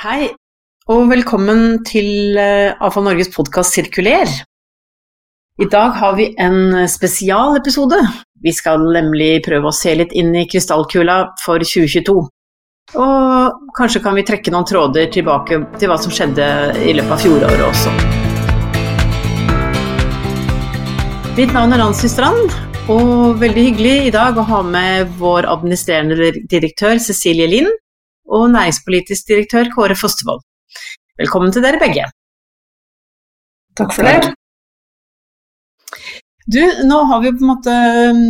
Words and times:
Hei, 0.00 0.30
og 0.88 1.10
velkommen 1.10 1.82
til 1.84 2.38
eh, 2.40 2.72
Avfall 2.80 3.04
Norges 3.04 3.28
podkast 3.34 3.74
Sirkuler. 3.76 4.30
I 5.60 5.66
dag 5.68 5.98
har 5.98 6.14
vi 6.16 6.30
en 6.40 6.86
spesialepisode. 6.88 7.98
Vi 8.40 8.54
skal 8.56 8.86
nemlig 8.94 9.42
prøve 9.44 9.68
å 9.68 9.74
se 9.76 9.92
litt 10.00 10.14
inn 10.16 10.32
i 10.40 10.46
krystallkula 10.48 11.16
for 11.42 11.60
2022. 11.60 12.14
Og 12.96 13.74
kanskje 13.76 14.00
kan 14.06 14.16
vi 14.16 14.24
trekke 14.30 14.54
noen 14.54 14.64
tråder 14.70 15.12
tilbake 15.12 15.60
til 15.76 15.92
hva 15.92 16.00
som 16.00 16.16
skjedde 16.16 16.48
i 16.80 16.96
løpet 16.96 17.12
av 17.18 17.20
fjoråret 17.20 17.66
også. 17.68 17.92
Mitt 21.36 21.52
navn 21.52 21.76
er 21.76 21.84
Nancy 21.84 22.08
Strand, 22.08 22.56
og 22.88 23.36
veldig 23.44 23.68
hyggelig 23.68 23.94
i 24.08 24.16
dag 24.16 24.40
å 24.40 24.48
ha 24.48 24.64
med 24.64 25.12
vår 25.20 25.52
administrerende 25.58 26.32
direktør 26.48 26.96
Cecilie 26.96 27.52
Lind 27.52 27.76
og 28.30 28.50
næringspolitisk 28.54 29.28
direktør 29.28 29.70
Kåre 29.74 29.96
Fostervold. 29.98 30.42
Velkommen 31.20 31.52
til 31.52 31.64
dere 31.66 31.80
begge. 31.82 32.06
Takk 33.78 33.94
for 33.96 34.06
det. 34.06 34.34
Du, 36.50 36.62
nå 36.88 36.98
har 37.10 37.20
vi 37.22 37.30
på 37.36 37.44
en 37.44 37.50
måte 37.52 37.72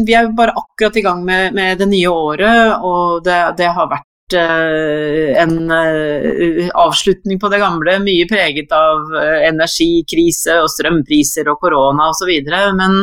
Vi 0.05 0.15
er 0.17 0.27
bare 0.37 0.53
akkurat 0.59 0.97
i 0.99 1.05
gang 1.05 1.23
med, 1.25 1.55
med 1.57 1.79
det 1.81 1.89
nye 1.89 2.11
året, 2.11 2.75
og 2.85 3.23
det, 3.25 3.39
det 3.61 3.71
har 3.77 3.89
vært 3.89 4.10
en 4.39 5.55
uh, 5.71 6.69
avslutning 6.85 7.41
på 7.41 7.51
det 7.53 7.61
gamle, 7.63 7.99
mye 8.05 8.29
preget 8.31 8.73
av 8.77 9.07
uh, 9.15 9.39
energikrise 9.49 10.59
og 10.63 10.71
strømpriser 10.73 11.51
og 11.51 11.61
korona 11.63 12.11
osv. 12.13 12.33
Men 12.79 13.03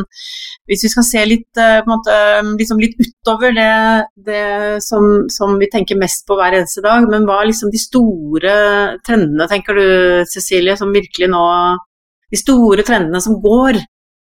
hvis 0.67 0.83
vi 0.83 0.91
skal 0.91 1.05
se 1.07 1.23
litt, 1.27 1.59
eh, 1.63 1.79
måte, 1.87 2.13
liksom 2.59 2.79
litt 2.81 2.97
utover 2.99 3.53
det, 3.55 3.71
det 4.27 4.43
som, 4.83 5.27
som, 5.31 5.55
vi 5.61 5.69
tenker 5.71 5.99
mest 5.99 6.25
på 6.27 6.35
hver 6.35 6.57
eneste 6.57 6.83
dag, 6.83 7.07
men 7.07 7.23
hva 7.27 7.39
er 7.41 7.51
liksom 7.51 7.71
de 7.71 7.79
store 7.79 8.55
trendene, 9.07 9.47
tenker 9.47 9.79
du 9.79 9.87
Cecilie, 10.27 10.75
som 10.79 10.95
virkelig 10.95 11.31
nå 11.31 11.45
De 12.27 12.35
store 12.35 12.83
trendene 12.83 13.21
som 13.23 13.37
går, 13.39 13.77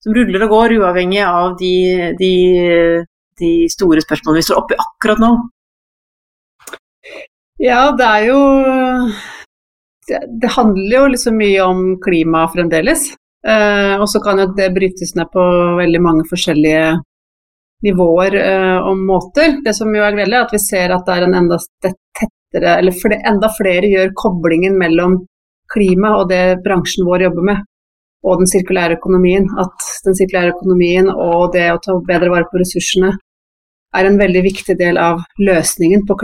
som 0.00 0.14
ruller 0.16 0.46
og 0.46 0.52
går, 0.54 0.72
uavhengig 0.80 1.20
av 1.20 1.58
de, 1.60 1.74
de, 2.16 2.30
de 3.36 3.50
store 3.68 4.00
spørsmålene 4.00 4.40
vi 4.40 4.46
står 4.46 4.60
oppi 4.62 4.78
akkurat 4.80 5.20
nå? 5.20 5.34
Ja, 7.60 7.90
det 7.92 8.06
er 8.08 8.22
jo 8.24 8.40
det, 10.08 10.20
det 10.42 10.52
handler 10.54 10.94
jo 10.96 11.08
liksom 11.12 11.36
mye 11.36 11.64
om 11.64 11.82
klima 12.00 12.46
fremdeles. 12.48 13.10
Uh, 13.40 14.00
og 14.00 14.08
så 14.12 14.20
kan 14.24 14.40
jo 14.40 14.50
det 14.56 14.70
brytes 14.72 15.14
ned 15.16 15.28
på 15.32 15.44
veldig 15.78 16.00
mange 16.04 16.26
forskjellige 16.28 16.98
nivåer 17.84 18.36
uh, 18.36 18.88
og 18.88 19.00
måter. 19.00 19.58
Det 19.64 19.74
som 19.76 19.92
jo 19.92 20.04
er 20.04 20.16
gledelig, 20.16 20.38
er 20.38 20.48
at 20.48 20.56
vi 20.56 20.62
ser 20.64 20.94
at 20.96 21.04
det 21.06 21.16
er 21.16 21.26
en 21.28 21.36
enda 21.42 21.60
tettere, 21.84 22.74
eller 22.78 22.96
flere, 22.96 23.20
enda 23.28 23.52
flere 23.56 23.92
gjør 23.92 24.16
koblingen 24.24 24.80
mellom 24.80 25.20
klima 25.70 26.16
og 26.18 26.28
det 26.32 26.60
bransjen 26.64 27.06
vår 27.06 27.28
jobber 27.28 27.48
med, 27.52 27.62
og 28.26 28.40
den 28.40 28.50
sirkulære 28.50 28.96
økonomien. 28.96 29.52
At 29.60 29.88
den 30.08 30.16
sirkulære 30.16 30.56
økonomien 30.56 31.12
og 31.12 31.52
det 31.56 31.68
å 31.72 31.80
ta 31.84 32.00
bedre 32.08 32.32
vare 32.32 32.48
på 32.48 32.60
ressursene 32.64 33.14
er 33.96 34.06
en 34.06 34.20
veldig 34.20 34.42
viktig 34.48 34.76
del 34.80 34.96
av 35.00 35.24
løsningen 35.40 36.08
på 36.08 36.16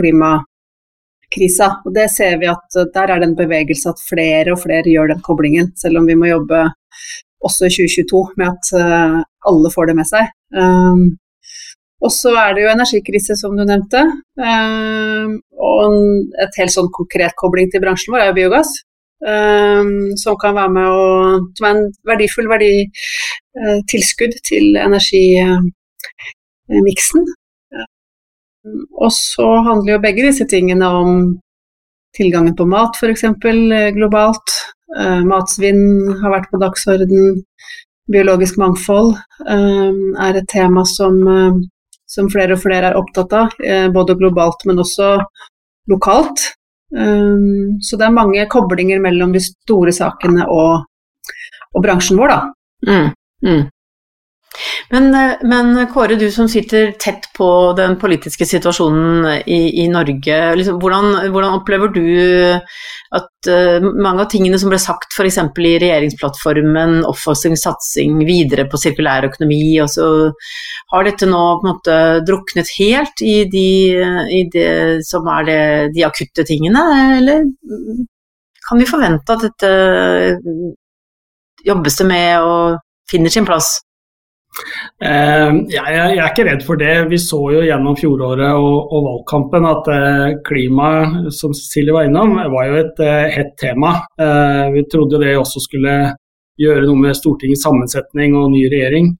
klimakrisa. 1.27 1.81
Og 1.85 1.93
det 1.93 2.09
ser 2.11 2.37
vi 2.39 2.47
at 2.47 2.93
der 2.93 3.11
er 3.11 3.19
det 3.19 3.27
en 3.29 3.35
bevegelse 3.35 3.89
at 3.89 3.95
flere 4.09 4.51
og 4.53 4.59
flere 4.63 4.89
gjør 4.89 5.07
den 5.13 5.21
koblingen, 5.21 5.71
selv 5.75 5.97
om 5.99 6.07
vi 6.07 6.15
må 6.15 6.25
jobbe 6.27 6.71
også 7.43 7.65
i 7.65 7.69
2022 7.69 8.33
med 8.37 8.47
at 8.47 8.81
uh, 8.81 9.23
alle 9.45 9.71
får 9.71 9.85
det 9.87 9.95
med 9.95 10.05
seg. 10.07 10.27
Um, 10.55 11.17
og 12.01 12.11
så 12.11 12.29
er 12.37 12.53
det 12.53 12.63
jo 12.63 12.69
energikrise, 12.69 13.35
som 13.35 13.57
du 13.57 13.63
nevnte. 13.65 13.99
Um, 14.37 15.41
og 15.57 15.93
et 16.43 16.57
helt 16.59 16.71
sånn 16.73 16.89
konkret 16.93 17.33
kobling 17.37 17.71
til 17.71 17.81
bransjen 17.81 18.13
vår 18.13 18.19
er 18.21 18.27
jo 18.31 18.35
biogass. 18.37 18.69
Um, 19.17 20.13
som 20.17 20.37
kan 20.37 20.53
være 20.53 20.69
med 20.69 20.87
å 20.93 21.39
Som 21.57 21.65
er 21.65 21.71
en 21.73 21.89
verdifull 22.05 22.47
verdi, 22.51 22.85
uh, 23.57 23.81
til 23.89 24.77
energimiksen. 24.77 27.25
Og 28.97 29.11
så 29.13 29.47
handler 29.67 29.95
jo 29.95 30.03
begge 30.03 30.25
disse 30.27 30.47
tingene 30.49 30.87
om 30.87 31.19
tilgangen 32.17 32.55
på 32.57 32.65
mat, 32.69 32.97
f.eks. 32.97 33.25
globalt. 33.95 34.55
Uh, 34.97 35.21
matsvinn 35.27 36.13
har 36.21 36.33
vært 36.33 36.51
på 36.51 36.59
dagsorden. 36.61 37.41
Biologisk 38.07 38.57
mangfold 38.61 39.17
uh, 39.17 39.97
er 40.23 40.39
et 40.39 40.47
tema 40.51 40.85
som, 40.87 41.19
som, 42.07 42.29
flere 42.31 42.55
og 42.55 42.63
flere 42.63 42.91
er 42.91 42.99
opptatt 42.99 43.35
av, 43.35 43.57
både 43.93 44.15
globalt, 44.19 44.63
men 44.65 44.79
også 44.83 45.17
lokalt. 45.91 46.53
så 47.83 47.97
det 47.99 48.05
er 48.05 48.13
mange 48.15 48.45
koblinger 48.47 49.01
mellom 49.03 49.33
de 49.35 49.41
store 49.43 49.91
sakene 49.91 50.45
og, 50.47 50.85
og 51.75 51.83
bransjen 51.83 52.19
vår, 52.19 52.31
da. 52.31 52.37
Mm, 52.87 53.09
mm. 53.43 53.65
Men, 54.89 55.09
men, 55.43 55.87
Kåre, 55.91 56.15
du 56.15 56.27
som 56.31 56.47
sitter 56.49 56.91
tett 56.99 57.29
på 57.37 57.47
den 57.77 57.97
politiske 57.99 58.45
situasjonen 58.47 59.27
i, 59.45 59.59
i 59.83 59.87
Norge, 59.91 60.37
liksom, 60.59 60.79
hvordan, 60.81 61.29
hvordan, 61.33 61.57
opplever 61.59 61.91
du 61.93 62.07
at 63.17 63.49
uh, 63.51 63.83
mange 63.83 64.23
av 64.23 64.31
tingene 64.31 64.59
som 64.59 64.71
ble 64.71 64.79
sagt 64.81 65.15
f.eks. 65.15 65.39
i 65.43 65.75
regjeringsplattformen, 65.83 66.99
offensiv 67.07 67.55
satsing 67.59 68.17
videre 68.27 68.67
på 68.71 68.79
sirkulær 68.81 69.29
økonomi, 69.29 69.61
og 69.83 70.33
har 70.93 71.07
dette 71.07 71.29
nå 71.29 71.43
på 71.59 71.67
en 71.67 71.71
måte 71.73 71.97
druknet 72.27 72.73
helt 72.79 73.23
i, 73.23 73.37
de, 73.51 73.69
i 74.33 74.43
det 74.53 74.69
som 75.07 75.27
er 75.31 75.47
det, 75.47 75.63
de 75.95 76.05
akutte 76.07 76.47
tingene, 76.47 76.83
eller 77.19 77.47
kan 78.67 78.79
vi 78.79 78.89
forvente 78.89 79.35
at 79.35 79.45
dette 79.47 79.71
jobbes 81.67 81.97
det 81.99 82.07
med 82.07 82.43
og 82.43 82.79
finner 83.11 83.31
sin 83.31 83.47
plass? 83.47 83.77
Uh, 84.97 85.61
jeg, 85.69 85.83
er 85.93 86.23
ikke 86.25 86.45
redd 86.47 86.63
for 86.65 86.79
det. 86.81 86.93
Vi 87.11 87.19
så 87.21 87.39
jo 87.53 87.61
gjennom 87.65 87.97
fjoråret 87.99 88.57
og, 88.57 88.93
og 88.95 89.05
valgkampen 89.05 89.67
at 89.69 89.91
uh, 89.93 90.39
klima, 90.47 90.89
som 91.33 91.53
Silje 91.57 91.93
var 91.95 92.07
innom, 92.09 92.37
var 92.53 92.71
jo 92.71 92.79
et 92.81 93.03
uh, 93.03 93.27
hett 93.33 93.53
tema. 93.61 93.99
vi 94.73 94.83
trodde 94.91 95.21
det 95.21 95.37
også 95.37 95.61
skulle 95.63 95.93
gjøre 96.57 96.87
noe 96.87 96.99
med 97.05 97.15
Stortingets 97.17 97.63
sammensetning 97.65 98.35
og 98.37 98.51
ny 98.51 98.65
regjering. 98.71 99.15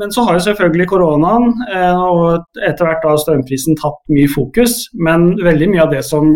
men 0.00 0.12
så 0.14 0.22
har 0.24 0.36
jo 0.36 0.42
selvfølgelig 0.44 0.86
koronaen 0.88 1.52
og 2.00 2.60
etter 2.66 2.86
hvert 2.86 3.04
da 3.04 3.16
strømprisen 3.18 3.76
tatt 3.76 4.00
mye 4.14 4.30
fokus. 4.32 4.86
Men 4.94 5.34
veldig 5.44 5.68
mye 5.72 5.84
av 5.84 5.92
det 5.92 6.04
som 6.06 6.30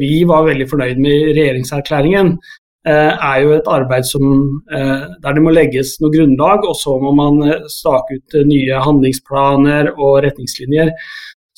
vi 0.00 0.24
var 0.28 0.48
veldig 0.48 0.68
fornøyd 0.68 1.00
med 1.00 1.12
i 1.12 1.36
regjeringserklæringen, 1.38 2.34
Eh, 2.36 2.67
er 2.86 3.42
jo 3.42 3.54
et 3.56 3.68
arbeid 3.68 4.06
som, 4.06 4.62
eh, 4.70 5.08
der 5.22 5.34
det 5.34 5.42
må 5.42 5.50
legges 5.50 5.96
noe 6.00 6.12
grunnlag, 6.14 6.64
og 6.64 6.76
så 6.76 6.94
må 7.02 7.14
man 7.14 7.42
eh, 7.48 7.66
stake 7.66 8.20
ut 8.20 8.38
nye 8.46 8.78
handlingsplaner 8.84 9.92
og 9.96 10.22
retningslinjer. 10.24 10.92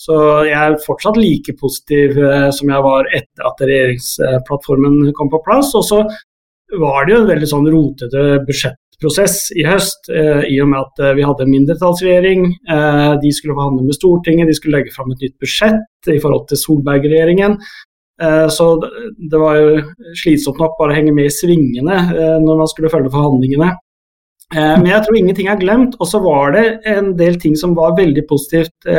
Så 0.00 0.16
jeg 0.48 0.56
er 0.56 0.78
fortsatt 0.86 1.18
like 1.20 1.52
positiv 1.60 2.16
som 2.56 2.70
jeg 2.72 2.84
var 2.86 3.04
etter 3.12 3.44
at 3.44 3.58
regjeringsplattformen 3.60 5.10
kom 5.12 5.28
på 5.28 5.42
plass. 5.44 5.74
Og 5.76 5.84
så 5.84 5.98
var 6.80 7.04
det 7.04 7.12
jo 7.12 7.18
en 7.20 7.28
veldig 7.28 7.48
sånn 7.50 7.68
rotete 7.68 8.22
budsjettprosess 8.46 9.50
i 9.60 9.66
høst, 9.68 10.08
i 10.08 10.56
og 10.64 10.70
med 10.72 10.80
at 10.80 11.18
vi 11.18 11.26
hadde 11.28 11.44
en 11.44 11.52
mindretallsregjering. 11.52 12.48
de 13.20 13.34
skulle 13.36 13.58
forhandle 13.58 13.90
med 13.90 13.98
Stortinget, 13.98 14.48
de 14.48 14.56
skulle 14.56 14.80
legge 14.80 14.96
fram 14.96 15.12
et 15.12 15.20
nytt 15.20 15.36
budsjett 15.36 16.08
i 16.08 16.16
forhold 16.16 16.48
til 16.48 16.62
Solberg-regjeringen. 16.64 17.60
Eh, 18.22 18.48
så 18.48 18.66
det 19.30 19.38
var 19.40 19.56
jo 19.56 19.78
slitsomt 20.18 20.60
nok 20.60 20.76
bare 20.78 20.92
å 20.92 20.98
henge 20.98 21.14
med 21.16 21.30
i 21.30 21.32
svingene 21.32 22.00
eh, 22.12 22.36
når 22.42 22.60
man 22.62 22.68
skulle 22.70 22.92
følge 22.92 23.12
forhandlingene. 23.14 23.70
Eh, 24.50 24.74
men 24.82 24.90
jeg 24.90 25.06
tror 25.06 25.18
ingenting 25.20 25.48
er 25.48 25.60
glemt. 25.60 25.96
Og 26.00 26.10
så 26.10 26.20
var 26.24 26.52
det 26.56 26.66
en 26.90 27.14
del 27.20 27.40
ting 27.40 27.56
som 27.56 27.76
var 27.78 27.96
veldig 27.98 28.26
positivt 28.28 28.90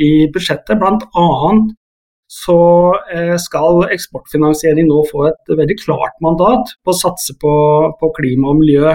i 0.00 0.10
budsjettet. 0.32 0.78
Blant 0.80 1.06
annet 1.18 1.76
så 2.30 2.60
skal 3.42 3.88
eksportfinansiering 3.90 4.86
nå 4.86 5.00
få 5.08 5.24
et 5.32 5.48
veldig 5.50 5.74
klart 5.80 6.14
mandat 6.22 6.76
på 6.86 6.92
å 6.92 6.98
satse 7.00 7.34
på, 7.42 7.54
på 7.98 8.10
klima 8.14 8.52
og 8.52 8.60
miljø 8.60 8.92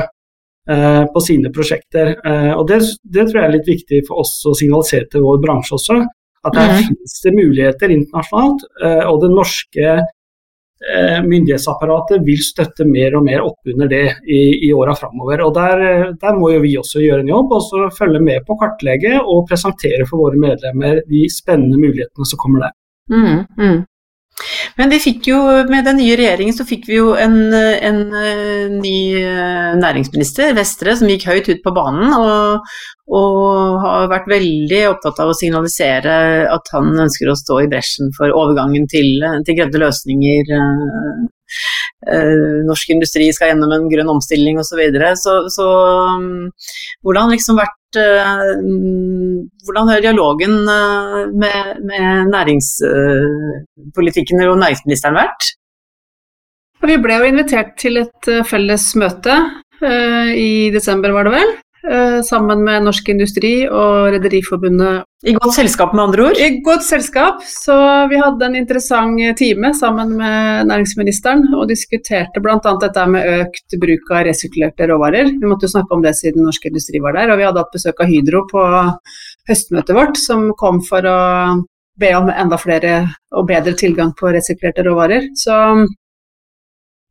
på 1.12 1.24
sine 1.26 1.52
prosjekter. 1.52 2.14
Og 2.56 2.64
det, 2.70 2.78
det, 3.04 3.26
tror 3.26 3.42
jeg 3.42 3.50
er 3.50 3.54
litt 3.58 3.68
viktig 3.68 4.00
for 4.08 4.24
oss 4.24 4.38
å 4.48 4.56
signalisere 4.56 5.10
til 5.12 5.26
vår 5.28 5.44
bransje 5.44 5.76
også. 5.76 6.00
At 6.46 6.54
der 6.54 6.70
mm. 6.70 6.84
finnes 6.84 7.18
det 7.24 7.34
muligheter 7.34 7.94
internasjonalt, 7.96 8.68
eh, 8.84 9.04
og 9.10 9.24
det 9.24 9.32
norske 9.34 9.88
eh, 9.96 11.20
myndighetsapparatet 11.26 12.22
vil 12.28 12.44
støtte 12.46 12.86
mer 12.86 13.18
og 13.18 13.26
mer 13.26 13.42
oppunder 13.48 13.90
det 13.90 14.04
i, 14.30 14.42
i 14.68 14.74
åra 14.76 14.94
framover. 14.98 15.42
Og 15.48 15.56
der, 15.58 15.86
der, 16.22 16.38
må 16.38 16.52
jo 16.54 16.62
vi 16.62 16.76
også 16.78 17.02
gjøre 17.02 17.26
en 17.26 17.34
jobb, 17.34 17.58
og 17.58 17.66
så 17.66 17.90
følge 17.98 18.22
med 18.22 18.46
på 18.46 18.60
kartlegget 18.62 18.76
kartlegge 18.86 19.24
og 19.24 19.48
presentere 19.50 20.06
for 20.10 20.22
våre 20.22 20.40
medlemmer 20.40 21.02
de 21.10 21.26
spennende 21.32 21.78
mulighetene 21.78 22.26
som 22.26 22.40
kommer 22.42 22.68
der. 22.68 22.74
Mm, 23.10 23.46
mm. 23.58 23.84
Men 24.76 24.92
vi 24.92 25.00
fikk 25.00 25.30
jo, 25.30 25.38
med 25.70 25.86
den 25.88 26.00
nye 26.02 26.16
regjeringen 26.20 26.56
så 26.56 26.66
fikk 26.68 26.90
vi 26.90 26.98
jo 26.98 27.14
en, 27.16 27.38
en, 27.56 28.02
en 28.20 28.74
ny 28.82 28.98
næringsminister, 29.80 30.52
Vestre, 30.58 30.96
som 31.00 31.12
gikk 31.12 31.28
høyt 31.30 31.48
ut 31.54 31.62
på 31.64 31.74
banen. 31.76 32.12
Og, 32.18 32.76
og, 33.16 33.80
har 33.86 34.10
vært 34.12 34.28
veldig 34.34 34.82
opptatt 34.90 35.22
av 35.24 35.32
å 35.32 35.38
signalisere 35.38 36.18
at 36.52 36.74
han 36.76 36.92
ønsker 37.06 37.32
å 37.32 37.38
stå 37.40 37.62
i 37.64 37.72
bresjen 37.72 38.12
for 38.18 38.36
overgangen 38.36 38.90
til, 38.92 39.24
til 39.48 39.60
grønne 39.62 39.84
løsninger. 39.86 40.54
Uh, 42.06 42.62
norsk 42.68 42.92
industri 42.94 43.32
skal 43.34 43.50
gjennom 43.52 43.72
en 43.74 43.90
grønn 43.90 44.10
omstilling 44.14 44.60
osv. 44.62 44.70
Så, 44.70 44.76
videre. 44.80 45.16
så 45.18 45.32
Så 45.50 45.66
um, 45.66 46.52
hvordan 47.06 47.32
liksom 47.34 47.58
vært 47.58 47.98
uh, 47.98 48.54
Hvordan 49.66 49.88
har 49.90 50.02
dialogen 50.04 50.54
uh, 50.70 51.26
med, 51.34 51.82
med 51.90 52.30
næringspolitikken 52.34 54.38
og 54.46 54.60
næringsministeren 54.62 55.18
vært? 55.18 55.42
Vi 56.86 56.96
ble 57.02 57.14
jo 57.18 57.26
invitert 57.32 57.72
til 57.82 57.98
et 58.04 58.24
felles 58.46 58.96
møte 59.00 59.34
i 59.82 60.70
desember, 60.72 61.12
var 61.16 61.24
det 61.26 61.34
vel? 61.34 61.50
Eh, 61.92 62.22
sammen 62.22 62.64
med 62.66 62.84
Norsk 62.88 63.10
Industri 63.14 63.68
og 63.70 64.08
Rederiforbundet. 64.16 65.04
I 65.26 65.34
godt 65.38 65.54
selskap, 65.54 65.92
med 65.94 66.04
andre 66.04 66.24
ord? 66.30 66.40
I 66.42 66.62
godt 66.66 66.86
selskap. 66.86 67.44
Så 67.46 67.76
vi 68.10 68.18
hadde 68.18 68.46
en 68.46 68.56
interessant 68.58 69.22
time 69.38 69.70
sammen 69.78 70.16
med 70.18 70.70
næringsministeren 70.72 71.44
og 71.54 71.68
diskuterte 71.70 72.42
bl.a. 72.42 72.58
dette 72.82 73.06
med 73.10 73.30
økt 73.42 73.78
bruk 73.82 74.10
av 74.12 74.26
resirkulerte 74.30 74.88
råvarer. 74.90 75.30
Vi 75.42 75.50
måtte 75.50 75.70
jo 75.70 75.76
snakke 75.76 75.94
om 75.94 76.06
det 76.06 76.16
siden 76.18 76.46
Norsk 76.46 76.66
Industri 76.70 77.02
var 77.04 77.18
der, 77.18 77.34
og 77.34 77.42
vi 77.42 77.46
hadde 77.46 77.62
hatt 77.62 77.76
besøk 77.76 78.02
av 78.02 78.10
Hydro 78.10 78.42
på 78.50 78.66
høstmøtet 79.50 79.98
vårt, 79.98 80.18
som 80.18 80.50
kom 80.58 80.82
for 80.86 81.06
å 81.06 81.20
be 82.02 82.10
om 82.18 82.32
enda 82.34 82.58
flere 82.60 82.96
og 83.36 83.46
bedre 83.52 83.76
tilgang 83.78 84.16
på 84.18 84.34
resirkulerte 84.34 84.88
råvarer. 84.90 85.30
Så 85.38 85.60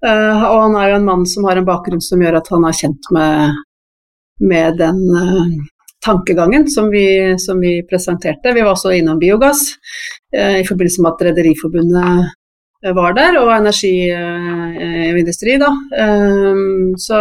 Uh, 0.04 0.42
og 0.50 0.58
han 0.66 0.74
er 0.76 0.90
jo 0.90 0.96
en 0.98 1.06
mann 1.06 1.22
som 1.24 1.46
har 1.48 1.56
en 1.56 1.64
bakgrunn 1.64 2.02
som 2.04 2.20
gjør 2.20 2.36
at 2.36 2.48
han 2.52 2.66
er 2.68 2.74
kjent 2.76 3.06
med 3.14 3.54
med 4.40 4.78
den 4.78 4.96
uh, 5.10 5.46
tankegangen 6.04 6.68
som 6.70 6.90
vi, 6.90 7.38
som 7.38 7.60
vi, 7.60 7.82
presenterte. 7.88 8.52
Vi 8.52 8.62
var 8.62 8.74
også 8.74 8.92
innom 8.92 9.18
biogass 9.18 9.74
uh, 10.36 10.60
i 10.60 10.66
forbindelse 10.66 11.02
med 11.02 11.12
at 11.12 11.24
Rederiforbundet 11.28 12.30
eh, 12.84 12.94
var 12.96 13.16
der, 13.16 13.38
og 13.40 13.52
energi 13.54 13.96
og 14.12 15.18
industri, 15.18 15.54
da. 15.56 15.70
Så, 17.00 17.20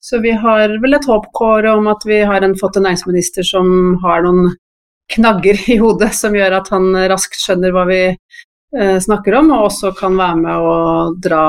så, 0.00 0.20
vi 0.24 0.32
har 0.32 0.78
vel 0.80 0.96
et 0.96 1.04
håp, 1.04 1.26
Kåre, 1.36 1.74
om 1.76 1.90
at 1.92 2.06
vi 2.08 2.22
har 2.24 2.40
en, 2.40 2.54
fått 2.56 2.78
en 2.78 2.86
næringsminister 2.88 3.44
som 3.44 3.98
har 4.00 4.24
noen 4.24 4.54
knagger 5.12 5.60
i 5.74 5.76
hodet 5.76 6.08
som 6.16 6.32
gjør 6.32 6.56
at 6.62 6.72
han 6.72 6.88
raskt 7.12 7.36
skjønner 7.36 7.76
hva 7.76 7.84
vi 7.90 8.00
snakker 9.04 9.36
om, 9.42 9.52
og 9.58 9.68
også 9.68 9.92
kan 9.98 10.16
være 10.16 10.40
med 10.40 10.70
å 10.72 10.78
dra 11.20 11.44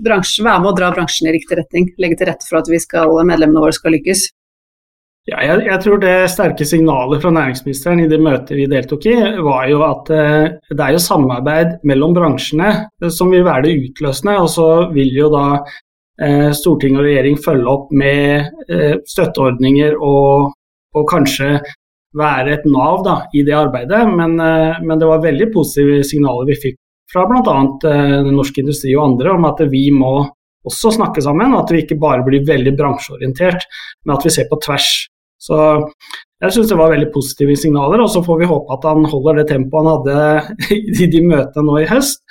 bransje, 0.00 0.44
være 0.44 0.62
med 0.62 0.72
å 0.72 0.76
dra 0.76 0.92
bransjen 0.94 1.28
i 1.28 1.34
riktig 1.36 1.58
retning. 1.58 1.90
Legge 2.00 2.20
til 2.20 2.30
rette 2.30 2.48
for 2.48 2.62
at 2.62 2.70
skal, 2.84 3.18
medlemmene 3.28 3.64
våre 3.64 3.76
skal 3.76 3.94
lykkes. 3.96 4.30
Ja, 5.30 5.38
jeg, 5.38 5.60
jeg, 5.68 5.78
tror 5.84 6.00
det 6.02 6.14
sterke 6.32 6.66
signalet 6.66 7.22
fra 7.22 7.30
næringsministeren 7.30 8.00
i 8.02 8.08
det 8.10 8.18
møtet 8.18 8.56
vi 8.58 8.64
deltok 8.66 9.04
i, 9.06 9.14
var 9.46 9.68
jo 9.70 9.84
at 9.86 10.10
eh, 10.10 10.48
det 10.72 10.82
er 10.82 10.96
jo 10.96 11.02
samarbeid 11.04 11.76
mellom 11.86 12.16
bransjene 12.16 12.72
som 13.06 13.30
vil 13.30 13.44
være 13.46 13.68
det 13.68 13.76
utløsende. 13.84 14.34
Og 14.42 14.50
så 14.50 14.66
vil 14.90 15.14
jo 15.14 15.28
da 15.30 15.44
eh, 15.62 16.50
storting 16.58 16.98
og 16.98 17.06
regjering 17.06 17.38
følge 17.38 17.70
opp 17.70 17.94
med 17.94 18.66
eh, 18.66 18.98
støtteordninger 19.14 19.94
og, 19.94 20.50
og, 20.96 21.06
kanskje 21.14 21.54
være 22.18 22.56
et 22.56 22.66
nav 22.66 23.06
da, 23.06 23.20
i 23.30 23.46
det 23.46 23.54
arbeidet. 23.56 24.02
Men, 24.10 24.34
eh, 24.42 24.82
men 24.82 24.98
det 24.98 25.06
var 25.06 25.22
veldig 25.22 25.52
positive 25.54 26.02
signaler 26.08 26.50
vi 26.50 26.58
fikk 26.66 26.81
fra 27.12 27.26
bl.a. 27.28 27.56
Eh, 27.90 28.30
Norsk 28.32 28.62
Industri 28.62 28.96
og 28.96 29.06
andre 29.10 29.36
om 29.36 29.48
at 29.48 29.62
vi 29.72 29.86
må 29.94 30.14
også 30.68 30.94
snakke 30.96 31.22
sammen. 31.24 31.56
At 31.58 31.72
vi 31.72 31.84
ikke 31.84 32.00
bare 32.00 32.24
blir 32.26 32.46
veldig 32.48 32.74
bransjeorientert, 32.78 33.66
men 34.04 34.16
at 34.16 34.26
vi 34.26 34.34
ser 34.34 34.48
på 34.50 34.60
tvers. 34.64 34.90
Så 35.42 35.56
jeg 36.42 36.54
syns 36.54 36.70
det 36.70 36.78
var 36.78 36.92
veldig 36.92 37.08
positive 37.14 37.54
signaler, 37.58 38.02
og 38.02 38.10
så 38.10 38.22
får 38.22 38.38
vi 38.40 38.50
håpe 38.50 38.74
at 38.76 38.84
han 38.86 39.06
holder 39.10 39.40
det 39.40 39.44
tempoet 39.50 39.82
han 39.82 39.90
hadde 39.90 40.76
i 41.02 41.08
de 41.10 41.22
møtene 41.26 41.66
nå 41.66 41.80
i 41.82 41.88
høst, 41.90 42.22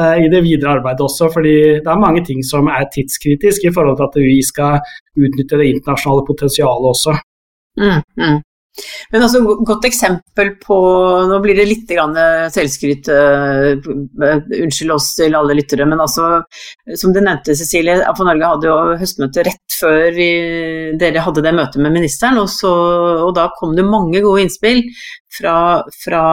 eh, 0.00 0.24
i 0.24 0.30
det 0.32 0.40
videre 0.46 0.78
arbeidet 0.78 1.04
også. 1.04 1.28
fordi 1.32 1.54
det 1.84 1.92
er 1.92 2.00
mange 2.00 2.24
ting 2.24 2.40
som 2.44 2.68
er 2.72 2.88
tidskritisk 2.94 3.68
i 3.68 3.72
forhold 3.74 4.00
til 4.00 4.08
at 4.08 4.18
vi 4.20 4.40
skal 4.44 4.80
utnytte 5.16 5.60
det 5.60 5.70
internasjonale 5.74 6.26
potensialet 6.28 6.90
også. 6.92 7.16
Mm, 7.80 8.00
mm. 8.20 8.42
Men 9.12 9.22
altså, 9.22 9.40
godt 9.66 9.86
eksempel 9.86 10.54
på 10.62 10.76
Nå 11.30 11.38
blir 11.44 11.58
det 11.58 11.66
litt 11.68 11.92
selvskryt, 12.54 13.10
uh, 13.12 13.78
unnskyld 14.64 14.94
oss 14.94 15.12
til 15.18 15.36
alle 15.38 15.56
lyttere, 15.58 15.86
men 15.86 16.02
altså, 16.02 16.40
som 16.98 17.14
du 17.14 17.20
nevnte 17.20 17.54
Cecilie, 17.58 18.00
for 18.16 18.26
Norge 18.26 18.50
hadde 18.50 18.70
jo 18.70 18.98
høstmøte 18.98 19.46
rett 19.46 19.78
før 19.78 20.10
vi, 20.16 20.28
dere 20.98 21.22
hadde 21.22 21.44
det 21.44 21.54
møtet 21.54 21.82
med 21.82 21.94
ministeren, 21.94 22.40
og, 22.42 22.50
så, 22.50 22.72
og 23.28 23.32
da 23.36 23.48
kom 23.58 23.76
det 23.78 23.86
mange 23.86 24.22
gode 24.24 24.44
innspill 24.44 24.82
fra, 25.38 25.56
fra 26.02 26.24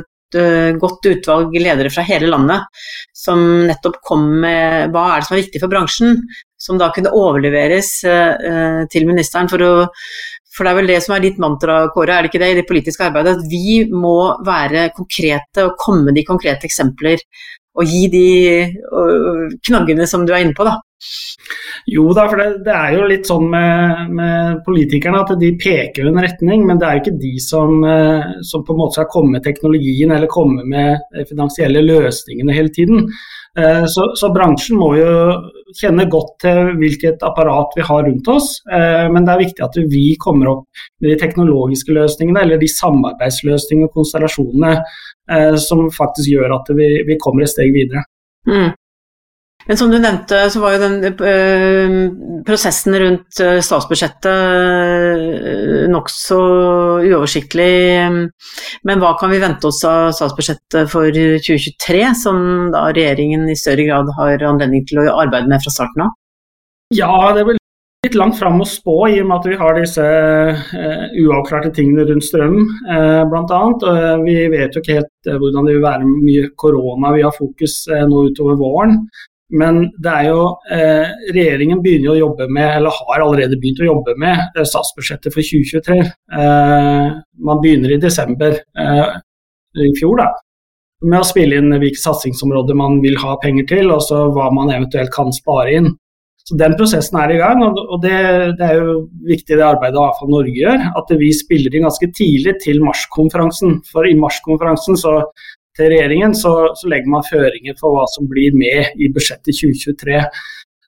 et 0.00 0.80
godt 0.82 1.06
utvalg 1.06 1.52
ledere 1.60 1.92
fra 1.94 2.02
hele 2.08 2.26
landet, 2.32 2.64
som 3.14 3.38
nettopp 3.68 4.00
kom 4.02 4.24
med 4.42 4.90
hva 4.94 5.04
er 5.12 5.22
det 5.22 5.28
som 5.28 5.36
er 5.36 5.42
viktig 5.44 5.60
for 5.62 5.72
bransjen, 5.72 6.16
som 6.58 6.80
da 6.80 6.88
kunne 6.94 7.12
overleveres 7.14 7.90
til 8.90 9.06
ministeren 9.06 9.50
for 9.52 9.62
å 9.62 9.72
for 10.54 10.66
det 10.66 10.72
er 10.72 10.78
vel 10.78 10.90
det 10.92 11.00
som 11.02 11.16
er 11.16 11.24
ditt 11.24 11.40
mantra, 11.42 11.80
Kåre, 11.94 12.14
er 12.14 12.24
det 12.24 12.30
ikke 12.30 12.42
det 12.44 12.50
i 12.52 12.58
det 12.60 12.68
politiske 12.68 13.08
arbeidet? 13.08 13.40
At 13.40 13.50
vi 13.50 13.82
må 13.90 14.16
være 14.46 14.88
konkrete 14.94 15.66
og 15.66 15.76
komme 15.80 16.08
med 16.08 16.18
de 16.18 16.26
konkrete 16.28 16.68
eksempler. 16.68 17.22
Og 17.74 17.90
gi 17.90 18.04
de 18.12 18.28
knaggene 19.66 20.06
som 20.06 20.22
du 20.22 20.30
er 20.30 20.44
inne 20.44 20.54
på, 20.54 20.66
da. 20.68 20.76
Jo 21.90 22.06
da, 22.16 22.24
for 22.30 22.40
det, 22.40 22.64
det 22.64 22.74
er 22.74 22.94
jo 22.96 23.06
litt 23.10 23.28
sånn 23.28 23.46
med, 23.52 24.10
med, 24.16 24.60
politikerne 24.64 25.20
at 25.20 25.32
de 25.40 25.50
peker 25.60 26.08
en 26.08 26.20
retning, 26.22 26.64
men 26.64 26.80
det 26.80 26.86
er 26.88 26.96
jo 26.96 27.02
ikke 27.02 27.16
de 27.20 27.32
som, 27.44 27.74
eh, 27.84 28.36
som 28.46 28.64
på 28.64 28.72
en 28.72 28.80
måte 28.80 28.98
skal 28.98 29.10
komme 29.12 29.36
med 29.36 29.44
teknologien 29.44 30.14
eller 30.14 30.30
komme 30.32 30.64
med 30.68 31.24
finansielle 31.28 31.82
løsningene 31.84 32.56
hele 32.56 32.72
tiden. 32.72 33.10
Eh, 33.58 33.84
så, 33.90 34.06
så, 34.18 34.30
bransjen 34.34 34.80
må 34.80 34.94
jo 34.96 35.10
kjenne 35.76 36.06
godt 36.10 36.38
til 36.46 36.72
hvilket 36.80 37.26
apparat 37.26 37.76
vi 37.76 37.84
har 37.84 38.06
rundt 38.08 38.30
oss. 38.32 38.48
Eh, 38.64 39.04
men 39.12 39.26
det 39.26 39.34
er 39.34 39.42
viktig 39.44 39.66
at 39.66 39.76
vi 39.92 40.06
kommer 40.22 40.54
opp 40.54 40.86
med 41.02 41.12
de 41.12 41.18
teknologiske 41.20 41.94
løsningene 41.96 42.46
eller 42.46 42.62
de 42.62 42.70
samarbeidsløsningene 42.72 43.90
og 43.90 44.00
konstellasjonene 44.00 44.78
som 45.56 45.86
faktisk 45.88 46.34
gjør 46.34 46.52
at 46.58 46.66
vi, 46.76 46.88
vi 47.08 47.14
kommer 47.16 47.46
et 47.46 47.52
steg 47.54 47.70
videre. 47.72 48.02
Mm. 48.44 48.74
Men 49.64 49.78
som 49.80 49.88
du 49.88 49.96
nevnte, 49.96 50.42
så 50.52 50.60
var 50.60 50.74
jo 50.74 50.82
den 50.82 50.96
øh, 51.08 51.94
prosessen 52.44 52.96
rundt 53.00 53.40
øh, 53.40 53.60
statsbudsjettet 53.64 54.28
øh, 54.28 55.86
nokså 55.92 56.40
uoversiktlig. 57.00 57.70
Men 58.84 59.00
hva 59.00 59.14
kan 59.20 59.32
vi 59.32 59.40
vente 59.40 59.70
oss 59.70 59.80
av 59.88 60.12
statsbudsjettet 60.18 60.92
for 60.92 61.08
2023, 61.08 62.04
som 62.20 62.38
da 62.76 62.90
regjeringen 62.92 63.48
i 63.48 63.56
større 63.58 63.88
grad 63.88 64.12
har 64.20 64.48
anledning 64.52 64.84
til 64.88 65.00
å 65.00 65.10
arbeide 65.24 65.48
med 65.48 65.64
fra 65.64 65.72
starten 65.72 66.08
av? 66.08 66.16
Ja, 66.92 67.12
det 67.32 67.46
er 67.46 67.52
vel 67.54 67.60
litt 68.04 68.18
langt 68.20 68.36
fram 68.36 68.60
å 68.60 68.68
spå, 68.68 68.98
i 69.08 69.20
og 69.22 69.30
med 69.30 69.38
at 69.38 69.46
vi 69.48 69.56
har 69.56 69.78
disse 69.78 70.02
uh, 70.04 71.04
uavklarte 71.24 71.70
tingene 71.72 72.04
rundt 72.04 72.26
strøm 72.26 72.58
uh, 72.60 73.22
bl.a. 73.30 73.62
Vi 74.20 74.34
vet 74.52 74.76
jo 74.76 74.84
ikke 74.84 74.98
helt 75.00 75.30
hvordan 75.40 75.64
det 75.64 75.78
vil 75.78 75.86
være 75.86 76.10
mye 76.10 76.50
korona 76.60 77.14
vi 77.16 77.24
har 77.24 77.32
fokus 77.32 77.86
nå 77.88 78.26
utover 78.28 78.60
våren. 78.60 79.00
Men 79.52 79.82
det 80.00 80.12
er 80.12 80.28
jo 80.30 80.44
eh, 80.72 81.10
regjeringen 81.34 81.82
begynner 81.84 82.14
å 82.14 82.20
jobbe 82.20 82.46
med, 82.48 82.78
eller 82.78 82.94
har 82.96 83.24
allerede 83.26 83.58
begynt 83.60 83.82
å 83.84 83.90
jobbe 83.90 84.14
med 84.20 84.56
eh, 84.56 84.64
statsbudsjettet 84.64 85.34
for 85.34 85.44
2023. 85.44 85.98
Eh, 86.40 87.10
man 87.44 87.60
begynner 87.60 87.92
i 87.92 88.00
desember 88.00 88.56
eh, 88.56 89.18
i 89.84 89.90
fjor 89.98 90.22
da, 90.22 90.30
med 91.04 91.20
å 91.20 91.28
spille 91.28 91.58
inn 91.60 91.76
hvilke 91.76 92.00
satsingsområder 92.00 92.78
man 92.78 93.02
vil 93.04 93.18
ha 93.20 93.36
penger 93.42 93.68
til, 93.74 93.92
og 93.92 94.00
så 94.06 94.24
hva 94.32 94.48
man 94.54 94.72
eventuelt 94.72 95.12
kan 95.14 95.34
spare 95.34 95.76
inn. 95.76 95.92
Så 96.44 96.56
Den 96.60 96.74
prosessen 96.76 97.16
er 97.20 97.32
i 97.32 97.38
gang, 97.40 97.62
og 97.64 97.94
det, 98.02 98.16
det 98.58 98.66
er 98.66 98.80
jo 98.80 98.96
viktig 99.28 99.56
det 99.56 99.64
arbeidet 99.64 100.00
Avfall 100.00 100.28
Norge 100.32 100.52
gjør. 100.52 100.82
At 101.00 101.12
vi 101.16 101.30
spiller 101.32 101.72
inn 101.72 101.86
ganske 101.86 102.10
tidlig 102.16 102.58
til 102.60 102.82
marskonferansen. 102.84 103.78
For 103.88 104.04
i 104.04 104.12
marskonferansen 104.18 104.98
så 105.00 105.14
til 105.76 105.90
regjeringen, 105.92 106.34
så, 106.38 106.52
så, 106.78 106.90
legger 106.90 107.10
man 107.12 107.26
føringer 107.26 107.78
for 107.80 107.96
hva 107.96 108.06
som 108.14 108.28
blir 108.30 108.56
med 108.56 108.94
i 109.00 109.10
budsjettet 109.14 109.56
2023. 109.58 110.20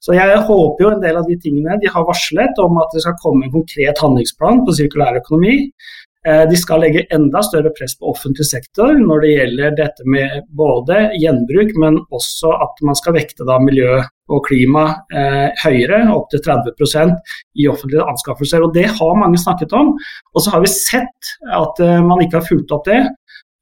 Så 0.06 0.14
jeg 0.14 0.42
håper 0.48 0.84
jo 0.84 0.90
en 0.92 1.02
del 1.02 1.18
av 1.18 1.26
de 1.26 1.36
tingene 1.42 1.78
de 1.82 1.90
har 1.90 2.06
varslet 2.06 2.58
om 2.62 2.78
at 2.78 2.92
det 2.94 3.02
skal 3.02 3.16
komme 3.22 3.46
en 3.46 3.54
konkret 3.54 4.02
handlingsplan 4.02 4.62
på 4.66 4.74
sirkulær 4.78 5.18
økonomi. 5.18 5.56
Eh, 6.26 6.44
de 6.50 6.58
skal 6.58 6.80
legge 6.82 7.04
enda 7.14 7.42
større 7.46 7.70
press 7.74 7.94
på 7.98 8.08
offentlig 8.10 8.46
sektor 8.48 8.94
når 8.98 9.22
det 9.22 9.32
gjelder 9.32 9.74
dette 9.78 10.06
med 10.10 10.46
både 10.58 11.12
gjenbruk, 11.22 11.74
men 11.82 12.00
også 12.14 12.50
at 12.66 12.82
man 12.86 12.98
skal 12.98 13.14
vekte 13.18 13.46
da 13.46 13.60
miljø 13.62 14.00
og 14.34 14.40
klima 14.48 14.88
eh, 15.14 15.52
høyere, 15.62 16.00
opptil 16.10 16.42
30% 16.42 17.14
i 17.62 17.68
offentlige 17.70 18.06
anskaffelser. 18.10 18.64
Og 18.66 18.74
Det 18.74 18.88
har 18.98 19.20
mange 19.20 19.38
snakket 19.38 19.74
om. 19.78 19.94
Og 20.34 20.42
så 20.42 20.56
har 20.56 20.64
vi 20.64 20.72
sett 20.72 21.34
at 21.46 21.82
eh, 21.84 22.02
man 22.02 22.24
ikke 22.24 22.40
har 22.40 22.48
fulgt 22.48 22.74
opp 22.74 22.88
det. 22.90 23.04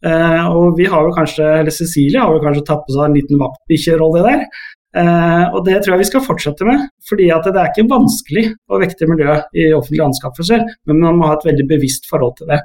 Uh, 0.04 0.44
og 0.52 0.78
vi 0.78 0.84
har 0.90 1.06
jo 1.06 1.14
kanskje, 1.16 1.44
eller 1.62 1.72
Cecilie 1.72 2.20
har 2.20 2.32
jo 2.34 2.42
kanskje 2.42 2.66
tatt 2.68 2.82
på 2.84 2.92
seg 2.92 3.06
en 3.06 3.14
liten 3.16 3.40
vaktbikkjerolle 3.40 4.24
der. 4.26 4.42
Uh, 4.94 5.46
og 5.56 5.62
det 5.66 5.80
tror 5.82 5.94
jeg 5.94 6.04
vi 6.04 6.08
skal 6.10 6.26
fortsette 6.26 6.66
med. 6.68 6.82
fordi 7.08 7.30
at 7.34 7.46
det 7.48 7.60
er 7.60 7.70
ikke 7.72 7.90
vanskelig 7.90 8.44
å 8.70 8.80
vekte 8.82 9.08
miljøet 9.10 9.56
i 9.58 9.70
offentlige 9.74 10.10
anskaffelser, 10.10 10.66
men 10.86 11.00
man 11.00 11.18
må 11.18 11.30
ha 11.30 11.38
et 11.38 11.48
veldig 11.48 11.66
bevisst 11.72 12.06
forhold 12.10 12.36
til 12.38 12.52
det. 12.52 12.60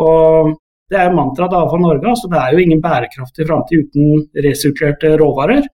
Og 0.00 0.56
det 0.88 0.98
er 1.02 1.12
mantraet 1.12 1.52
til 1.52 1.60
Avfall 1.60 1.84
Norge. 1.84 2.08
altså 2.08 2.30
Det 2.32 2.40
er 2.40 2.54
jo 2.54 2.64
ingen 2.64 2.80
bærekraftig 2.82 3.46
framtid 3.46 3.84
uten 3.84 4.24
resirkulerte 4.46 5.12
råvarer. 5.20 5.68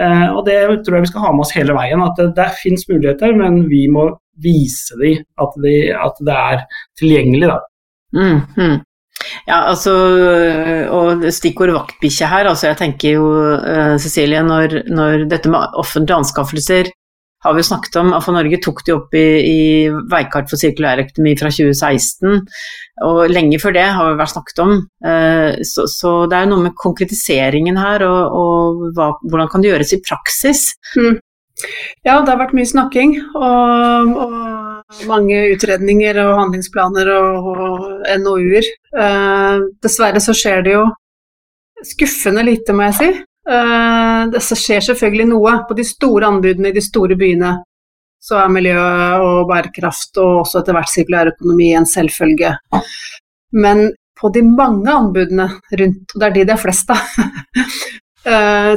Uh, 0.00 0.28
og 0.34 0.42
det 0.48 0.58
tror 0.82 0.96
jeg 0.96 1.04
vi 1.04 1.12
skal 1.12 1.26
ha 1.26 1.34
med 1.34 1.44
oss 1.44 1.54
hele 1.54 1.76
veien. 1.76 2.02
At 2.02 2.18
det, 2.18 2.30
det 2.40 2.48
finnes 2.62 2.88
muligheter, 2.88 3.36
men 3.36 3.66
vi 3.70 3.84
må 3.92 4.08
vise 4.42 4.96
dem 4.98 5.20
at, 5.38 5.60
de, 5.62 5.76
at 5.92 6.18
det 6.26 6.40
er 6.40 6.66
tilgjengelig. 6.98 7.52
da. 7.52 7.60
Mm, 8.16 8.40
mm. 8.56 8.76
Ja, 9.48 9.62
altså, 9.70 9.94
og 10.94 11.24
stikkord 11.34 11.74
vaktbikkje 11.74 12.28
her. 12.30 12.50
altså 12.50 12.70
Jeg 12.70 12.80
tenker 12.80 13.16
jo, 13.18 13.30
uh, 13.60 13.96
Cecilie, 14.00 14.42
når, 14.46 14.84
når, 14.90 15.26
dette 15.30 15.50
med 15.52 15.80
offentlige 15.80 16.22
anskaffelser 16.22 16.92
har 17.44 17.52
vi 17.54 17.62
snakket 17.66 17.98
om. 18.00 18.14
AFA 18.16 18.32
Norge 18.32 18.60
tok 18.64 18.80
det 18.86 18.94
opp 18.94 19.14
i, 19.20 19.26
i 19.44 19.58
veikart 20.12 20.48
for 20.48 20.60
sirkulærøkonomi 20.60 21.34
fra 21.36 21.50
2016. 21.52 22.40
Og 23.04 23.20
lenge 23.28 23.60
før 23.60 23.76
det 23.76 23.84
har 23.84 24.08
vi 24.08 24.16
vært 24.22 24.32
snakket 24.32 24.64
om. 24.64 24.74
Uh, 25.04 25.60
så, 25.60 25.84
så, 25.90 26.16
det 26.30 26.40
er 26.40 26.50
noe 26.50 26.64
med 26.64 26.78
konkretiseringen 26.80 27.78
her, 27.80 28.06
og, 28.08 28.40
og 28.40 28.88
hva, 28.96 29.12
hvordan 29.28 29.52
kan 29.52 29.64
det 29.64 29.74
gjøres 29.74 29.96
i 29.96 30.02
praksis? 30.06 30.70
Mm. 30.96 31.20
Ja, 32.04 32.18
det 32.18 32.32
har 32.32 32.40
vært 32.40 32.56
mye 32.56 32.68
snakking. 32.68 33.18
Og, 33.36 34.16
og 34.24 34.73
mange 35.08 35.40
utredninger 35.54 36.18
og 36.22 36.38
handlingsplaner 36.40 37.10
og, 37.14 37.48
og 37.52 37.84
NOU-er. 38.22 38.68
Eh, 39.04 39.64
dessverre 39.84 40.22
så 40.22 40.34
skjer 40.36 40.64
det 40.66 40.74
jo 40.76 40.84
skuffende 41.84 42.44
lite, 42.46 42.76
må 42.76 42.88
jeg 42.88 42.98
si. 43.00 43.10
Eh, 43.50 44.20
det 44.32 44.42
skjer 44.44 44.84
selvfølgelig 44.88 45.28
noe. 45.32 45.56
På 45.68 45.76
de 45.76 45.86
store 45.86 46.30
anbudene 46.32 46.72
i 46.72 46.76
de 46.76 46.84
store 46.84 47.18
byene 47.20 47.56
så 48.24 48.38
er 48.40 48.52
miljø 48.52 48.78
og 49.20 49.50
bærekraft 49.50 50.16
og 50.22 50.44
også 50.46 50.62
etter 50.62 50.76
hvert 50.76 50.92
sirkulærøkonomi 50.94 51.74
en 51.76 51.88
selvfølge. 51.88 52.54
Men 53.60 53.90
på 54.16 54.30
de 54.32 54.40
mange 54.46 54.88
anbudene 54.88 55.50
rundt, 55.80 56.14
og 56.14 56.20
det 56.22 56.28
er 56.28 56.36
de 56.38 56.46
det 56.48 56.54
er 56.54 56.62
flest 56.62 56.94
av, 56.94 57.02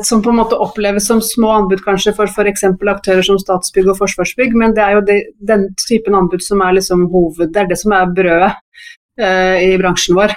som 0.04 0.22
på 0.24 0.30
en 0.30 0.40
måte 0.42 0.58
oppleves 0.60 1.08
som 1.08 1.22
små 1.24 1.54
anbud 1.56 1.80
kanskje 1.86 2.12
for 2.18 2.28
f.eks. 2.28 2.66
aktører 2.68 3.24
som 3.24 3.40
Statsbygg 3.40 3.94
og 3.94 4.00
Forsvarsbygg, 4.02 4.56
men 4.60 4.76
det 4.76 4.84
er 4.84 4.98
jo 4.98 5.06
det, 5.08 5.18
den 5.40 5.70
typen 5.88 6.18
anbud 6.20 6.44
som 6.44 6.64
er 6.66 6.76
liksom 6.76 7.06
hoved, 7.14 7.54
det 7.54 7.64
er 7.64 7.72
det 7.72 7.80
som 7.80 7.96
er 7.96 8.12
brødet 8.18 8.52
uh, 9.22 9.58
i 9.64 9.78
bransjen 9.80 10.18
vår. 10.20 10.36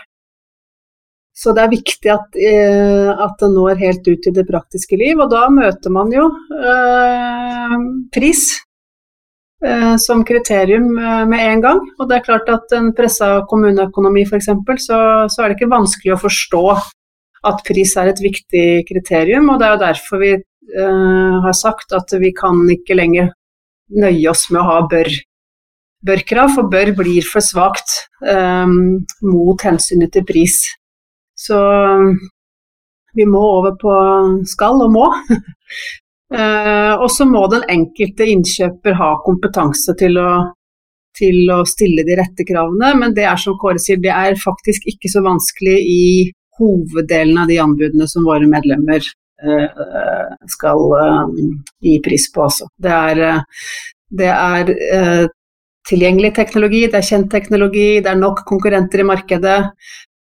Så 1.41 1.55
det 1.57 1.65
er 1.65 1.73
viktig 1.73 2.13
at, 2.13 2.39
uh, 2.39 3.11
at, 3.27 3.35
det 3.41 3.51
når 3.51 3.83
helt 3.83 4.11
ut 4.13 4.31
i 4.31 4.35
det 4.37 4.47
praktiske 4.47 4.99
liv, 5.01 5.19
og 5.19 5.33
da 5.35 5.47
møter 5.51 5.95
man 5.95 6.13
jo 6.15 6.31
pris 8.15 8.51
som 10.01 10.23
kriterium 10.25 10.87
med 11.29 11.41
en 11.45 11.61
gang. 11.61 11.81
Og 12.01 12.07
det 12.09 12.17
er 12.17 12.23
klart 12.25 12.47
at 12.49 12.73
en 12.73 12.95
pressa 12.97 13.43
kommuneøkonomi 13.51 14.23
f.eks., 14.25 14.49
så, 14.87 15.01
så 15.29 15.43
er 15.43 15.51
det 15.51 15.59
ikke 15.59 15.75
vanskelig 15.75 16.15
å 16.15 16.23
forstå 16.23 16.63
at 17.47 17.63
pris 17.67 17.97
er 17.97 18.11
et 18.11 18.23
viktig 18.23 18.67
kriterium. 18.89 19.49
Og 19.53 19.61
det 19.61 19.69
er 19.69 19.75
jo 19.75 19.83
derfor 19.85 20.23
vi 20.23 20.33
eh, 20.37 21.37
har 21.47 21.57
sagt 21.57 21.95
at 21.97 22.13
vi 22.21 22.33
kan 22.37 22.61
ikke 22.73 22.99
lenger 22.99 23.33
nøye 24.01 24.31
oss 24.31 24.49
med 24.51 24.63
å 24.63 24.69
ha 24.69 24.81
bør. 24.91 25.11
Bør-krav, 26.07 26.55
for 26.57 26.69
bør 26.73 26.95
blir 26.97 27.25
for 27.29 27.45
svakt 27.45 27.99
eh, 28.25 28.77
mot 29.27 29.67
hensynet 29.67 30.13
til 30.15 30.25
pris. 30.29 30.63
Så 31.37 31.59
vi 33.17 33.27
må 33.27 33.41
over 33.59 33.77
på 33.81 33.95
skal 34.49 34.83
og 34.85 34.93
må. 34.95 35.07
uh, 36.35 36.95
og 37.03 37.09
så 37.13 37.27
må 37.29 37.47
den 37.53 37.67
enkelte 37.73 38.29
innkjøper 38.35 38.99
ha 38.99 39.13
kompetanse 39.25 39.97
til 39.99 40.19
å, 40.21 40.31
til 41.17 41.51
å 41.53 41.63
stille 41.69 42.05
de 42.07 42.19
rette 42.21 42.47
kravene, 42.49 42.93
men 43.01 43.17
det 43.17 43.27
er 43.29 43.41
som 43.41 43.57
Kåre 43.61 43.83
sier, 43.83 44.01
det 44.03 44.13
er 44.15 44.39
faktisk 44.41 44.87
ikke 44.93 45.11
så 45.13 45.25
vanskelig 45.27 45.79
i 45.81 46.05
hoveddelen 46.61 47.39
av 47.41 47.49
de 47.51 47.59
anbudene 47.63 48.09
som 48.11 48.27
våre 48.29 48.49
medlemmer 48.51 49.01
uh, 49.47 50.37
skal 50.51 50.85
uh, 50.93 51.33
gi 51.83 51.97
pris 52.05 52.29
på 52.33 52.45
også. 52.47 52.71
Det 52.77 52.93
er, 52.97 53.23
uh, 53.39 53.81
det 54.21 54.31
er 54.35 54.75
tilgjengelig 55.89 56.35
teknologi, 56.37 56.85
det 56.91 57.01
er 57.01 57.09
kjent 57.09 57.31
teknologi, 57.33 57.89
det 58.05 58.13
er 58.13 58.21
nok 58.21 58.45
konkurrenter 58.49 59.03
i 59.03 59.07
markedet. 59.07 59.59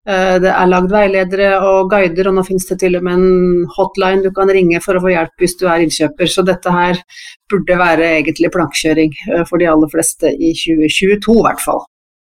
Det 0.04 0.50
er 0.50 0.66
lagd 0.68 0.90
veiledere 0.92 1.62
og 1.64 1.86
guider, 1.88 2.28
og 2.28 2.34
nå 2.36 2.42
finnes 2.44 2.66
det 2.68 2.76
til 2.82 2.98
og 2.98 3.06
med 3.06 3.14
en 3.16 3.68
hotline 3.72 4.20
du 4.20 4.28
kan 4.36 4.50
ringe 4.52 4.76
for 4.84 4.98
å 4.98 5.00
få 5.00 5.14
hjelp 5.14 5.40
hvis 5.40 5.56
du 5.60 5.64
er 5.64 5.84
innkjøper. 5.86 6.28
Så 6.28 6.44
dette 6.44 6.74
her 6.74 7.00
burde 7.48 7.78
være 7.80 8.10
egentlig 8.18 8.50
plankekjøring 8.52 9.14
for 9.48 9.62
de 9.62 9.70
aller 9.72 9.92
fleste 9.94 10.34
i 10.34 10.52
2022 10.60 11.38
i 11.38 11.46
hvert 11.46 11.64
fall. 11.64 11.80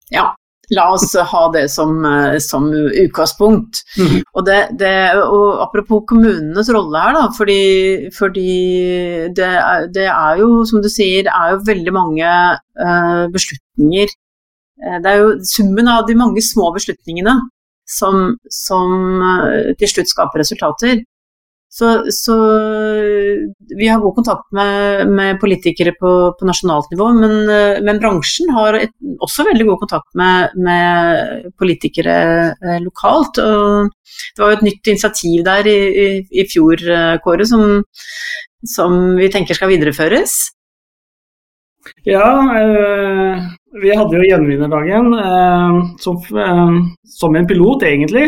Ja, 0.09 0.31
La 0.75 0.89
oss 0.91 1.13
ha 1.15 1.41
det 1.53 1.69
som, 1.71 2.03
eh, 2.05 2.37
som 2.43 2.67
utgangspunkt. 2.73 3.83
Mm. 3.95 4.17
Og, 4.33 4.41
det, 4.45 4.57
det, 4.79 4.93
og, 5.21 5.61
apropos 5.63 6.03
kommunenes 6.09 6.71
rolle 6.75 7.03
her, 7.05 7.15
da, 7.15 7.27
fordi, 7.37 7.61
fordi 8.15 8.55
det, 9.37 9.47
er, 9.47 9.87
det, 9.95 10.09
er, 10.11 10.41
jo, 10.41 10.65
som 10.67 10.83
du 10.83 10.89
sier, 10.91 11.29
er 11.31 11.53
jo 11.53 11.63
veldig 11.69 11.93
mange 11.95 12.27
uh, 12.27 13.23
beslutninger 13.31 14.11
eh, 14.11 14.97
Det 15.03 15.13
er 15.13 15.21
jo 15.21 15.37
summen 15.47 15.87
av 15.87 16.03
de 16.09 16.17
mange 16.19 16.43
små 16.43 16.73
beslutningene 16.75 17.39
som, 17.87 18.33
som 18.51 19.23
til 19.79 19.87
slutt 19.87 20.11
skaper 20.11 20.43
resultater. 20.43 20.99
Så, 21.77 21.87
så, 22.09 22.35
vi 23.77 23.85
har 23.85 24.01
god 24.01 24.15
kontakt 24.15 24.47
med, 24.55 25.11
med 25.13 25.37
politikere 25.37 25.91
på, 25.99 26.13
på, 26.39 26.47
nasjonalt 26.49 26.89
nivå, 26.89 27.11
men, 27.19 27.35
men 27.85 27.99
bransjen 28.01 28.49
har 28.55 28.79
et, 28.79 28.95
også 29.21 29.45
veldig 29.45 29.67
god 29.67 29.83
kontakt 29.83 30.17
med, 30.17 30.55
med 30.57 31.51
politikere 31.61 32.17
eh, 32.57 32.79
lokalt. 32.81 33.37
Og 33.43 33.91
det 34.33 34.43
var 34.43 34.53
jo 34.53 34.57
et 34.57 34.67
nytt 34.71 34.91
initiativ 34.93 35.45
der 35.45 35.69
i, 35.69 35.77
i, 36.03 36.07
i 36.41 36.47
fjor, 36.49 36.81
eh, 36.81 37.17
Kåre, 37.23 37.45
som, 37.49 37.83
som, 38.65 38.97
vi 39.19 39.29
tenker 39.33 39.57
skal 39.57 39.71
videreføres. 39.73 40.37
Ja, 42.07 42.27
øh, 42.61 43.47
vi 43.81 43.91
hadde 43.93 44.15
jo 44.15 44.23
Gjenvinnerdagen 44.25 45.11
eh, 45.17 45.77
som, 46.01 46.17
eh, 46.43 46.77
som, 47.19 47.35
en 47.35 47.47
pilot, 47.47 47.83
egentlig. 47.83 48.25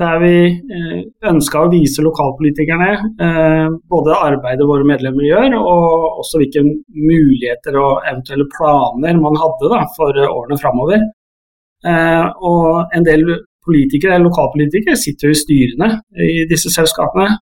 Der 0.00 0.20
vi 0.22 0.34
eh, 0.46 1.00
ønska 1.30 1.64
å 1.64 1.70
vise 1.72 2.04
lokalpolitikerne 2.04 2.90
både 3.90 4.16
arbeidet 4.16 4.68
våre 4.68 4.86
medlemmer 4.86 5.26
gjør, 5.26 5.56
og 5.58 6.22
også 6.22 6.40
hvilke 6.40 6.64
muligheter 6.94 7.76
og 7.80 8.06
eventuelle 8.06 8.48
planer 8.54 9.20
man 9.20 9.38
hadde 9.40 9.72
da, 9.72 9.82
for 9.96 10.16
årene 10.24 10.60
framover. 10.60 11.04
Og 12.46 12.96
en 12.96 13.06
del 13.06 13.24
politikere, 13.66 14.20
lokalpolitikere 14.22 14.96
sitter 15.00 15.30
jo 15.30 15.36
i 15.36 15.40
styrene 15.40 15.92
i 16.28 16.44
disse 16.50 16.72
selskapene. 16.72 17.34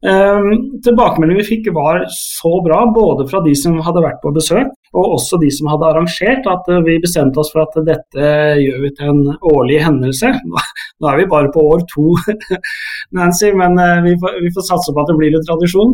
Um, 0.00 0.80
Tilbakemeldingen 0.80 1.42
vi 1.42 1.48
fikk 1.48 1.66
var 1.76 2.06
så 2.08 2.50
bra, 2.64 2.78
både 2.94 3.26
fra 3.28 3.42
de 3.44 3.52
som 3.58 3.74
hadde 3.84 4.00
vært 4.00 4.22
på 4.22 4.32
besøk, 4.32 4.70
og 4.96 5.16
også 5.18 5.36
de 5.42 5.50
som 5.52 5.68
hadde 5.68 5.90
arrangert, 5.90 6.46
at 6.48 6.70
uh, 6.72 6.78
vi 6.86 6.96
bestemte 7.02 7.42
oss 7.42 7.50
for 7.52 7.66
at 7.66 7.76
dette 7.84 8.30
gjør 8.62 8.78
vi 8.86 8.92
til 8.96 9.10
en 9.12 9.34
årlig 9.52 9.82
hendelse. 9.84 10.32
Nå 11.00 11.10
er 11.10 11.20
vi 11.20 11.26
bare 11.34 11.52
på 11.52 11.66
år 11.74 11.84
to, 11.92 12.14
Nancy, 13.18 13.50
men 13.52 13.76
uh, 13.76 14.00
vi, 14.06 14.14
får, 14.22 14.40
vi, 14.40 14.54
får, 14.56 14.66
satse 14.70 14.96
på 14.96 15.04
at 15.04 15.12
det 15.12 15.18
blir 15.20 15.36
en 15.36 15.44
tradisjon. 15.50 15.92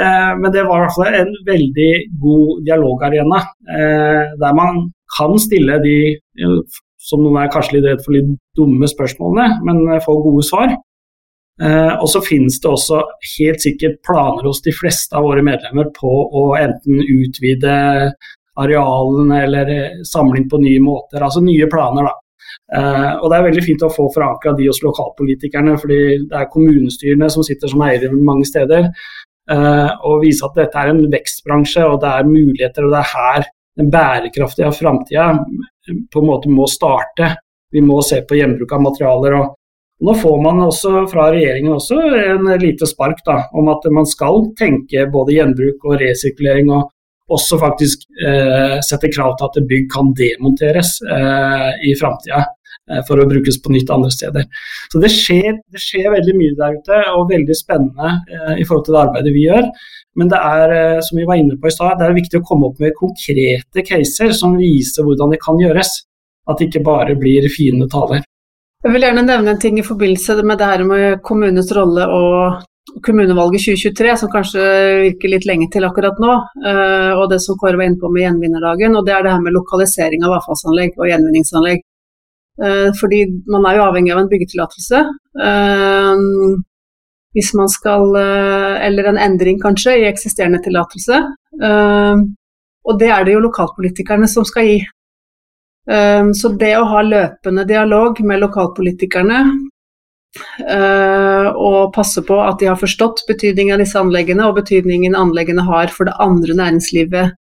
Uh, 0.00 0.32
men 0.40 0.48
det 0.54 0.64
var 0.64 0.80
i 0.80 0.86
hvert 0.86 0.96
fall 0.96 1.20
en 1.20 1.36
veldig 1.50 1.92
god 2.24 2.64
dialogarena, 2.64 3.44
der 4.40 4.56
man 4.56 4.86
kan 5.14 5.36
stille 5.38 5.76
de 5.84 5.98
som 7.04 7.20
noen 7.20 7.36
er 7.42 7.52
kanskje 7.52 7.76
litt 7.76 7.86
redd 7.90 8.02
for 8.02 8.16
litt 8.16 8.32
dumme 8.56 8.88
spørsmålene, 8.88 9.60
men 9.68 9.84
få 10.02 10.16
gode 10.24 10.48
svar. 10.48 10.72
Eh, 11.62 11.92
og 12.02 12.08
så 12.10 12.22
finnes 12.24 12.56
det 12.60 12.70
også 12.70 13.00
helt 13.36 13.62
sikkert 13.62 14.00
planer 14.06 14.48
hos 14.48 14.62
de 14.64 14.72
fleste 14.74 15.14
av 15.14 15.26
våre 15.28 15.44
medlemmer 15.46 15.92
på 15.94 16.10
å 16.10 16.48
enten 16.58 16.98
utvide 16.98 17.74
arealene 18.60 19.40
eller 19.46 19.72
eh, 19.74 20.02
samle 20.06 20.40
inn 20.40 20.48
på 20.50 20.58
nye 20.62 20.82
måter, 20.82 21.22
altså 21.22 21.42
nye 21.44 21.68
planer. 21.70 22.08
da. 22.08 22.14
Eh, 22.74 23.10
og 23.20 23.30
Det 23.30 23.38
er 23.38 23.46
veldig 23.48 23.64
fint 23.66 23.84
å 23.86 23.92
få 23.92 24.08
forankra 24.14 24.54
de 24.58 24.68
hos 24.70 24.82
lokalpolitikerne, 24.82 25.76
fordi 25.80 26.00
det 26.30 26.40
er 26.40 26.50
kommunestyrene 26.52 27.30
som 27.30 27.46
sitter 27.46 27.70
som 27.70 27.86
eiere 27.86 28.10
mange 28.14 28.46
steder. 28.50 28.90
Eh, 29.50 29.90
og 30.08 30.22
vise 30.24 30.46
at 30.46 30.56
dette 30.58 30.80
er 30.80 30.90
en 30.90 31.04
vekstbransje, 31.12 31.84
og 31.86 32.00
det 32.02 32.10
er 32.10 32.30
muligheter, 32.30 32.86
og 32.86 32.94
det 32.94 33.02
er 33.02 33.12
her 33.14 33.50
den 33.78 33.90
bærekraftige 33.90 34.70
framtida 34.74 35.32
på 35.84 36.20
en 36.20 36.28
måte 36.28 36.50
må 36.50 36.66
starte. 36.70 37.34
Vi 37.74 37.82
må 37.82 37.98
se 38.06 38.20
på 38.22 38.38
gjenbruk 38.38 38.72
av 38.72 38.84
materialer 38.84 39.34
og 39.40 39.54
nå 40.04 40.14
får 40.20 40.42
man 40.44 40.62
også 40.66 41.04
fra 41.10 41.28
regjeringen 41.32 41.76
også 41.76 42.00
en 42.20 42.50
lite 42.60 42.88
spark 42.88 43.22
da, 43.26 43.38
om 43.56 43.70
at 43.72 43.86
man 43.94 44.08
skal 44.08 44.50
tenke 44.58 45.06
både 45.12 45.36
gjenbruk 45.38 45.86
og 45.88 45.96
resirkulering, 46.02 46.72
og 46.74 46.90
også 47.32 47.56
faktisk 47.60 48.04
eh, 48.20 48.76
sette 48.84 49.08
krav 49.12 49.38
til 49.38 49.48
at 49.48 49.68
bygg 49.70 49.88
kan 49.92 50.12
demonteres 50.18 50.98
eh, 51.08 51.70
i 51.88 51.94
framtida. 52.00 52.44
eh, 52.90 53.00
for 53.08 53.16
å 53.16 53.28
brukes 53.28 53.56
på 53.64 53.72
nytt 53.72 53.90
andre 53.94 54.10
steder. 54.12 54.44
Så 54.92 55.00
det 55.00 55.08
skjer, 55.14 55.56
det 55.72 55.80
skjer 55.80 56.10
veldig 56.12 56.34
mye 56.36 56.56
der 56.58 56.76
ute, 56.76 56.98
og 57.16 57.30
veldig 57.30 57.56
spennende 57.56 58.10
eh, 58.28 58.58
i 58.60 58.66
forhold 58.68 58.84
til 58.84 58.96
det 58.98 59.02
arbeidet 59.06 59.32
vi 59.32 59.46
gjør. 59.46 59.70
Men 60.20 60.30
det 60.30 60.40
er, 60.40 60.74
eh, 60.80 61.00
som 61.06 61.18
vi 61.18 61.24
var 61.30 61.40
inne 61.40 61.56
på 61.56 61.70
i 61.70 61.74
sted, 61.74 61.96
det 61.98 62.10
er 62.10 62.18
viktig 62.18 62.42
å 62.42 62.46
komme 62.50 62.68
opp 62.68 62.82
med 62.82 62.98
konkrete 62.98 63.86
caser 63.88 64.36
som 64.36 64.58
viser 64.60 65.06
hvordan 65.06 65.32
det 65.32 65.40
kan 65.42 65.58
gjøres. 65.62 65.96
At 66.44 66.60
det 66.60 66.68
ikke 66.68 66.84
bare 66.84 67.16
blir 67.16 67.48
fine 67.48 67.88
taler. 67.88 68.20
Jeg 68.84 68.92
vil 68.92 69.04
gjerne 69.06 69.22
nevne 69.24 69.54
en 69.54 69.60
ting 69.60 69.78
i 69.80 69.82
forbindelse 69.86 70.42
med 70.44 70.58
det 70.60 70.66
her 70.68 70.82
med 70.84 71.20
kommunens 71.24 71.70
rolle 71.72 72.04
og 72.04 72.64
kommunevalget 73.06 73.62
2023, 73.64 74.16
som 74.20 74.30
kanskje 74.32 74.64
virker 75.06 75.30
litt 75.32 75.46
lenge 75.48 75.70
til 75.72 75.86
akkurat 75.88 76.18
nå, 76.20 76.34
eh, 76.68 77.12
og 77.16 77.30
det 77.30 77.38
som 77.40 77.56
Kåre 77.56 77.78
var 77.80 77.88
inne 77.88 77.96
på 78.02 78.10
med 78.12 78.26
gjenvinnerdagen, 78.26 78.92
og 78.98 79.06
det 79.06 79.14
er 79.16 79.24
det 79.24 79.32
her 79.32 79.40
med 79.40 79.56
lokalisering 79.56 80.26
av 80.28 80.36
avfallsanlegg 80.36 81.00
og 81.00 81.08
gjenvinningsanlegg. 81.08 81.80
Eh, 82.60 82.90
fordi 83.00 83.22
man 83.50 83.64
er 83.66 83.78
jo 83.78 83.86
avhengig 83.86 84.12
av 84.12 84.20
en 84.20 84.28
byggetillatelse. 84.30 85.00
Eh, 85.48 86.26
hvis 87.34 87.50
man 87.58 87.72
skal 87.72 88.14
Eller 88.14 89.08
en 89.08 89.18
endring, 89.18 89.58
kanskje, 89.58 89.96
i 89.98 90.04
eksisterende 90.06 90.60
tillatelse. 90.62 91.16
Og 92.84 92.98
det 93.00 93.08
er 93.10 93.24
det 93.24 93.32
jo 93.32 93.40
lokalpolitikerne 93.42 94.28
som 94.28 94.44
skal 94.44 94.68
gi. 94.68 94.76
Så 95.84 96.48
det 96.56 96.70
å 96.78 96.86
ha 96.88 97.02
løpende 97.04 97.66
dialog 97.68 98.20
med 98.24 98.40
lokalpolitikerne 98.40 99.40
Uh, 100.34 101.54
og 101.54 101.92
passe 101.94 102.22
på 102.26 102.36
at 102.42 102.58
de 102.58 102.66
har 102.66 102.78
forstått 102.80 103.22
betydningen 103.28 103.76
av 103.76 103.84
disse 103.84 104.00
anleggene 104.00 104.48
og 104.48 104.58
betydningen 104.58 105.14
anleggene 105.18 105.62
har 105.66 105.92
for 105.94 106.08
det 106.08 106.16
andre 106.22 106.56
næringslivet 106.58 107.34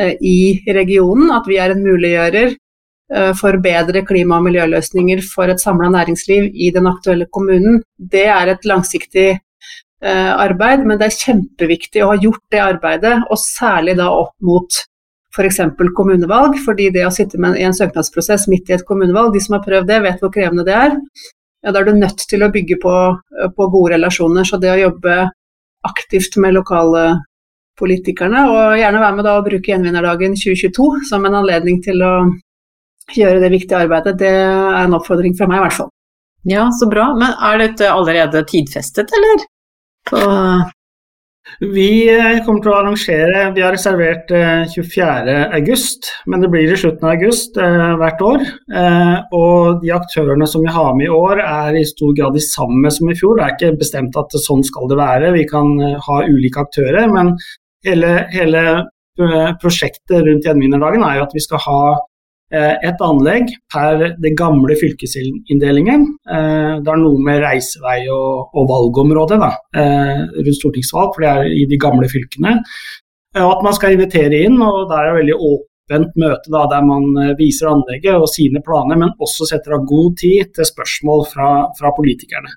uh, 0.00 0.14
i 0.24 0.62
regionen. 0.72 1.28
At 1.36 1.48
vi 1.50 1.58
er 1.60 1.74
en 1.74 1.84
muliggjører 1.84 2.54
uh, 2.54 3.32
for 3.36 3.60
bedre 3.60 4.04
klima- 4.08 4.40
og 4.40 4.48
miljøløsninger 4.48 5.20
for 5.26 5.52
et 5.52 5.60
samla 5.60 5.92
næringsliv 5.92 6.48
i 6.54 6.72
den 6.72 6.88
aktuelle 6.88 7.28
kommunen. 7.28 7.82
Det 7.96 8.26
er 8.32 8.54
et 8.54 8.68
langsiktig 8.68 9.30
arbeid, 10.00 10.86
men 10.88 10.96
det 10.96 11.10
er 11.10 11.12
kjempeviktig 11.26 12.00
å 12.00 12.06
ha 12.08 12.14
gjort 12.16 12.40
det 12.54 12.60
arbeidet, 12.64 13.18
og 13.28 13.36
særlig 13.36 13.98
da 13.98 14.06
opp 14.08 14.30
mot 14.40 14.78
f.eks. 15.36 15.60
kommunevalg. 15.96 16.56
fordi 16.64 16.90
det 16.94 17.04
å 17.06 17.12
sitte 17.14 17.38
med, 17.38 17.58
i 17.58 17.66
en 17.66 17.76
søknadsprosess 17.76 18.48
midt 18.50 18.70
i 18.70 18.78
et 18.78 18.86
kommunevalg, 18.86 19.32
de 19.34 19.42
som 19.44 19.58
har 19.58 19.66
prøvd 19.66 19.86
det, 19.88 20.00
vet 20.06 20.24
hvor 20.24 20.32
krevende 20.34 20.66
det 20.66 20.74
er 20.74 20.96
ja, 21.62 21.72
da 21.72 21.80
er 21.80 21.90
du 21.90 21.96
nødt 21.96 22.24
til 22.28 22.44
å 22.44 22.50
bygge 22.52 22.78
på, 22.80 22.94
på, 23.56 23.66
gode 23.72 23.94
relasjoner. 23.94 24.46
Så 24.48 24.56
det 24.60 24.72
å 24.72 24.80
jobbe 24.80 25.16
aktivt 25.86 26.38
med 26.40 26.56
lokale 26.56 27.04
politikerne, 27.80 28.44
og 28.52 28.78
gjerne 28.80 29.00
være 29.00 29.16
med 29.18 29.26
da 29.28 29.36
å 29.38 29.44
bruke 29.44 29.72
Gjenvinnerdagen 29.72 30.36
2022 30.36 30.88
som 31.08 31.24
en 31.24 31.38
anledning 31.38 31.80
til 31.84 32.02
å 32.04 32.14
gjøre 33.16 33.40
det 33.42 33.52
viktige 33.54 33.80
arbeidet, 33.86 34.18
det 34.20 34.32
er 34.32 34.82
en 34.82 34.96
oppfordring 34.98 35.36
fra 35.38 35.48
meg 35.50 35.60
i 35.60 35.64
hvert 35.64 35.78
fall. 35.78 35.88
Ja, 36.48 36.68
så 36.72 36.88
bra. 36.88 37.10
Men 37.16 37.32
er 37.36 37.60
dette 37.60 37.88
allerede 37.92 38.44
tidfestet, 38.48 39.12
eller? 39.16 39.48
På 40.08 40.20
vi 41.60 42.06
eh, 42.08 42.38
kommer 42.44 42.62
til 42.62 42.70
å 42.70 42.76
arrangere 42.78 43.44
Vi 43.56 43.62
har 43.64 43.72
reservert 43.74 44.30
24.8, 44.30 45.32
eh, 45.56 46.10
men 46.30 46.44
det 46.44 46.50
blir 46.52 46.70
i 46.70 46.78
slutten 46.78 47.06
av 47.08 47.16
august 47.16 47.58
eh, 47.60 47.86
hvert 48.00 48.22
år. 48.24 48.44
Og 49.36 49.80
de 49.82 49.92
aktørene 49.96 50.48
som 50.48 50.64
vi 50.64 50.72
har 50.72 50.92
med 50.98 51.08
i 51.08 51.14
år, 51.14 51.42
er 51.42 51.80
i 51.80 51.86
stor 51.88 52.14
grad 52.16 52.36
de 52.36 52.44
samme 52.44 52.92
som 52.94 53.10
i 53.10 53.16
fjor. 53.18 53.38
Det 53.38 53.46
er 53.46 53.56
ikke 53.56 53.80
bestemt 53.82 54.20
at 54.20 54.36
sånn 54.44 54.64
skal 54.66 54.88
det 54.90 55.00
være, 55.00 55.34
vi 55.36 55.46
kan 55.48 55.74
ha 56.06 56.22
ulike 56.28 56.64
aktører. 56.64 57.10
Men 57.12 57.34
hele, 57.86 58.14
hele 58.32 58.64
prosjektet 59.60 60.22
rundt 60.24 60.46
Gjenvinnerdagen 60.46 61.04
er 61.04 61.18
jo 61.18 61.26
at 61.26 61.34
vi 61.36 61.42
skal 61.44 61.60
ha 61.66 61.80
Eh, 62.50 62.72
et 62.82 63.02
anlegg 63.06 63.52
per 63.70 64.16
det 64.18 64.32
gamle 64.38 64.74
fylkesinndelingen. 64.78 66.06
Eh, 66.34 66.72
det 66.82 66.90
er 66.90 66.98
noe 66.98 67.22
med 67.22 67.44
reisevei 67.44 68.00
og, 68.10 68.56
og 68.58 68.66
valgområde 68.66 69.38
da, 69.38 69.52
eh, 69.78 70.24
rundt 70.34 70.58
stortingsvalg, 70.58 71.12
for 71.14 71.22
det 71.22 71.30
er 71.30 71.52
i 71.54 71.66
de 71.70 71.78
gamle 71.78 72.10
fylkene. 72.10 72.56
Og 73.38 73.50
at 73.52 73.62
man 73.62 73.76
skal 73.76 73.94
invitere 73.94 74.40
inn, 74.48 74.56
og 74.66 74.88
der 74.90 75.04
er 75.04 75.12
det 75.12 75.20
veldig 75.20 75.36
åpent 75.46 76.16
møte 76.18 76.50
da, 76.50 76.64
der 76.72 76.82
man 76.82 77.36
viser 77.38 77.70
anlegget 77.70 78.18
og 78.18 78.26
sine 78.32 78.58
planer, 78.66 78.98
men 78.98 79.14
også 79.22 79.46
setter 79.46 79.76
av 79.76 79.86
god 79.86 80.16
tid 80.18 80.50
til 80.56 80.66
spørsmål 80.66 81.22
fra, 81.30 81.50
fra 81.78 81.92
politikerne. 81.94 82.50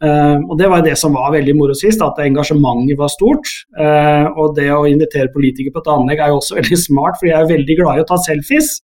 Og 0.00 0.54
Det 0.56 0.68
var 0.70 0.80
det 0.86 0.94
som 0.96 1.12
var 1.18 1.34
veldig 1.34 1.52
moro 1.58 1.74
sist, 1.76 2.00
at 2.00 2.22
engasjementet 2.22 2.96
var 2.96 3.10
stort. 3.12 3.50
Og 3.76 4.54
det 4.56 4.70
å 4.72 4.86
invitere 4.88 5.34
politikere 5.34 5.74
på 5.74 5.82
et 5.82 5.90
anlegg 5.92 6.22
er 6.22 6.30
jo 6.30 6.38
også 6.38 6.56
veldig 6.60 6.78
smart, 6.78 7.18
for 7.18 7.26
de 7.26 7.34
er 7.34 7.50
veldig 7.50 7.76
glad 7.82 7.98
i 7.98 8.06
å 8.06 8.08
ta 8.08 8.18
selfies. 8.22 8.78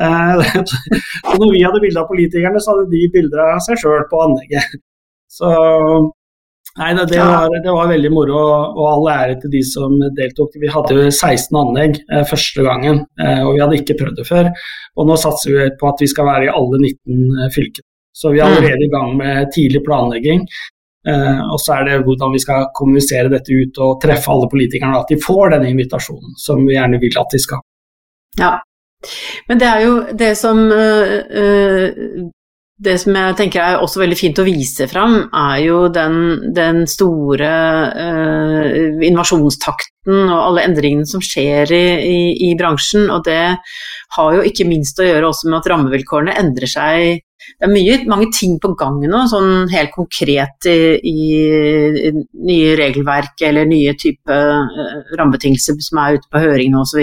Uh, 0.00 0.40
og 1.28 1.36
når 1.36 1.52
vi 1.52 1.62
hadde 1.66 1.82
bilde 1.82 2.00
av 2.00 2.08
politikerne, 2.08 2.62
så 2.62 2.74
hadde 2.74 2.90
de 2.94 3.04
bilder 3.12 3.44
av 3.44 3.62
seg 3.66 3.80
sjøl 3.82 4.06
på 4.10 4.24
anlegget. 4.24 4.80
Så 5.32 5.48
nei, 6.78 6.90
det, 6.96 7.06
det, 7.12 7.20
var, 7.20 7.52
det, 7.52 7.70
var, 7.72 7.86
veldig 7.88 8.10
moro, 8.12 8.40
og 8.72 8.82
all 8.88 9.06
ære 9.12 9.38
til 9.42 9.52
de 9.54 9.62
som 9.64 9.94
deltok. 10.16 10.58
Vi 10.60 10.72
hadde 10.72 10.98
jo 10.98 11.06
16 11.08 11.56
anlegg 11.60 11.96
første 12.28 12.66
gangen, 12.66 13.00
og 13.16 13.54
vi 13.54 13.62
hadde 13.62 13.78
ikke 13.80 13.96
prøvd 14.00 14.20
det 14.20 14.26
før. 14.28 14.50
Og 15.00 15.08
nå 15.08 15.16
satser 15.20 15.56
vi 15.56 15.70
på 15.80 15.88
at 15.88 16.04
vi 16.04 16.10
skal 16.12 16.28
være 16.28 16.50
i 16.50 16.52
alle 16.52 16.82
19 16.82 17.48
fylker. 17.56 17.84
Så 18.12 18.32
vi 18.32 18.40
er 18.40 18.50
mm. 18.50 18.56
allerede 18.58 18.84
i 18.84 18.92
gang 18.92 19.16
med 19.16 19.52
tidlig 19.56 19.80
planlegging. 19.86 20.44
Eh, 21.08 21.40
og 21.52 21.58
så 21.60 21.78
er 21.78 21.88
det 21.88 22.02
hvordan 22.06 22.34
vi 22.36 22.40
skal 22.42 22.68
kommunisere 22.78 23.30
dette 23.32 23.56
ut 23.56 23.80
og 23.82 23.96
treffe 24.02 24.30
alle 24.30 24.48
politikerne. 24.52 25.00
At 25.00 25.10
de 25.10 25.20
får 25.22 25.56
denne 25.56 25.72
invitasjonen 25.72 26.36
som 26.38 26.62
vi 26.66 26.76
gjerne 26.76 27.00
vil 27.02 27.18
at 27.22 27.34
de 27.34 27.40
skal. 27.42 27.64
Ja, 28.38 28.52
men 29.48 29.60
det 29.60 29.68
er 29.68 29.82
jo 29.86 29.96
det 30.18 30.32
som 30.38 30.62
uh, 30.70 31.18
uh, 31.32 32.30
det 32.82 32.96
som 32.98 33.14
jeg 33.14 33.36
tenker 33.38 33.62
er 33.62 33.82
også 33.82 34.00
veldig 34.02 34.18
fint 34.18 34.40
å 34.42 34.46
vise 34.46 34.88
fram, 34.90 35.16
er 35.28 35.58
jo 35.62 35.78
den, 35.92 36.16
den 36.56 36.82
store 36.90 37.50
uh, 37.94 39.02
innovasjonstakten 39.06 40.24
og 40.24 40.38
alle 40.38 40.64
endringene 40.66 41.06
som 41.06 41.22
skjer 41.22 41.70
i, 41.76 41.84
i, 42.02 42.22
i, 42.48 42.54
bransjen. 42.58 43.06
Og 43.14 43.22
det 43.28 43.42
har 44.16 44.32
jo 44.34 44.42
ikke 44.48 44.66
minst 44.66 44.98
å 44.98 45.06
gjøre 45.06 45.30
også 45.30 45.50
med 45.50 45.60
at 45.60 45.70
rammevilkårene 45.72 46.38
endrer 46.42 46.70
seg 46.70 47.22
det 47.42 47.66
er 47.66 47.72
mye, 47.72 47.94
mange 48.06 48.28
ting 48.34 48.54
på 48.62 48.70
gang 48.78 49.00
nå, 49.02 49.24
sånn 49.30 49.66
helt 49.72 49.90
konkret 49.94 50.68
i, 50.70 50.94
i, 51.10 52.12
nye 52.46 52.76
regelverk 52.78 53.42
eller 53.48 53.66
nye 53.66 53.96
type 53.98 54.30
uh, 54.30 55.00
rammebetingelser 55.18 55.78
som 55.82 55.98
er 56.02 56.20
ute 56.20 56.30
på 56.30 56.42
høring 56.42 56.70
nå 56.74 56.84
osv. 56.84 57.02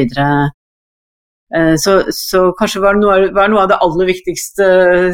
Uh, 1.55 1.75
så 1.81 2.03
Så 2.13 2.51
kanskje 2.59 2.81
hva 2.83 2.93
er, 2.93 2.99
noe, 3.01 3.61
av 3.63 3.69
det 3.71 3.79
aller 3.81 4.09
viktigste 4.11 4.65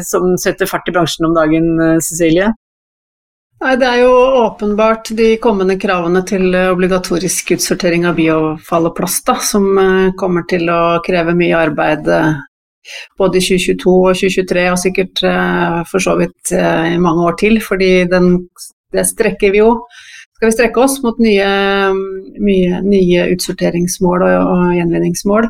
som 0.04 0.36
setter 0.40 0.68
fart 0.68 0.88
i 0.88 0.94
bransjen 0.94 1.28
om 1.28 1.36
dagen, 1.36 1.68
uh, 1.80 1.98
Cecilie? 2.04 2.52
Nei, 3.64 3.76
Det 3.80 3.86
er 3.88 4.02
jo 4.02 4.12
åpenbart 4.42 5.14
de 5.16 5.30
kommende 5.40 5.78
kravene 5.80 6.20
til 6.28 6.52
obligatorisk 6.52 7.54
utsortering 7.56 8.04
av 8.04 8.18
biofall 8.18 8.90
og 8.90 8.96
plast, 8.98 9.24
da, 9.24 9.38
som 9.40 9.64
kommer 10.20 10.44
til 10.44 10.68
å 10.68 10.98
kreve 11.06 11.32
mye 11.32 11.56
arbeid 11.56 12.04
både 13.16 13.40
i 13.40 13.46
2022 13.46 13.94
og 13.94 14.12
2023, 14.20 14.66
og 14.68 14.76
sikkert 14.82 15.24
for 15.88 16.04
så 16.04 16.18
vidt 16.20 16.52
i 16.52 17.00
mange 17.00 17.24
år 17.24 17.40
til. 17.40 17.56
fordi 17.64 18.04
den, 18.12 18.44
det 18.92 19.08
strekker 19.08 19.56
vi 19.56 19.64
jo. 19.64 19.72
Skal 20.36 20.50
vi 20.50 20.52
strekke 20.52 20.82
oss 20.84 20.98
mot 21.00 21.16
nye, 21.16 21.48
mye, 22.44 22.80
nye 22.84 23.22
utsorteringsmål 23.32 24.24
og, 24.26 24.34
og, 24.52 24.64
gjenvinningsmål. 24.76 25.48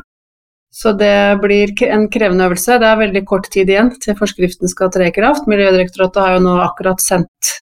Så 0.77 0.93
det 0.93 1.39
blir 1.41 1.71
en 1.87 2.05
krevende 2.13 2.45
øvelse. 2.45 2.77
Det 2.77 2.89
er 2.89 2.99
veldig 2.99 3.23
kort 3.29 3.47
tid 3.53 3.71
igjen 3.71 3.89
til 4.03 4.17
forskriften 4.19 4.69
skal 4.69 4.91
tre 4.93 5.07
i 5.09 5.15
kraft. 5.15 5.47
Miljødirektoratet 5.49 6.21
har 6.21 6.35
jo 6.35 6.43
nå 6.45 6.57
akkurat 6.61 7.01
sendt 7.01 7.55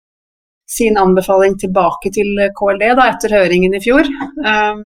sin 0.67 0.97
anbefaling 0.99 1.55
tilbake 1.61 2.11
til 2.11 2.33
KLD 2.57 2.89
da, 2.97 3.07
etter 3.13 3.37
høringen 3.37 3.77
i 3.77 3.83
fjor. 3.83 4.09
Um, 4.41 4.83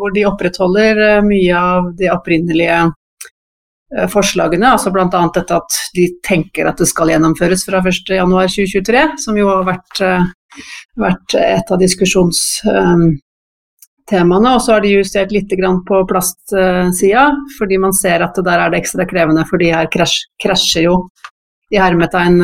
hvor 0.00 0.14
de 0.14 0.24
opprettholder 0.30 1.20
mye 1.26 1.58
av 1.58 1.90
de 1.98 2.08
opprinnelige 2.14 2.78
Eh, 3.98 4.06
forslagene, 4.08 4.68
altså 4.70 4.92
bl.a. 4.94 5.08
dette 5.34 5.56
at 5.56 5.78
de 5.96 6.06
tenker 6.26 6.68
at 6.70 6.78
det 6.78 6.86
skal 6.86 7.10
gjennomføres 7.10 7.64
fra 7.66 7.80
1.1.2023, 7.82 9.06
som 9.18 9.38
jo 9.38 9.48
har 9.50 9.64
vært, 9.66 10.02
eh, 10.06 10.28
vært 11.00 11.34
et 11.40 11.72
av 11.74 11.80
diskusjonstemaene. 14.10 14.54
Og 14.56 14.62
så 14.62 14.72
har 14.74 14.80
de 14.82 14.96
justert 14.96 15.32
litt 15.32 15.52
på 15.86 16.02
plastsida, 16.08 17.30
fordi 17.58 17.78
man 17.78 17.92
ser 17.92 18.20
at 18.22 18.34
der 18.34 18.58
er 18.58 18.70
det 18.70 18.82
ekstra 18.82 19.06
krevende, 19.06 19.46
for 19.48 19.58
de 19.58 19.72
her 19.72 19.88
krasjer 19.90 20.84
jo 20.84 21.08
i 21.70 21.78
hermetegn 21.78 22.42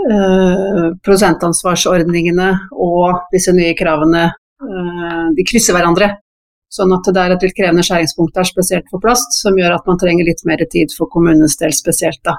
Uh, 0.00 0.94
prosentansvarsordningene 1.04 2.46
og 2.72 3.18
disse 3.34 3.52
nye 3.52 3.74
kravene 3.76 4.30
uh, 4.32 5.26
de 5.36 5.44
krysser 5.44 5.76
hverandre. 5.76 6.08
Sånn 6.72 6.94
at 6.96 7.04
det 7.04 7.20
er 7.20 7.34
et 7.34 7.44
litt 7.44 7.56
krevende 7.58 7.84
skjæringspunkt 7.84 8.32
der, 8.32 8.48
spesielt 8.48 8.88
for 8.88 9.02
plast, 9.02 9.36
som 9.36 9.58
gjør 9.60 9.74
at 9.76 9.90
man 9.90 10.00
trenger 10.00 10.24
litt 10.24 10.40
mer 10.48 10.62
tid 10.72 10.94
for 10.96 11.10
kommunens 11.12 11.58
del 11.60 11.76
spesielt. 11.76 12.22
da. 12.24 12.38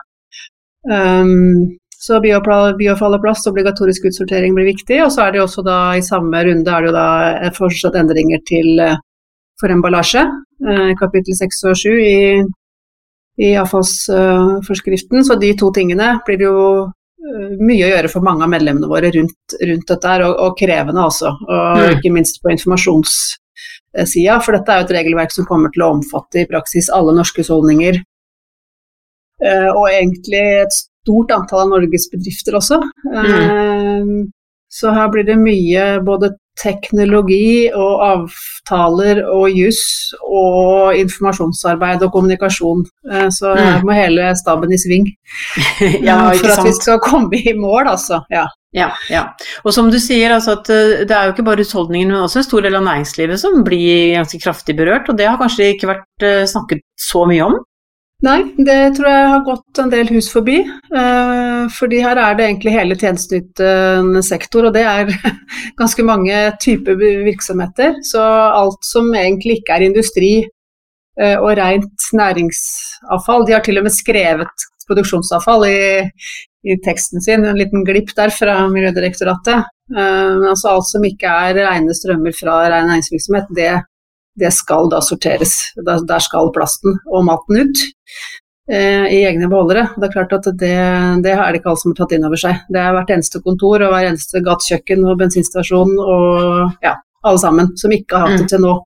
Um, 0.90 1.78
så 2.02 2.18
biofall 2.24 3.16
og 3.16 3.28
obligatorisk 3.52 4.08
utsortering 4.10 4.56
blir 4.58 4.72
viktig. 4.72 4.98
Og 5.06 5.12
så 5.14 5.26
er 5.26 5.36
det 5.36 5.44
også 5.44 5.64
da 5.66 5.80
i 5.98 6.06
samme 6.06 6.44
runde 6.48 6.72
er 6.72 6.82
det 6.82 6.90
jo 6.90 6.96
da 6.96 7.52
fortsatt 7.58 7.98
endringer 8.00 8.42
til, 8.48 8.80
eh, 8.80 8.98
for 9.62 9.70
emballasje, 9.70 10.24
eh, 10.66 10.90
kapittel 10.98 11.38
6 11.38 11.64
og 11.70 11.78
7 11.78 12.00
i, 12.02 12.42
i 13.46 13.54
avfallsforskriften. 13.62 15.22
Så 15.28 15.38
de 15.40 15.54
to 15.54 15.70
tingene 15.72 16.16
blir 16.26 16.42
det 16.42 16.50
jo 16.50 16.64
eh, 16.90 17.54
mye 17.62 17.86
å 17.86 17.94
gjøre 17.94 18.10
for 18.10 18.26
mange 18.26 18.48
av 18.48 18.54
medlemmene 18.56 18.90
våre 18.90 19.14
rundt, 19.14 19.60
rundt 19.62 19.88
dette 19.94 20.16
her, 20.16 20.26
og, 20.26 20.34
og, 20.42 20.58
krevende 20.58 21.06
også. 21.06 21.36
Og 21.38 21.84
mm. 21.86 22.00
ikke 22.00 22.16
minst 22.18 22.42
på 22.42 22.50
informasjonssida, 22.56 24.40
for 24.42 24.58
dette 24.58 24.74
er 24.74 24.82
jo 24.82 24.90
et 24.90 24.96
regelverk 24.98 25.38
som 25.38 25.46
kommer 25.46 25.70
til 25.70 25.86
å 25.86 25.94
omfatte 26.00 26.42
i 26.42 26.50
praksis 26.50 26.90
alle 26.90 27.14
norske 27.14 27.46
husholdninger. 27.46 28.02
Eh, 29.42 29.70
og 29.70 29.86
egentlig 29.90 30.42
et 30.64 30.88
stort 31.02 31.34
antall 31.36 31.66
av 31.66 31.74
Norges 31.76 32.08
bedrifter 32.12 32.58
også. 32.60 32.82
Mm. 33.10 34.30
Så 34.72 34.94
her 34.96 35.10
blir 35.12 35.26
det 35.28 35.36
mye 35.36 35.88
både 36.06 36.32
teknologi 36.60 37.72
og 37.76 38.04
avtaler 38.06 39.22
og 39.32 39.52
juss 39.56 40.14
og 40.22 40.96
informasjonsarbeid 41.00 42.04
og 42.06 42.14
kommunikasjon. 42.14 42.86
Eh, 43.12 43.28
så 43.34 43.56
her 43.56 43.80
mm. 43.80 43.88
må 43.88 43.98
hele 43.98 44.32
staben 44.40 44.72
i 44.72 44.80
sving 44.80 45.10
ja, 46.08 46.18
for 46.38 46.54
at 46.54 46.66
vi 46.68 46.74
skal 46.78 47.02
komme 47.04 47.40
i 47.40 47.56
mål, 47.58 47.94
altså. 47.96 48.24
Ja. 48.32 48.48
Ja, 48.72 48.88
ja. 49.12 49.26
Og 49.68 49.74
som 49.76 49.90
du 49.92 49.98
sier, 50.00 50.32
altså 50.32 50.54
at 50.56 50.70
eh, 50.72 51.02
det 51.04 51.16
er 51.16 51.28
jo 51.28 51.34
ikke 51.34 51.48
bare 51.50 51.66
husholdningen, 51.66 52.14
men 52.14 52.24
også 52.24 52.40
en 52.40 52.48
stor 52.48 52.64
del 52.64 52.78
av 52.80 52.86
næringslivet 52.86 53.42
som 53.42 53.66
blir 53.68 54.14
ganske 54.16 54.40
kraftig 54.40 54.78
berørt. 54.80 55.12
Og 55.12 55.20
det 55.20 55.28
har 55.28 55.40
kanskje 55.42 55.74
ikke 55.74 55.90
vært 55.92 56.28
eh, 56.28 56.46
snakket 56.48 56.86
så 56.96 57.26
mye 57.28 57.50
om? 57.50 57.60
Nei, 58.22 58.42
det 58.62 58.78
tror 58.98 59.08
jeg 59.10 59.30
har 59.32 59.46
gått 59.48 59.80
en 59.82 59.90
del 59.90 60.10
hus 60.14 60.28
forbi. 60.30 60.60
Eh, 60.62 61.64
fordi 61.74 62.02
her 62.06 62.20
er 62.22 62.36
det 62.38 62.46
egentlig 62.46 62.76
hele 62.76 62.98
tjenesteytende 63.00 64.22
sektor, 64.26 64.68
og 64.70 64.76
det 64.76 64.84
er 64.86 65.10
ganske 65.82 66.06
mange 66.06 66.44
typer 66.62 67.00
virksomheter. 67.26 67.98
Så 68.06 68.22
alt 68.22 68.86
som 68.86 69.10
egentlig 69.18 69.62
ikke 69.62 69.74
er 69.80 69.88
industri 69.88 70.32
eh, 70.44 71.38
og 71.40 71.56
rent 71.58 72.08
næringsavfall 72.18 73.48
De 73.48 73.58
har 73.58 73.66
til 73.66 73.82
og 73.82 73.90
med 73.90 73.98
skrevet 73.98 74.70
produksjonsavfall 74.86 75.66
i, 75.72 75.82
i 76.70 76.78
teksten 76.86 77.24
sin, 77.26 77.46
en 77.48 77.58
liten 77.58 77.86
glipp 77.88 78.14
der 78.18 78.34
fra 78.34 78.60
Miljødirektoratet. 78.70 79.66
Eh, 79.98 80.32
men 80.38 80.52
altså 80.54 80.76
alt 80.76 80.92
som 80.94 81.10
ikke 81.10 81.38
er 81.50 81.64
rene 81.66 81.98
strømmer 81.98 82.38
fra 82.38 82.62
ren 82.70 82.92
næringsvirksomhet, 82.92 83.50
det 83.58 83.72
det 84.40 84.54
skal 84.56 84.90
da 84.92 85.02
sorteres. 85.04 85.58
Der 85.76 86.24
skal 86.24 86.52
plasten 86.56 87.00
og 87.12 87.26
maten 87.28 87.64
ut 87.66 87.82
eh, 88.72 89.08
i 89.12 89.24
egne 89.28 89.50
beholdere. 89.52 89.90
Det 89.98 90.08
er 90.08 90.14
klart 90.14 90.36
at 90.40 90.48
det, 90.52 90.76
det 91.26 91.34
er 91.36 91.52
det 91.52 91.60
ikke 91.62 91.74
alle 91.74 91.82
som 91.82 91.94
har 91.94 92.00
tatt 92.02 92.16
inn 92.18 92.28
over 92.28 92.44
seg. 92.44 92.62
Det 92.72 92.82
er 92.82 92.96
hvert 92.96 93.16
eneste 93.18 93.42
kontor 93.44 93.84
og 93.86 93.96
hver 93.96 94.12
eneste 94.12 94.44
gatekjøkken 94.46 95.04
og 95.08 95.20
bensinstasjon 95.22 95.98
og 96.06 96.86
ja, 96.86 96.96
alle 97.26 97.44
sammen 97.44 97.74
som 97.80 97.94
ikke 97.96 98.18
har 98.18 98.30
hatt 98.30 98.42
det 98.42 98.48
mm. 98.48 98.54
til 98.54 98.66
nå. 98.68 98.78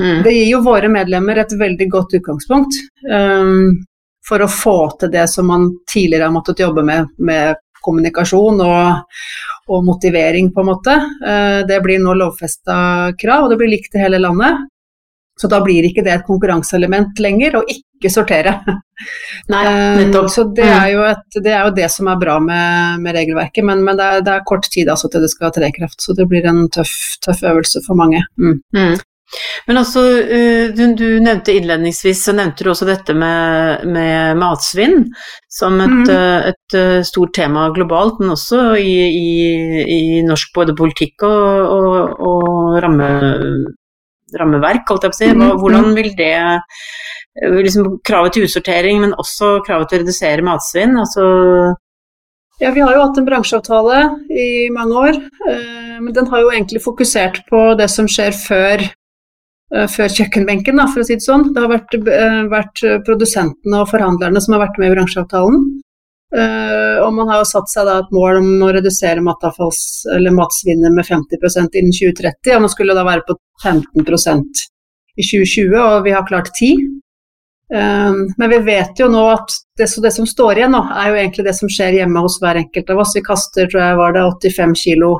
Mm. 0.00 0.18
Det 0.24 0.34
gir 0.34 0.48
jo 0.50 0.64
våre 0.64 0.90
medlemmer 0.90 1.40
et 1.40 1.52
veldig 1.58 1.88
godt 1.92 2.16
utgangspunkt 2.18 2.78
um, 3.06 3.78
for 4.26 4.42
å 4.42 4.50
få 4.50 4.76
til 5.00 5.12
det 5.12 5.26
som 5.30 5.48
man 5.50 5.68
tidligere 5.90 6.28
har 6.28 6.34
måttet 6.34 6.62
jobbe 6.62 6.84
med, 6.86 7.12
med 7.18 7.60
kommunikasjon 7.84 8.60
og, 8.64 9.20
og 9.70 9.86
motivering, 9.86 10.50
på 10.52 10.64
en 10.64 10.68
måte. 10.68 10.96
Uh, 11.22 11.60
det 11.68 11.80
blir 11.84 12.02
nå 12.02 12.16
lovfesta 12.18 12.76
krav, 13.20 13.46
og 13.46 13.52
det 13.54 13.60
blir 13.60 13.72
likt 13.76 13.96
i 13.96 14.02
hele 14.02 14.20
landet. 14.20 14.66
Så 15.40 15.48
da 15.48 15.62
blir 15.64 15.86
ikke 15.88 16.04
det 16.04 16.12
et 16.12 16.26
konkurranseelement 16.26 17.20
lenger, 17.24 17.54
å 17.56 17.64
ikke 17.64 18.12
sortere. 18.12 18.58
Nei, 19.48 19.62
eh, 19.64 20.00
nettopp. 20.02 20.28
Så 20.32 20.44
det 20.56 20.66
er, 20.68 20.88
jo, 20.92 21.04
et, 21.08 21.38
det 21.40 21.54
er 21.56 21.62
jo 21.64 21.76
det 21.78 21.86
som 21.92 22.10
er 22.12 22.18
bra 22.20 22.36
med, 22.44 23.00
med 23.00 23.16
regelverket, 23.16 23.64
men, 23.64 23.80
men 23.86 23.96
det, 23.96 24.08
er, 24.08 24.26
det, 24.26 24.34
er, 24.34 24.48
kort 24.50 24.68
tid 24.68 24.90
altså 24.92 25.08
til 25.08 25.24
det 25.24 25.30
skal 25.32 25.54
tre 25.56 25.70
kraft. 25.72 26.02
Så 26.04 26.16
det 26.18 26.28
blir 26.28 26.44
en 26.50 26.66
tøff, 26.72 26.92
tøff 27.24 27.40
øvelse 27.40 27.80
for 27.86 27.96
mange. 27.96 28.20
Mm. 28.36 28.60
Mm. 28.76 28.98
Men 29.68 29.78
altså, 29.78 30.02
eh, 30.20 30.74
du, 30.76 30.84
du, 30.98 31.06
nevnte 31.22 31.54
innledningsvis, 31.56 32.24
så 32.26 32.36
nevnte 32.36 32.66
du 32.66 32.72
også 32.74 32.88
dette 32.88 33.14
med, 33.16 33.86
med 33.88 34.36
matsvinn 34.42 35.06
som 35.48 35.80
et, 35.80 36.00
mm. 36.02 36.14
Eh, 36.18 36.50
et, 36.52 36.78
stort 37.06 37.32
tema 37.38 37.70
globalt, 37.74 38.20
men 38.20 38.34
også 38.36 38.74
i, 38.76 38.94
i, 39.08 39.84
i 39.88 40.00
norsk 40.26 40.52
både 40.54 40.76
politikk 40.76 41.24
og, 41.26 41.76
og, 41.80 42.26
og 42.28 42.80
ramme, 42.84 43.08
rammeverk, 44.38 44.86
holdt 44.88 45.06
jeg 45.06 45.12
på 45.12 45.16
å 45.16 45.20
si. 45.20 45.28
Mm-hmm. 45.30 45.60
Hvordan 45.62 45.90
vil 45.96 46.10
det 46.18 46.34
eh, 46.38 47.58
liksom, 47.66 47.96
Kravet 48.06 48.36
til 48.36 48.46
utsortering, 48.46 49.00
men 49.02 49.16
også 49.18 49.58
kravet 49.66 49.90
til 49.90 50.00
å 50.00 50.02
redusere 50.04 50.46
matsvinn. 50.46 50.96
altså 51.00 51.26
ja, 52.60 52.70
Vi 52.76 52.84
har 52.84 52.94
jo 52.94 53.04
hatt 53.06 53.20
en 53.20 53.28
bransjeavtale 53.28 54.00
i 54.30 54.48
mange 54.74 55.04
år, 55.08 55.20
eh, 55.50 55.98
men 56.00 56.14
den 56.16 56.30
har 56.30 56.44
jo 56.44 56.54
egentlig 56.54 56.82
fokusert 56.84 57.44
på 57.50 57.62
det 57.80 57.88
som 57.92 58.08
skjer 58.10 58.36
før, 58.36 58.86
eh, 59.74 59.86
før 59.88 60.16
kjøkkenbenken, 60.20 60.82
for 60.88 61.02
å 61.02 61.06
si 61.08 61.16
det 61.16 61.26
sånn. 61.26 61.52
Det 61.54 61.64
har 61.64 61.72
vært, 61.72 61.96
vært, 62.52 62.84
produsentene 63.06 63.82
og 63.82 63.92
forhandlerne 63.92 64.42
som 64.42 64.56
har 64.56 64.68
vært 64.68 64.82
med 64.82 64.92
i 64.92 64.98
bransjeavtalen. 64.98 65.79
Uh, 66.30 67.02
og 67.02 67.14
man 67.16 67.26
har 67.26 67.40
jo 67.40 67.46
satt 67.48 67.72
seg 67.72 67.88
da 67.88 67.96
et 68.04 68.12
mål 68.14 68.36
om 68.38 68.50
å 68.62 68.70
redusere 68.76 69.22
matsvinnet 69.24 70.94
med 70.94 71.06
50% 71.08 71.78
innen 71.80 71.96
2030, 71.96 72.54
og 72.54 72.62
man 72.66 72.70
skulle 72.70 72.94
da 72.94 73.02
være 73.06 73.24
på 73.26 73.34
15% 73.64 74.60
i 75.18 75.26
2020, 75.26 75.74
og 75.80 76.04
vi 76.06 76.14
har 76.14 76.28
klart 76.28 76.52
10 76.54 76.68
um, 76.76 77.74
eh, 77.74 78.12
Men 78.38 78.52
vi 78.52 78.60
vet 78.68 79.02
jo 79.02 79.08
nå 79.10 79.24
at 79.32 79.56
det, 79.78 79.88
det, 79.90 80.12
som 80.14 80.28
står 80.28 80.60
igjen 80.60 80.74
nå, 80.76 80.84
er 80.94 81.10
jo 81.10 81.18
egentlig 81.18 81.48
det 81.48 81.56
som 81.58 81.72
skjer 81.72 81.98
hjemme 81.98 82.22
hos 82.22 82.38
hver 82.42 82.60
enkelt 82.62 82.94
av 82.94 83.02
oss. 83.02 83.16
Vi 83.16 83.26
kaster, 83.26 83.66
tror 83.66 83.82
jeg 83.82 83.98
var 83.98 84.14
det 84.14 84.24
85 84.28 84.78
kilo 84.84 85.12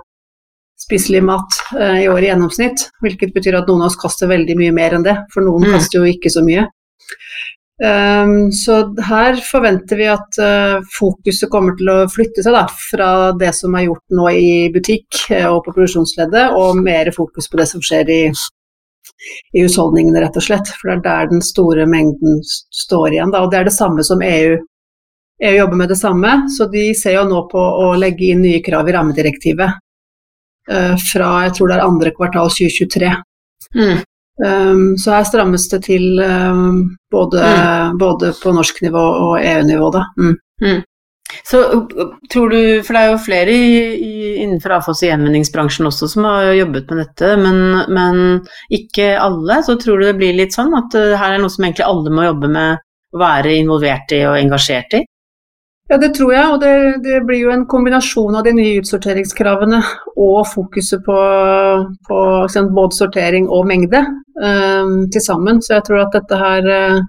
spiselig 0.80 1.24
mat 1.26 1.58
uh, 1.74 1.98
i 2.00 2.08
år 2.08 2.22
i 2.22 2.30
gjennomsnitt, 2.30 2.86
hvilket 3.02 3.34
betyr 3.34 3.58
at 3.58 3.68
noen 3.68 3.82
av 3.82 3.90
oss 3.90 3.98
kaster 4.00 4.30
veldig 4.30 4.56
mye 4.62 4.78
mer 4.78 4.94
enn 4.96 5.04
det, 5.10 5.16
for 5.34 5.44
noen 5.44 5.66
mm. 5.66 5.74
kaster 5.74 6.00
jo 6.00 6.06
ikke 6.14 6.32
så 6.32 6.46
mye. 6.46 6.70
Um, 7.80 8.52
så 8.52 8.74
her 9.08 9.38
forventer 9.40 9.96
vi 9.96 10.08
at 10.12 10.36
uh, 10.36 10.82
fokuset 10.92 11.48
kommer 11.48 11.72
til 11.78 11.88
å 11.88 12.02
flytte 12.12 12.42
seg 12.44 12.52
da, 12.52 12.66
fra 12.68 13.10
det 13.40 13.54
som 13.56 13.72
er 13.72 13.86
gjort 13.86 14.16
nå 14.18 14.26
i 14.36 14.50
butikk 14.74 15.22
uh, 15.30 15.46
og 15.54 15.62
på 15.64 15.72
produksjonsleddet, 15.72 16.58
og 16.60 16.82
mer 16.84 17.08
fokus 17.16 17.48
på 17.48 17.56
det 17.56 17.66
som 17.70 17.80
skjer 17.80 18.12
i, 18.12 18.18
i, 18.28 19.62
husholdningene, 19.62 20.20
rett 20.20 20.36
og 20.36 20.44
slett. 20.44 20.74
For 20.76 20.90
det 20.90 20.98
er 20.98 21.06
der 21.06 21.32
den 21.32 21.40
store 21.44 21.88
mengden 21.88 22.42
står 22.44 23.14
igjen. 23.14 23.32
Da, 23.32 23.46
og 23.46 23.54
det 23.54 23.62
er 23.62 23.70
det 23.70 23.76
samme 23.78 24.04
som 24.04 24.20
EU. 24.28 24.60
EU 25.40 25.56
jobber 25.56 25.80
med 25.80 25.88
det 25.88 26.00
samme, 26.02 26.36
så 26.52 26.68
de 26.68 26.90
ser 26.92 27.16
jo 27.16 27.24
nå 27.30 27.46
på 27.48 27.64
å 27.86 27.94
legge 27.96 28.28
inn 28.34 28.44
nye 28.44 28.60
krav 28.60 28.92
i 28.92 28.98
rammedirektivet 28.98 29.80
uh, 30.68 30.94
fra 31.00 31.32
jeg 31.46 31.56
tror 31.56 31.72
det 31.72 31.80
er 31.80 31.88
andre 31.88 32.12
kvartal 32.12 32.52
2023. 32.52 33.16
Mm. 33.72 34.04
Um, 34.40 34.94
så 34.98 35.18
her 35.18 35.26
strammes 35.28 35.66
det 35.68 35.82
til 35.84 36.20
um, 36.20 36.96
både, 37.12 37.42
mm. 37.44 37.98
både, 38.00 38.32
på 38.42 38.54
norsk 38.56 38.80
nivå 38.86 39.02
og 39.26 39.34
EU-nivå, 39.42 39.90
da. 39.92 40.06
Mm. 40.16 40.36
Mm. 40.64 40.80
Så 41.46 41.60
tror 42.32 42.50
du, 42.50 42.60
for 42.82 42.96
det 42.96 43.02
er 43.02 43.10
jo 43.12 43.18
flere 43.22 43.52
i, 43.54 43.74
i, 43.94 44.14
innenfor 44.42 44.74
avfalls- 44.78 45.04
og 45.04 45.10
gjenvinningsbransjen 45.10 45.86
også 45.86 46.08
som 46.10 46.26
har 46.26 46.50
jobbet 46.56 46.90
med 46.90 47.04
dette, 47.04 47.34
men, 47.38 47.60
men, 47.92 48.22
ikke 48.72 49.12
alle. 49.20 49.60
Så 49.66 49.76
tror 49.80 50.00
du 50.00 50.08
det 50.08 50.16
blir 50.18 50.34
litt 50.38 50.56
sånn 50.56 50.74
at 50.78 50.96
uh, 50.98 51.14
her 51.20 51.36
er 51.36 51.42
noe 51.42 51.52
som 51.52 51.66
egentlig 51.66 51.86
alle 51.86 52.14
må 52.14 52.26
jobbe 52.26 52.50
med 52.50 52.82
å 53.14 53.22
være 53.22 53.54
involvert 53.60 54.16
i 54.16 54.24
og 54.26 54.38
engasjert 54.40 54.98
i? 54.98 55.04
Ja, 55.90 55.96
det 55.98 56.12
tror 56.14 56.30
jeg. 56.32 56.46
Og 56.54 56.60
det, 56.62 56.74
det, 57.02 57.20
blir 57.26 57.40
jo 57.42 57.54
en 57.54 57.64
kombinasjon 57.70 58.36
av 58.38 58.44
de 58.46 58.52
nye 58.54 58.78
utsorteringskravene 58.78 59.80
og 60.14 60.44
fokuset 60.46 61.02
på, 61.06 61.16
på 62.06 62.18
både 62.76 62.98
sortering 62.98 63.48
og 63.50 63.66
mengde 63.66 64.04
um, 64.38 65.08
til 65.10 65.24
sammen. 65.24 65.58
Så 65.58 65.74
jeg 65.76 65.88
tror 65.88 66.04
at 66.04 66.14
dette 66.14 66.38
her 66.38 66.68
uh, 66.70 67.00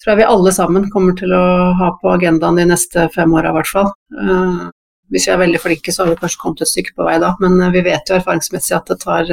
tror 0.00 0.14
jeg 0.14 0.22
vi 0.22 0.30
alle 0.30 0.54
sammen 0.56 0.88
kommer 0.94 1.18
til 1.18 1.36
å 1.36 1.44
ha 1.76 1.92
på 2.00 2.14
agendaen 2.14 2.62
de 2.62 2.66
neste 2.72 3.06
fem 3.12 3.36
åra 3.36 3.52
i 3.52 3.58
hvert 3.58 3.72
fall. 3.74 3.92
Uh, 4.16 4.64
hvis 5.12 5.28
vi 5.28 5.36
er 5.36 5.44
veldig 5.44 5.60
flinke, 5.60 5.92
så 5.92 6.06
har 6.06 6.14
vi 6.14 6.18
kanskje 6.24 6.40
kommet 6.40 6.64
et 6.64 6.72
stykke 6.72 6.96
på 6.96 7.04
vei 7.06 7.20
da, 7.20 7.34
men 7.44 7.60
uh, 7.60 7.68
vi 7.74 7.84
vet 7.84 8.08
jo 8.08 8.16
erfaringsmessig 8.16 8.78
at 8.80 8.88
det 8.94 9.00
tar 9.04 9.28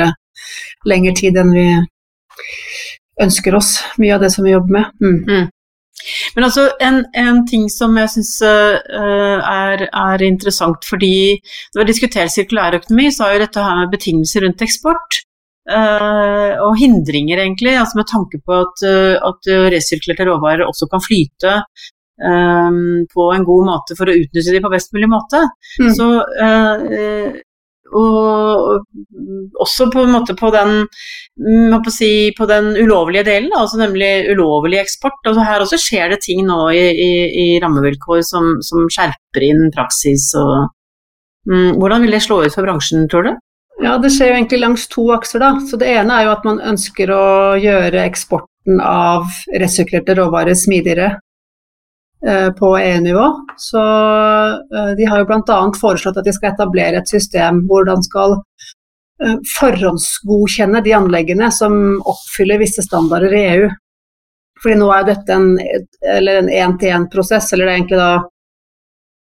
lengre 0.92 1.16
tid 1.24 1.40
enn 1.40 1.56
vi 1.56 1.70
ønsker 3.24 3.56
oss, 3.56 3.78
mye 4.02 4.18
av 4.18 4.26
det 4.26 4.36
som 4.36 4.44
vi 4.44 4.58
jobber 4.58 4.76
med. 4.82 4.92
Mm. 5.00 5.20
Mm. 5.24 5.53
Men 6.36 6.48
altså, 6.48 6.68
en, 6.84 7.04
en 7.18 7.44
ting 7.48 7.68
som 7.72 7.96
jeg 8.00 8.12
syns 8.16 8.34
uh, 8.44 8.80
er, 9.40 9.86
er, 9.88 10.26
interessant, 10.26 10.84
fordi 10.90 11.38
når 11.74 11.84
vi 11.84 11.90
diskuterer 11.92 12.32
sirkulærøkonomi, 12.34 13.10
så 13.14 13.28
har 13.28 13.36
jo 13.36 13.44
dette 13.46 13.64
her 13.64 13.80
med 13.82 13.94
betingelser 13.94 14.46
rundt 14.46 14.66
eksport 14.66 15.20
uh, 15.72 16.52
og 16.66 16.78
hindringer, 16.82 17.44
egentlig, 17.46 17.78
altså 17.80 18.02
med 18.02 18.10
tanke 18.12 18.42
på 18.44 18.60
at, 18.66 18.86
uh, 18.88 19.16
at 19.32 19.52
resirkulerte 19.76 20.28
råvarer 20.30 20.66
også 20.68 20.90
kan 20.92 21.04
flyte 21.04 21.60
på 22.24 23.24
en 23.34 23.44
god 23.44 23.64
måte 23.68 23.96
for 23.98 24.08
å 24.08 24.14
utnytte 24.16 24.52
de 24.54 24.60
på 24.62 24.70
best 24.72 24.94
mulig 24.94 25.08
måte. 25.12 25.40
Mm. 25.82 25.88
Så 25.98 26.06
og 27.94 28.84
også 29.62 29.90
på 29.94 30.04
en 30.04 30.14
måte 30.14 30.36
på 30.38 30.50
den, 30.54 30.86
på, 31.84 31.94
si, 31.94 32.12
på 32.38 32.48
den 32.50 32.72
ulovlige 32.78 33.26
delen, 33.28 33.54
altså 33.58 33.80
nemlig 33.82 34.12
ulovlig 34.34 34.82
eksport. 34.82 35.20
Altså 35.26 35.46
her 35.48 35.64
også 35.64 35.80
skjer 35.82 36.14
det 36.14 36.22
ting 36.26 36.46
nå 36.48 36.60
i, 36.76 36.86
i, 36.92 37.12
i 37.46 37.48
rammevilkår 37.64 38.24
som, 38.28 38.56
som, 38.66 38.88
skjerper 38.92 39.48
inn 39.48 39.70
praksis. 39.76 40.30
Og, 40.40 40.70
mm, 41.50 41.82
hvordan 41.82 42.06
vil 42.06 42.18
det 42.18 42.24
slå 42.26 42.44
ut 42.44 42.56
for 42.56 42.66
bransjen, 42.66 43.08
tror 43.12 43.30
du? 43.30 43.34
Ja, 43.84 43.98
Det 43.98 44.14
skjer 44.14 44.32
jo 44.32 44.38
egentlig 44.38 44.62
langs 44.62 44.88
to 44.88 45.08
akser. 45.16 45.42
da. 45.42 45.56
Så 45.70 45.80
Det 45.82 45.90
ene 45.90 46.20
er 46.20 46.28
jo 46.28 46.36
at 46.36 46.46
man 46.48 46.62
ønsker 46.62 47.12
å 47.12 47.26
gjøre 47.62 48.06
eksporten 48.06 48.80
av 48.84 49.26
resirkulerte 49.60 50.18
råvarer 50.20 50.58
smidigere. 50.58 51.16
På 52.60 52.68
EU-nivå. 52.80 53.26
Så 53.60 53.84
de 54.98 55.08
har 55.10 55.20
jo 55.20 55.28
bl.a. 55.28 55.58
foreslått 55.76 56.22
at 56.22 56.28
de 56.28 56.34
skal 56.36 56.54
etablere 56.54 57.02
et 57.02 57.12
system 57.12 57.66
hvor 57.68 57.84
de 57.90 57.98
skal 58.06 58.38
forhåndsgodkjenne 59.58 60.82
de 60.84 60.94
anleggene 60.96 61.50
som 61.52 61.76
oppfyller 62.00 62.62
visse 62.64 62.86
standarder 62.86 63.36
i 63.36 63.44
EU. 63.54 63.72
Fordi 64.64 64.80
nå 64.80 64.88
er 64.96 65.10
dette 65.10 65.36
en 65.36 65.58
én-til-én-prosess, 65.60 67.52
eller 67.52 67.68
det 67.68 67.74
er 67.74 67.78
egentlig 67.82 68.00
da 68.00 68.14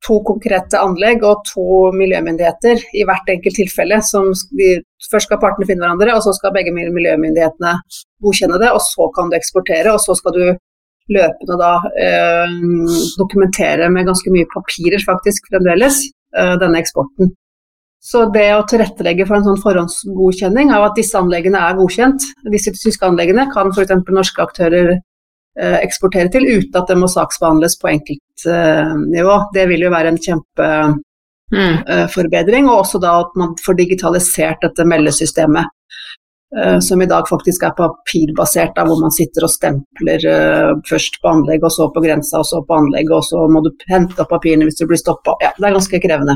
to 0.03 0.19
konkrete 0.27 0.81
anlegg 0.83 1.23
og 1.25 1.45
to 1.47 1.93
miljømyndigheter 1.95 2.83
i 2.99 3.05
hvert 3.07 3.29
enkelt 3.31 3.57
tilfelle. 3.61 4.03
som 4.03 4.33
de, 4.59 4.83
Først 5.11 5.27
skal 5.29 5.41
partene 5.43 5.67
finne 5.67 5.83
hverandre, 5.85 6.15
og 6.15 6.23
så 6.25 6.33
skal 6.37 6.53
begge 6.55 6.73
miljømyndighetene 6.75 7.73
godkjenne 8.23 8.59
det. 8.63 8.71
og 8.71 8.81
Så 8.81 9.09
kan 9.17 9.31
du 9.31 9.37
eksportere, 9.37 9.93
og 9.93 10.01
så 10.01 10.15
skal 10.19 10.33
du 10.37 10.45
løpende 11.11 11.59
da 11.61 11.75
eh, 11.99 12.57
dokumentere 13.19 13.89
med 13.91 14.11
ganske 14.11 14.35
mye 14.35 14.51
papirer 14.53 15.03
faktisk 15.03 15.49
fremdeles 15.51 16.05
eh, 16.37 16.57
denne 16.63 16.83
eksporten. 16.83 17.33
Så 18.03 18.25
det 18.35 18.49
å 18.57 18.65
tilrettelegge 18.67 19.29
for 19.29 19.39
en 19.39 19.47
sånn 19.47 19.63
forhåndsgodkjenning 19.63 20.73
av 20.75 20.89
at 20.89 20.99
disse 20.99 21.19
anleggene 21.19 21.61
er 21.63 21.79
godkjent, 21.79 22.25
disse 22.51 22.75
tyske 22.75 23.07
anleggene, 23.07 23.47
kan 23.55 23.71
f.eks. 23.71 23.95
norske 24.11 24.43
aktører 24.43 24.97
Eh, 25.61 25.75
eksportere 25.85 26.31
til, 26.33 26.47
uten 26.49 26.79
at 26.81 26.89
det 26.89 26.95
må 26.97 27.05
saksbehandles 27.13 27.75
på 27.81 27.89
enkeltnivå. 27.91 29.35
Det 29.53 29.67
vil 29.69 29.83
jo 29.85 29.91
være 29.93 30.09
en 30.09 30.23
kjempeforbedring. 30.27 32.65
Mm. 32.65 32.71
Og 32.73 32.79
også 32.79 32.99
da 33.03 33.21
at 33.21 33.31
man 33.37 33.53
får 33.61 33.75
digitalisert 33.83 34.65
dette 34.65 34.85
meldesystemet. 34.89 35.65
Eh, 36.59 36.79
som 36.79 37.03
i 37.03 37.07
dag 37.09 37.29
faktisk 37.29 37.63
er 37.65 37.73
papirbasert, 37.77 38.75
da, 38.77 38.85
hvor 38.85 38.99
man 39.01 39.13
sitter 39.15 39.47
og 39.47 39.53
stempler 39.55 40.25
uh, 40.29 40.73
først 40.85 41.17
på 41.23 41.31
anlegg, 41.31 41.63
og 41.65 41.73
så 41.73 41.87
på 41.95 42.03
grensa, 42.05 42.43
og 42.43 42.49
så 42.49 42.59
på 42.69 42.77
anlegg, 42.77 43.09
og 43.09 43.23
så 43.25 43.47
må 43.49 43.63
du 43.65 43.71
hente 43.89 44.21
opp 44.21 44.29
papirene 44.35 44.67
hvis 44.69 44.77
du 44.83 44.85
blir 44.91 45.01
stoppa. 45.01 45.39
Ja, 45.41 45.55
det 45.57 45.65
er 45.65 45.79
ganske 45.79 46.01
krevende. 46.03 46.35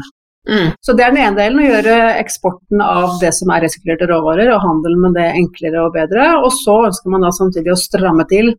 Mm. 0.48 0.70
Så 0.80 0.94
det 0.96 1.04
er 1.04 1.12
den 1.12 1.20
ene 1.20 1.36
delen, 1.36 1.60
å 1.60 1.66
gjøre 1.66 1.96
eksporten 2.22 2.80
av 2.80 3.18
det 3.20 3.34
som 3.36 3.52
er 3.52 3.66
resirkulerte 3.66 4.08
råvarer, 4.08 4.52
og 4.54 4.64
handelen 4.64 5.02
med 5.04 5.18
det 5.18 5.26
enklere 5.42 5.82
og 5.84 5.92
bedre. 5.98 6.30
Og 6.40 6.48
så 6.54 6.78
ønsker 6.86 7.12
man 7.12 7.26
da 7.26 7.32
samtidig 7.36 7.74
å 7.74 7.80
stramme 7.80 8.24
til 8.30 8.54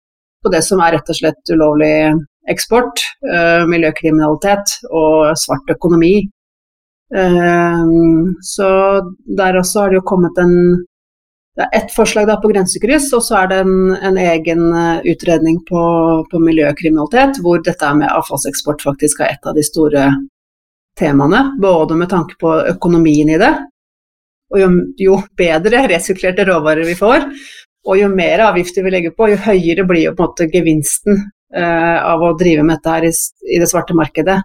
på 0.46 0.52
det 0.54 0.62
som 0.68 0.84
er 0.86 0.94
rett 0.94 1.10
og 1.10 1.18
slett 1.18 1.54
ulovlig 1.56 1.96
eksport, 2.54 3.02
uh, 3.26 3.64
miljøkriminalitet 3.66 4.76
og 4.92 5.34
svart 5.42 5.74
økonomi. 5.74 6.20
Uh, 7.18 7.82
så 8.46 8.70
der 9.42 9.58
også 9.58 9.88
har 9.88 9.96
det 9.96 10.00
jo 10.04 10.06
kommet 10.14 10.38
en 10.44 10.54
det 11.58 11.66
er 11.66 11.78
ett 11.80 11.94
forslag 11.96 12.30
på 12.42 12.52
grensekryss, 12.52 13.10
og 13.18 13.24
så 13.26 13.40
er 13.40 13.48
det 13.50 13.56
en, 13.64 13.78
en 14.10 14.18
egen 14.22 14.60
uh, 14.76 15.00
utredning 15.10 15.58
på, 15.66 15.84
på, 16.30 16.42
miljøkriminalitet, 16.46 17.40
hvor 17.42 17.64
dette 17.66 17.94
med 17.98 18.12
avfallseksport 18.14 18.86
faktisk 18.86 19.24
er 19.26 19.34
et 19.34 19.50
av 19.50 19.58
de 19.58 19.64
store 19.66 20.12
temaene. 21.00 21.42
Både 21.62 21.98
med 21.98 22.12
tanke 22.14 22.38
på 22.42 22.54
økonomien 22.76 23.34
i 23.34 23.40
det, 23.42 23.56
og 24.54 24.62
jo, 24.62 24.70
jo 25.02 25.18
bedre 25.40 25.88
resirkulerte 25.90 26.46
råvarer 26.46 26.86
vi 26.86 26.96
får, 27.00 27.26
og 27.88 27.98
jo 28.04 28.12
mer 28.14 28.46
avgifter 28.52 28.86
vi 28.86 28.94
legger 28.94 29.18
på, 29.18 29.32
jo 29.34 29.42
høyere 29.48 29.88
blir 29.90 30.06
jo 30.12 30.14
på 30.14 30.28
en 30.28 30.30
måte 30.30 30.50
gevinsten 30.54 31.18
uh, 31.58 31.98
av 32.06 32.22
å 32.22 32.36
drive 32.38 32.68
med 32.68 32.78
dette 32.78 32.96
her 33.00 33.10
i, 33.10 33.12
i 33.50 33.60
det 33.64 33.74
svarte 33.74 33.98
markedet. 33.98 34.38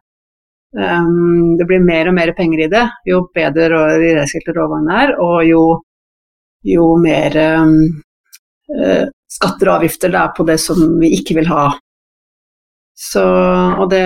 Um, 0.72 1.58
det 1.60 1.68
blir 1.68 1.84
mer 1.84 2.08
og 2.08 2.16
mer 2.16 2.32
penger 2.32 2.64
i 2.64 2.72
det, 2.72 2.86
jo 3.04 3.26
bedre 3.36 3.84
de 4.00 4.14
resirkulte 4.16 4.56
råvarene 4.56 5.00
er, 5.04 5.18
og 5.20 5.42
jo, 5.44 5.64
jo 6.66 6.92
mer 7.02 7.36
um, 7.62 7.78
uh, 8.78 9.06
skatter 9.32 9.70
og 9.70 9.78
avgifter 9.80 10.12
det 10.12 10.20
er 10.20 10.34
på 10.36 10.46
det 10.48 10.58
som 10.62 10.82
vi 11.00 11.12
ikke 11.18 11.38
vil 11.40 11.50
ha. 11.50 11.70
Så 13.02 13.22
det, 13.90 14.04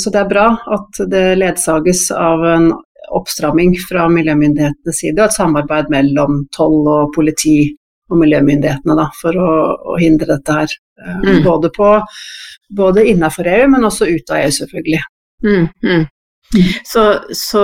så 0.00 0.12
det 0.14 0.20
er 0.22 0.30
bra 0.30 0.46
at 0.76 1.00
det 1.10 1.24
ledsages 1.40 2.06
av 2.14 2.44
en 2.46 2.70
oppstramming 3.10 3.74
fra 3.88 4.06
miljømyndighetenes 4.08 5.00
side, 5.02 5.18
og 5.18 5.26
et 5.26 5.36
samarbeid 5.36 5.90
mellom 5.92 6.44
toll 6.54 6.86
og 6.88 7.10
politi 7.16 7.72
og 8.10 8.20
miljømyndighetene 8.22 8.96
da, 8.98 9.08
for 9.20 9.36
å, 9.38 9.50
å 9.92 9.98
hindre 10.00 10.30
dette 10.32 10.56
her. 10.56 10.76
Eh, 11.02 11.18
mm. 11.26 11.42
Både, 11.44 11.70
på, 11.74 11.90
både 12.76 13.06
innenfor 13.12 13.50
EU, 13.50 13.68
men 13.74 13.86
også 13.86 14.08
ut 14.10 14.32
av 14.32 14.44
EU, 14.44 14.54
selvfølgelig. 14.60 15.02
Mm, 15.46 15.68
mm. 15.84 16.06
Så, 16.84 17.04
så, 17.36 17.62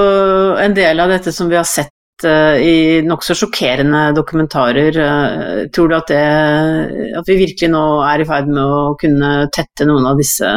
en 0.63 0.75
del 0.77 1.01
av 1.03 1.11
dette 1.11 1.33
som 1.35 1.51
vi 1.51 1.59
har 1.59 1.67
sett 1.67 1.91
i 2.25 3.03
nokså 3.05 3.35
sjokkerende 3.37 4.13
dokumentarer, 4.17 4.97
uh, 4.97 5.65
tror 5.75 5.91
du 5.91 5.97
at, 5.99 6.13
det, 6.13 7.13
at 7.21 7.29
vi 7.29 7.41
virkelig 7.43 7.69
nå 7.73 7.83
er 8.09 8.23
i 8.23 8.29
ferd 8.29 8.49
med 8.49 8.63
å 8.63 8.95
kunne 9.01 9.33
tette 9.53 9.89
noen 9.89 10.07
av 10.09 10.21
disse 10.21 10.53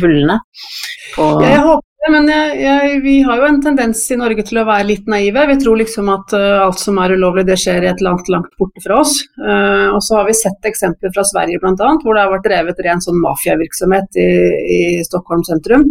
hullene? 0.00 0.36
Ja, 1.16 1.30
jeg 1.42 1.62
håper 1.64 1.86
det, 2.00 2.10
men 2.14 2.28
jeg, 2.30 2.52
jeg, 2.64 3.00
vi 3.04 3.14
har 3.26 3.40
jo 3.40 3.48
en 3.48 3.58
tendens 3.64 4.02
i 4.12 4.16
Norge 4.16 4.44
til 4.48 4.60
å 4.60 4.66
være 4.68 4.88
litt 4.88 5.08
naive. 5.10 5.46
Vi 5.50 5.56
tror 5.60 5.80
liksom 5.80 6.08
at 6.12 6.32
uh, 6.36 6.62
alt 6.66 6.80
som 6.80 7.00
er 7.02 7.16
ulovlig, 7.16 7.44
det 7.48 7.58
skjer 7.60 7.84
i 7.84 7.90
et 7.90 8.04
langt, 8.04 8.28
langt 8.32 8.52
borte 8.60 8.84
fra 8.84 9.02
oss. 9.02 9.18
Uh, 9.40 9.92
og 9.92 10.00
så 10.06 10.20
har 10.20 10.28
vi 10.28 10.36
sett 10.38 10.70
eksempler 10.70 11.12
fra 11.16 11.26
Sverige 11.28 11.60
bl.a., 11.60 11.74
hvor 11.76 12.16
det 12.16 12.24
har 12.24 12.32
vært 12.32 12.48
drevet 12.48 12.80
ren 12.86 13.04
sånn 13.04 13.20
mafiavirksomhet 13.20 14.20
i, 14.20 14.30
i 14.76 14.80
Stockholm 15.08 15.44
sentrum. 15.48 15.84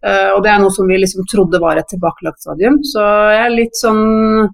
Uh, 0.00 0.30
og 0.36 0.40
det 0.44 0.52
er 0.52 0.62
noe 0.62 0.72
som 0.72 0.88
vi 0.88 0.96
liksom 1.00 1.26
trodde 1.28 1.60
var 1.60 1.76
et 1.76 1.88
tilbakelagt 1.92 2.40
stadium. 2.40 2.80
Så 2.86 3.04
jeg 3.34 3.44
er 3.44 3.58
litt 3.58 3.78
sånn 3.78 4.48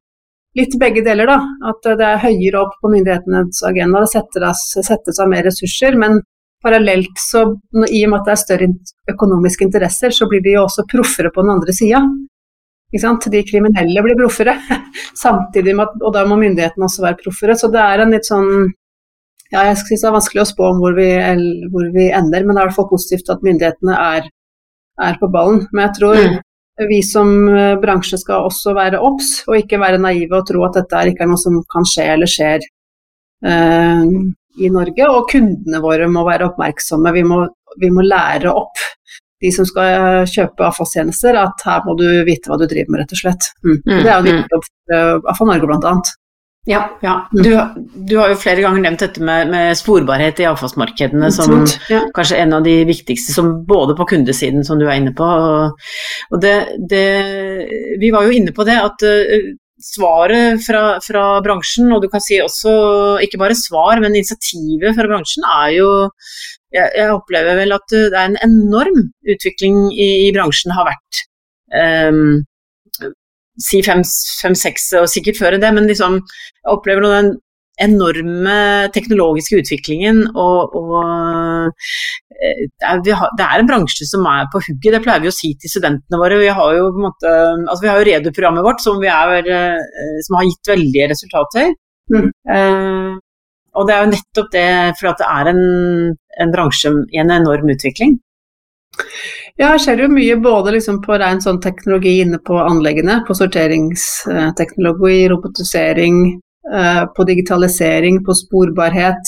Litt 0.57 0.73
begge 0.81 1.03
deler, 1.05 1.29
da. 1.29 1.35
At 1.69 1.85
det 2.01 2.05
er 2.07 2.23
høyere 2.23 2.63
opp 2.63 2.79
på 2.81 2.89
myndighetenes 2.89 3.59
agenda. 3.69 4.01
Det 4.07 4.55
settes 4.87 5.19
av 5.21 5.29
mer 5.29 5.45
ressurser. 5.45 5.99
Men 6.01 6.23
parallelt 6.65 7.21
så, 7.21 7.43
i 7.91 8.01
og 8.07 8.13
med 8.13 8.23
at 8.23 8.29
det 8.29 8.33
er 8.33 8.41
større 8.41 8.69
økonomiske 9.13 9.67
interesser, 9.67 10.15
så 10.17 10.29
blir 10.31 10.41
de 10.45 10.57
jo 10.57 10.65
også 10.65 10.87
proffere 10.89 11.29
på 11.35 11.45
den 11.45 11.53
andre 11.59 11.75
sida. 11.77 12.01
De 12.89 13.43
kriminelle 13.45 14.03
blir 14.07 14.17
proffere, 14.17 14.57
samtidig 15.25 15.75
med 15.77 15.91
at, 15.91 16.01
og 16.01 16.15
da 16.15 16.25
må 16.25 16.39
myndighetene 16.41 16.89
også 16.89 17.05
være 17.05 17.21
proffere. 17.21 17.59
Så 17.59 17.69
det 17.75 17.83
er 17.83 18.03
en 18.03 18.15
litt 18.15 18.29
sånn 18.29 18.49
ja, 19.53 19.63
jeg 19.69 19.77
synes 19.79 20.03
det 20.03 20.09
er 20.09 20.17
vanskelig 20.17 20.43
å 20.43 20.49
spå 20.49 20.71
om 20.73 20.81
hvor 20.83 20.97
vi, 20.97 21.07
hvor 21.71 21.87
vi 21.95 22.09
ender, 22.11 22.43
men 22.43 22.57
det 22.57 22.63
er 22.63 22.65
i 22.65 22.71
hvert 22.71 22.79
fall 22.81 22.89
positivt 22.91 23.29
at 23.31 23.45
myndighetene 23.47 23.95
er, 23.95 24.27
er 25.03 25.19
på 25.21 25.29
ballen. 25.33 25.65
Men 25.73 25.87
jeg 25.89 25.97
tror 25.99 26.21
mm. 26.23 26.39
vi 26.91 27.03
som 27.05 27.33
eh, 27.51 27.77
bransje 27.83 28.21
skal 28.23 28.49
også 28.49 28.75
være 28.77 29.03
obs, 29.05 29.43
og 29.49 29.61
ikke 29.61 29.81
være 29.83 30.01
naive 30.03 30.41
og 30.41 30.49
tro 30.49 30.65
at 30.69 30.81
dette 30.81 31.05
ikke 31.13 31.27
er 31.27 31.33
noe 31.33 31.43
som 31.43 31.61
kan 31.73 31.87
skje 31.89 32.11
eller 32.17 32.31
skjer. 32.31 32.67
Uh, 33.45 34.33
i 34.57 34.71
Norge, 34.73 35.05
og 35.13 35.27
kundene 35.29 35.83
våre 35.85 36.07
må 36.09 36.23
være 36.25 36.47
oppmerksomme. 36.49 37.13
Vi 37.13 37.25
må, 37.29 37.43
vi 37.77 37.91
må 37.93 38.05
lære 38.07 38.49
opp 38.49 38.81
de 39.45 39.51
som 39.53 39.67
skal 39.69 40.25
kjøpe 40.31 40.65
avfallstjenester, 40.65 41.37
at 41.37 41.65
her 41.67 41.83
må 41.85 41.97
du 41.99 42.07
vite 42.25 42.49
hva 42.49 42.57
du 42.61 42.65
driver 42.65 42.95
med, 42.95 43.03
rett 43.03 43.13
og 43.13 43.21
slett. 43.21 43.51
Mm. 43.67 43.75
Mm, 43.77 43.99
det 44.01 44.09
er 44.09 44.15
jo 44.15 44.25
viktig 44.27 44.55
jobb 44.55 44.65
for 44.71 45.29
Avfall 45.33 45.51
Norge 45.53 45.71
bl.a. 45.71 45.93
Ja, 46.67 46.99
ja. 47.03 47.29
Mm. 47.33 47.43
Du, 47.43 47.51
du, 48.09 48.17
har 48.19 48.33
jo 48.33 48.39
flere 48.43 48.63
ganger 48.65 48.83
nevnt 48.83 49.05
dette 49.05 49.23
med, 49.23 49.53
med 49.53 49.77
sporbarhet 49.79 50.41
i 50.43 50.49
avfallsmarkedene 50.51 51.29
som 51.35 51.61
ja. 51.93 52.01
kanskje 52.15 52.41
en 52.43 52.57
av 52.59 52.65
de 52.67 52.81
viktigste, 52.89 53.35
som 53.37 53.53
både 53.69 53.95
på 53.99 54.09
kundesiden, 54.11 54.67
som 54.67 54.81
du 54.81 54.89
er 54.89 54.99
inne 54.99 55.13
på. 55.15 55.27
Og, 55.27 55.87
og 56.35 56.43
det, 56.43 56.57
det, 56.91 57.05
vi 58.03 58.11
var 58.15 58.27
jo 58.27 58.35
inne 58.35 58.55
på 58.57 58.67
det 58.67 58.81
at 58.83 59.07
uh, 59.07 59.53
svaret 59.79 60.65
fra, 60.67 60.83
fra, 61.05 61.29
bransjen, 61.47 61.93
og 61.95 62.03
du 62.03 62.11
kan 62.11 62.25
si 62.25 62.41
også 62.43 62.75
ikke 63.23 63.41
bare 63.45 63.59
svar, 63.59 64.03
men 64.03 64.17
initiativet 64.17 64.99
fra 64.99 65.07
bransjen 65.07 65.47
er 65.61 65.71
jo 65.77 65.89
jeg, 66.75 66.91
jeg 66.99 67.15
opplever 67.15 67.61
vel 67.61 67.77
at 67.77 67.95
det 67.95 68.11
er 68.11 68.27
en 68.33 68.41
enorm 68.43 69.07
utvikling 69.23 69.87
i, 69.95 70.11
i 70.27 70.35
bransjen 70.35 70.75
har 70.75 70.91
vært. 70.91 71.23
Um, 71.71 72.43
si 73.63 73.83
fem-seks, 73.85 74.93
og 75.01 75.11
sikkert 75.11 75.41
før 75.41 75.59
det, 75.61 75.73
men 75.75 75.89
liksom, 75.89 76.21
jeg 76.23 76.73
opplever 76.73 77.05
nå 77.05 77.13
den 77.15 77.35
enorme 77.83 78.89
teknologiske 78.95 79.59
utviklingen 79.61 80.23
og, 80.33 80.77
og 80.79 80.95
eh, 82.33 82.63
det, 82.73 82.87
er, 82.89 83.03
det, 83.05 83.45
er, 83.45 83.59
en 83.59 83.69
bransje 83.69 84.09
som 84.09 84.25
er 84.31 84.49
på 84.53 84.63
hugget, 84.65 84.95
det 84.95 85.03
pleier 85.05 85.25
vi 85.25 85.29
å 85.29 85.35
si 85.35 85.53
til 85.61 85.73
studentene 85.73 86.21
våre. 86.21 86.41
Vi 86.41 86.49
har 86.57 86.77
jo, 86.79 86.89
måte, 86.97 87.33
altså 87.67 87.83
vi 87.85 87.91
har 87.91 88.01
jo 88.01 88.09
Redu-programmet 88.09 88.65
vårt 88.65 88.81
som, 88.85 89.03
er, 89.05 89.51
eh, 89.53 90.19
som, 90.25 90.39
har 90.41 90.49
gitt 90.49 90.73
veldige 90.73 91.11
resultater. 91.13 91.73
Mm. 92.13 92.29
Uh, 92.47 93.17
og 93.77 93.89
det 93.89 93.95
er 93.95 94.05
jo 94.05 94.11
nettopp 94.13 94.53
det, 94.53 94.69
for 95.01 95.11
at 95.11 95.21
det 95.21 95.27
er 95.27 95.49
en, 95.51 95.65
en 96.45 96.53
bransje 96.55 96.93
i 97.13 97.21
en 97.21 97.33
enorm 97.35 97.73
utvikling. 97.75 98.15
Ja, 99.57 99.73
det 99.73 99.81
skjer 99.85 100.03
jo 100.05 100.09
mye 100.13 100.37
både 100.41 100.73
liksom 100.77 101.03
på 101.05 101.17
ren 101.21 101.41
sånn 101.45 101.61
teknologi 101.65 102.19
inne 102.23 102.39
på 102.45 102.59
anleggene, 102.61 103.23
på 103.29 103.37
sorteringsteknologi, 103.37 105.29
robotisering, 105.33 106.19
Eh, 106.75 107.07
på 107.07 107.25
digitalisering, 107.25 108.25
på 108.25 108.35
sporbarhet. 108.35 109.23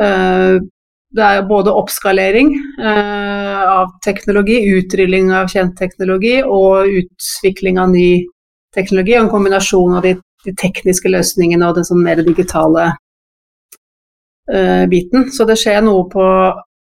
Eh, 0.00 0.54
det 1.16 1.22
er 1.22 1.48
både 1.48 1.72
oppskalering 1.72 2.54
eh, 2.80 3.62
av 3.62 3.90
teknologi, 4.04 4.56
utrylling 4.78 5.32
av 5.36 5.50
kjent 5.52 5.76
teknologi 5.78 6.38
og 6.42 6.88
utvikling 6.88 7.78
av 7.78 7.92
ny 7.92 8.24
teknologi, 8.74 9.16
og 9.16 9.26
en 9.26 9.34
kombinasjon 9.34 9.98
av 9.98 10.06
de, 10.08 10.14
de 10.44 10.54
tekniske 10.56 11.12
løsningene 11.12 11.68
og 11.68 11.76
den 11.76 11.88
sånn 11.88 12.04
mer 12.04 12.24
digitale 12.24 12.94
biten. 14.86 15.24
Så 15.34 15.42
det 15.42 15.56
skjer 15.58 15.80
noe 15.82 16.04
på 16.06 16.24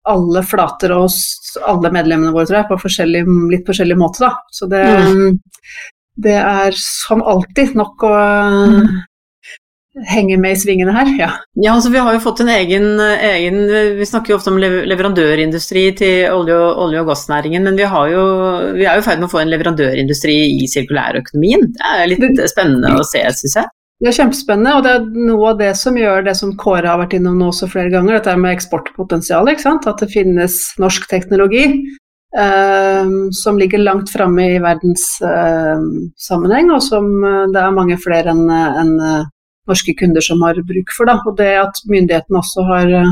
alle 0.05 0.43
flater 0.45 0.91
oss, 0.95 1.17
alle 1.65 1.89
medlemmene 1.93 2.33
våre, 2.35 2.45
tror 2.49 2.59
jeg, 2.61 2.69
på 2.69 2.77
forskjellig, 2.85 3.23
litt 3.51 3.65
forskjellig 3.67 3.97
måte, 3.97 4.21
da. 4.27 4.31
Så 4.53 4.67
det, 4.69 4.83
Mm. 4.85 5.39
det 6.17 6.35
er 6.39 6.71
som 6.77 7.21
alltid 7.23 7.75
nok 7.75 8.03
å 8.03 8.13
henge 10.11 10.35
med 10.37 10.51
i 10.51 10.59
svingene 10.59 10.91
her, 10.91 11.07
ja. 11.17 11.29
Ja, 11.55 11.73
altså 11.77 11.89
Vi 11.93 12.01
har 12.03 12.13
jo 12.13 12.19
fått 12.19 12.41
en 12.43 12.49
egen, 12.51 12.99
egen 12.99 13.61
Vi 13.97 14.05
snakker 14.05 14.33
jo 14.33 14.37
ofte 14.37 14.51
om 14.51 14.57
leverandørindustri 14.59 15.85
til 15.95 16.25
olje- 16.35 16.57
og, 16.59 16.81
olje 16.83 16.99
og 16.99 17.07
gassnæringen, 17.13 17.63
men 17.63 17.77
vi, 17.79 17.87
har 17.87 18.09
jo, 18.11 18.25
vi 18.75 18.83
er 18.83 18.97
jo 18.99 19.05
i 19.05 19.07
ferd 19.07 19.21
med 19.23 19.29
å 19.29 19.31
få 19.31 19.39
en 19.45 19.53
leverandørindustri 19.53 20.35
i 20.59 20.67
sirkulærøkonomien. 20.67 21.69
Det 21.77 21.93
er 21.93 22.11
litt 22.11 22.43
spennende 22.51 22.91
å 22.99 23.05
se, 23.07 23.23
syns 23.39 23.55
jeg. 23.61 23.71
Det 24.03 24.09
er 24.11 24.15
kjempespennende, 24.17 24.71
og 24.75 24.81
det 24.83 24.91
er 24.91 25.05
noe 25.29 25.53
av 25.53 25.59
det 25.61 25.69
som 25.79 25.95
gjør 25.95 26.25
det 26.25 26.33
som 26.35 26.49
Kåre 26.59 26.89
har 26.91 26.99
vært 26.99 27.13
innom 27.15 27.37
nå 27.39 27.45
også 27.53 27.69
flere 27.71 27.93
ganger, 27.93 28.17
dette 28.17 28.33
med 28.37 28.51
eksportpotensial. 28.57 29.47
ikke 29.47 29.63
sant? 29.63 29.87
At 29.87 30.01
det 30.03 30.09
finnes 30.11 30.57
norsk 30.83 31.07
teknologi 31.07 31.95
eh, 32.35 33.05
som 33.39 33.59
ligger 33.61 33.79
langt 33.79 34.11
framme 34.11 34.43
i 34.57 34.63
verdenssammenheng, 34.63 36.67
eh, 36.67 36.75
og 36.75 36.81
som 36.83 37.07
eh, 37.23 37.47
det 37.55 37.61
er 37.63 37.79
mange 37.79 37.97
flere 38.03 38.35
enn 38.35 38.45
enn, 38.51 38.93
eh, 38.99 39.23
norske 39.71 39.95
kunder 39.97 40.21
som 40.21 40.43
har 40.45 40.59
bruk 40.67 40.89
for. 40.93 41.05
Da. 41.09 41.15
Og 41.25 41.33
det 41.39 41.63
at 41.63 41.75
myndighetene 41.89 42.41
også 42.43 42.61
har, 42.67 42.87
eh, 42.99 43.11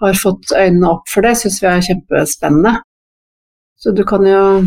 har 0.00 0.14
fått 0.22 0.46
øynene 0.54 0.90
opp 0.94 1.04
for 1.10 1.20
det, 1.26 1.34
syns 1.40 1.62
vi 1.62 1.68
er 1.72 1.86
kjempespennende. 1.90 2.72
Så 3.76 3.88
du 3.94 4.04
kan 4.04 4.22
jo 4.24 4.66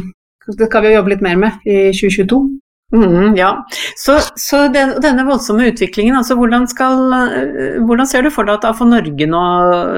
Det 0.58 0.71
kan 0.71 0.82
vi 0.82 0.89
jo 0.89 0.97
jobbe 0.97 1.10
litt 1.10 1.21
mer 1.21 1.36
med 1.38 1.52
i 1.63 1.91
2022. 1.93 2.60
Mhm, 2.91 3.36
ja, 3.38 3.65
Så, 3.95 4.17
så 4.36 4.63
den, 4.73 4.95
denne 5.02 5.21
voldsomme 5.28 5.67
utviklingen, 5.69 6.15
altså 6.17 6.34
hvordan, 6.39 6.65
skal, 6.67 7.04
eh, 7.13 7.78
hvordan 7.86 8.10
ser 8.10 8.25
du 8.25 8.32
for 8.34 8.49
deg 8.49 8.58
at 8.58 8.65
AFO 8.71 8.88
Norge 8.89 9.28
nå 9.30 9.41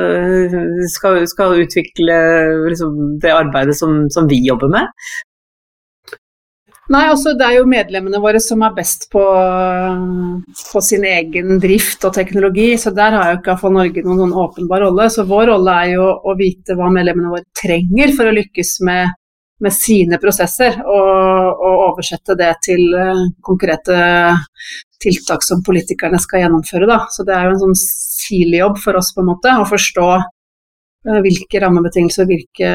eh, 0.03 0.55
skal, 0.91 1.21
skal 1.31 1.55
utvikle 1.63 2.17
liksom, 2.67 2.97
det 3.23 3.31
arbeidet 3.31 3.77
som, 3.79 4.09
som 4.11 4.27
vi 4.27 4.41
jobber 4.43 4.73
med? 4.73 4.91
Nei, 6.91 7.05
altså 7.07 7.31
Det 7.39 7.45
er 7.47 7.61
jo 7.61 7.69
medlemmene 7.71 8.19
våre 8.19 8.41
som 8.43 8.63
er 8.67 8.73
best 8.75 9.05
på, 9.13 9.21
på 10.73 10.81
sin 10.83 11.05
egen 11.07 11.61
drift 11.63 12.03
og 12.03 12.11
teknologi, 12.17 12.73
så 12.75 12.91
der 12.91 13.15
har 13.15 13.31
jo 13.31 13.39
ikke 13.39 13.55
AFO 13.55 13.71
Norge 13.71 14.03
noen, 14.03 14.19
noen 14.25 14.35
åpenbar 14.43 14.83
rolle. 14.83 15.07
Så 15.13 15.23
vår 15.29 15.47
rolle 15.53 15.77
er 15.85 15.93
jo 15.93 16.09
å 16.11 16.35
vite 16.35 16.75
hva 16.75 16.91
medlemmene 16.91 17.31
våre 17.31 17.47
trenger 17.55 18.11
for 18.17 18.27
å 18.27 18.35
lykkes 18.35 18.73
med, 18.83 19.15
med 19.61 19.73
sine 19.75 20.19
prosesser, 20.21 20.79
og, 20.81 21.61
og 21.61 21.83
oversette 21.91 22.35
det 22.39 22.51
til 22.65 22.83
uh, 22.97 23.25
konkrete 23.45 23.97
tiltak 25.01 25.45
som 25.45 25.63
politikerne 25.65 26.19
skal 26.21 26.45
gjennomføre. 26.45 26.89
Da. 26.89 26.99
Så 27.13 27.25
det 27.27 27.35
er 27.37 27.47
jo 27.47 27.55
en 27.55 27.63
sånn 27.65 27.79
silejobb 27.81 28.81
for 28.81 28.99
oss 28.99 29.13
på 29.15 29.23
en 29.23 29.31
måte, 29.31 29.53
å 29.53 29.69
forstå 29.69 30.09
uh, 30.17 31.19
hvilke 31.25 31.61
rammebetingelser 31.63 32.25
og 32.25 32.33
hvilke, 32.33 32.73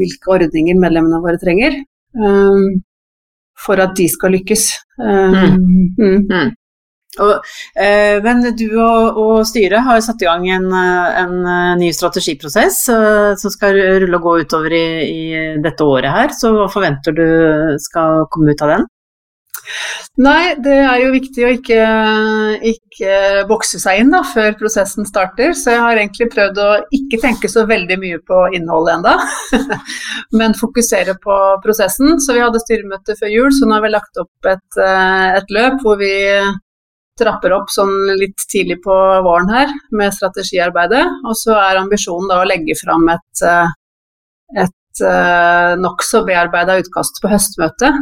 hvilke 0.00 0.34
ordninger 0.38 0.78
medlemmene 0.78 1.22
våre 1.24 1.40
trenger. 1.42 1.80
Um, 2.18 2.80
for 3.58 3.80
at 3.82 3.96
de 3.98 4.06
skal 4.10 4.32
lykkes. 4.36 4.70
Um, 5.02 5.90
mm. 5.98 6.54
Og, 7.16 7.46
eh, 7.80 8.18
men 8.22 8.44
du 8.54 8.66
og, 8.76 9.16
og 9.18 9.46
styret 9.48 9.86
har 9.86 10.02
satt 10.04 10.20
i 10.22 10.28
gang 10.28 10.44
en, 10.58 10.68
en 10.74 11.38
ny 11.80 11.88
strategiprosess 11.94 12.82
eh, 12.92 13.32
som 13.40 13.54
skal 13.54 13.80
rulle 14.04 14.20
og 14.20 14.28
gå 14.28 14.36
utover 14.44 14.76
i, 14.76 14.84
i, 15.08 15.24
dette 15.64 15.88
året 15.88 16.12
her. 16.12 16.36
Så 16.36 16.52
hva 16.54 16.68
forventer 16.70 17.16
du 17.16 17.26
skal 17.82 18.28
komme 18.34 18.54
ut 18.54 18.64
av 18.66 18.76
den? 18.76 18.86
Nei, 20.18 20.54
det 20.64 20.76
er 20.80 21.00
jo 21.02 21.08
viktig 21.12 21.44
å 21.44 21.50
ikke, 21.52 21.80
ikke 22.70 23.16
bokse 23.50 23.80
seg 23.82 24.00
inn 24.02 24.14
da, 24.14 24.22
før 24.26 24.54
prosessen 24.60 25.06
starter. 25.08 25.52
Så 25.56 25.74
jeg 25.74 25.82
har 25.84 25.98
egentlig 25.98 26.30
prøvd 26.32 26.60
å 26.62 26.68
ikke 26.94 27.20
tenke 27.24 27.50
så 27.52 27.66
veldig 27.68 27.98
mye 28.00 28.20
på 28.28 28.44
innholdet 28.56 28.98
enda, 28.98 29.16
men 30.38 30.56
fokusere 30.58 31.18
på 31.24 31.36
prosessen. 31.64 32.16
Så 32.22 32.36
vi 32.36 32.44
hadde 32.44 32.62
styremøte 32.62 33.18
før 33.18 33.34
jul, 33.34 33.52
så 33.54 33.68
nå 33.68 33.76
har 33.78 33.84
vi 33.84 33.92
lagt 33.96 34.22
opp 34.22 34.50
et, 34.54 34.80
et 34.80 35.54
løp 35.54 35.84
hvor 35.84 36.00
vi 36.00 36.14
trapper 37.18 37.54
opp 37.56 37.72
sånn 37.74 37.92
litt 38.18 38.46
tidlig 38.50 38.80
på 38.84 38.94
våren 39.26 39.50
her 39.52 39.72
med 39.94 40.14
strategiarbeidet. 40.14 41.04
Og 41.26 41.36
så 41.38 41.56
er 41.58 41.82
ambisjonen 41.82 42.30
da 42.30 42.40
å 42.42 42.48
legge 42.48 42.76
fram 42.78 43.08
et, 43.12 43.44
et 44.56 45.04
nokså 45.78 46.24
bearbeida 46.26 46.78
utkast 46.80 47.20
på 47.22 47.30
høstmøtet 47.30 47.94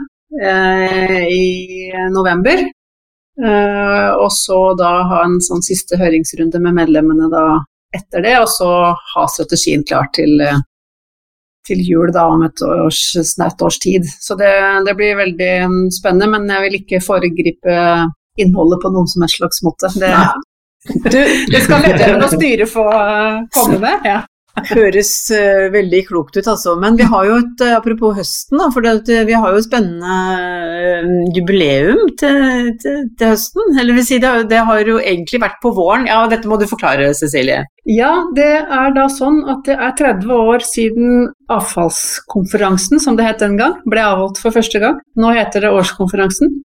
eh, 0.42 1.22
i 1.29 1.92
november. 2.12 2.62
Eh, 3.37 4.11
og 4.16 4.31
så 4.33 4.61
da 4.79 4.92
ha 5.11 5.24
en 5.26 5.40
sånn 5.44 5.64
siste 5.64 5.98
høringsrunde 6.00 6.61
med 6.62 6.79
medlemmene 6.79 7.29
da 7.33 7.46
etter 7.96 8.24
det, 8.24 8.37
og 8.40 8.48
så 8.50 8.70
ha 8.96 9.26
strategien 9.31 9.85
klar 9.87 10.09
til, 10.16 10.40
til 11.68 11.83
jul 11.85 12.12
da 12.12 12.26
om 12.33 12.44
et 12.46 12.62
års, 12.64 13.02
snaut 13.29 13.62
års 13.62 13.79
tid. 13.83 14.09
Så 14.20 14.37
det, 14.40 14.52
det 14.88 14.96
blir 14.98 15.20
veldig 15.20 15.52
spennende, 15.94 16.31
men 16.35 16.48
jeg 16.52 16.66
vil 16.66 16.79
ikke 16.81 17.05
foregripe 17.05 17.76
innholdet 18.40 18.83
på 18.83 18.92
noen 18.94 19.11
som 19.11 19.25
helst 19.25 19.40
slags 19.40 19.62
måte. 19.66 19.90
Det, 20.01 20.12
du, 20.87 21.20
det 21.53 21.61
skal 21.64 21.83
medlemmene 21.83 22.29
og 22.29 22.35
styret 22.37 22.70
få 22.70 22.87
komme 23.57 23.83
med. 23.83 24.07
Ja. 24.07 24.22
Høres 24.57 25.11
uh, 25.37 25.66
veldig 25.68 25.99
klokt 26.09 26.37
ut, 26.38 26.46
altså. 26.49 26.77
Men 26.81 26.96
vi 26.96 27.05
har 27.05 27.27
jo 27.29 27.35
et 27.42 27.61
uh, 27.61 27.75
Apropos 27.77 28.16
høsten, 28.16 28.57
da, 28.57 28.70
for 28.72 28.85
det, 28.85 29.18
vi 29.29 29.37
har 29.37 29.53
jo 29.53 29.61
et 29.61 29.66
spennende 29.66 30.14
uh, 31.05 31.11
jubileum 31.37 32.01
til, 32.16 32.70
til, 32.81 33.03
til, 33.18 33.35
høsten. 33.35 33.77
Eller 33.77 33.99
vil 33.99 34.07
si, 34.09 34.18
det, 34.22 34.33
det, 34.49 34.62
har 34.64 34.81
jo 34.88 34.96
egentlig 34.96 35.42
vært 35.44 35.61
på 35.61 35.75
våren. 35.77 36.09
Ja, 36.09 36.22
dette 36.33 36.49
må 36.49 36.57
du 36.57 36.64
forklare, 36.70 37.12
Cecilie. 37.18 37.66
Ja, 37.85 38.14
det 38.37 38.49
er 38.64 38.96
da 38.96 39.11
sånn 39.12 39.42
at 39.53 39.68
det 39.68 39.77
er 39.77 39.92
30 40.01 40.33
år 40.33 40.64
siden 40.64 41.29
avfallskonferansen, 41.53 43.03
som 43.03 43.20
det 43.20 43.29
het 43.29 43.44
den 43.44 43.61
gang, 43.61 43.77
ble 43.85 44.09
avholdt 44.09 44.40
for 44.40 44.57
første 44.57 44.81
gang. 44.83 45.03
Nå 45.20 45.37
heter 45.37 45.68
det 45.68 45.77
årskonferansen. 45.77 46.62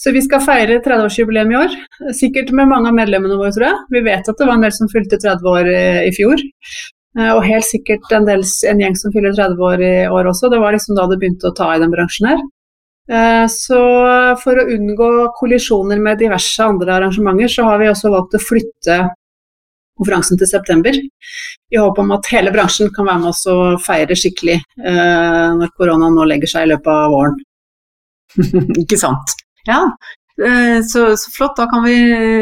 Så 0.00 0.14
vi 0.16 0.22
skal 0.24 0.42
feire 0.44 0.78
30-årsjubileum 0.84 1.52
i 1.52 1.58
år. 1.60 1.74
Sikkert 2.16 2.52
med 2.56 2.70
mange 2.70 2.88
av 2.88 2.96
medlemmene 2.96 3.36
våre, 3.36 3.52
tror 3.56 3.66
jeg. 3.68 3.82
Vi 3.96 4.04
vet 4.06 4.30
at 4.30 4.38
det 4.38 4.48
var 4.48 4.56
en 4.56 4.64
del 4.64 4.72
som 4.76 4.88
fylte 4.92 5.18
30 5.20 5.50
år 5.50 5.68
i 6.06 6.12
fjor. 6.16 6.40
Og 7.34 7.42
helt 7.44 7.66
sikkert 7.66 8.06
en, 8.14 8.24
del, 8.28 8.44
en 8.70 8.80
gjeng 8.80 8.96
som 8.96 9.12
fyller 9.12 9.34
30 9.36 9.60
år 9.66 9.84
i 9.84 9.94
år 10.08 10.30
også. 10.30 10.48
Det 10.52 10.60
var 10.62 10.72
liksom 10.76 10.96
da 10.96 11.04
det 11.10 11.18
begynte 11.20 11.50
å 11.50 11.56
ta 11.58 11.72
i 11.74 11.80
den 11.82 11.92
bransjen 11.92 12.30
her. 12.30 12.42
Så 13.50 13.78
for 14.40 14.60
å 14.60 14.68
unngå 14.70 15.10
kollisjoner 15.36 15.98
med 16.00 16.20
diverse 16.22 16.62
andre 16.62 16.94
arrangementer, 17.00 17.50
så 17.50 17.66
har 17.66 17.80
vi 17.82 17.90
også 17.90 18.12
valgt 18.14 18.38
å 18.38 18.42
flytte 18.44 19.00
konferansen 20.00 20.38
til 20.40 20.48
september. 20.48 20.96
I 21.74 21.80
håp 21.82 21.98
om 22.00 22.14
at 22.14 22.30
hele 22.32 22.54
bransjen 22.54 22.92
kan 22.94 23.08
være 23.10 23.24
med 23.24 23.32
oss 23.32 23.42
og 23.50 23.80
feire 23.84 24.16
skikkelig 24.16 24.60
når 24.78 25.74
korona 25.76 26.08
nå 26.14 26.26
legger 26.30 26.54
seg 26.54 26.66
i 26.66 26.72
løpet 26.72 26.92
av 26.94 27.14
våren. 27.14 27.38
Ikke 28.84 28.98
sant. 29.00 29.34
Ja, 29.68 29.84
så, 30.88 31.02
så, 31.20 31.30
flott. 31.34 31.58
Da 31.58 31.66
kan 31.68 31.84
vi, 31.84 31.96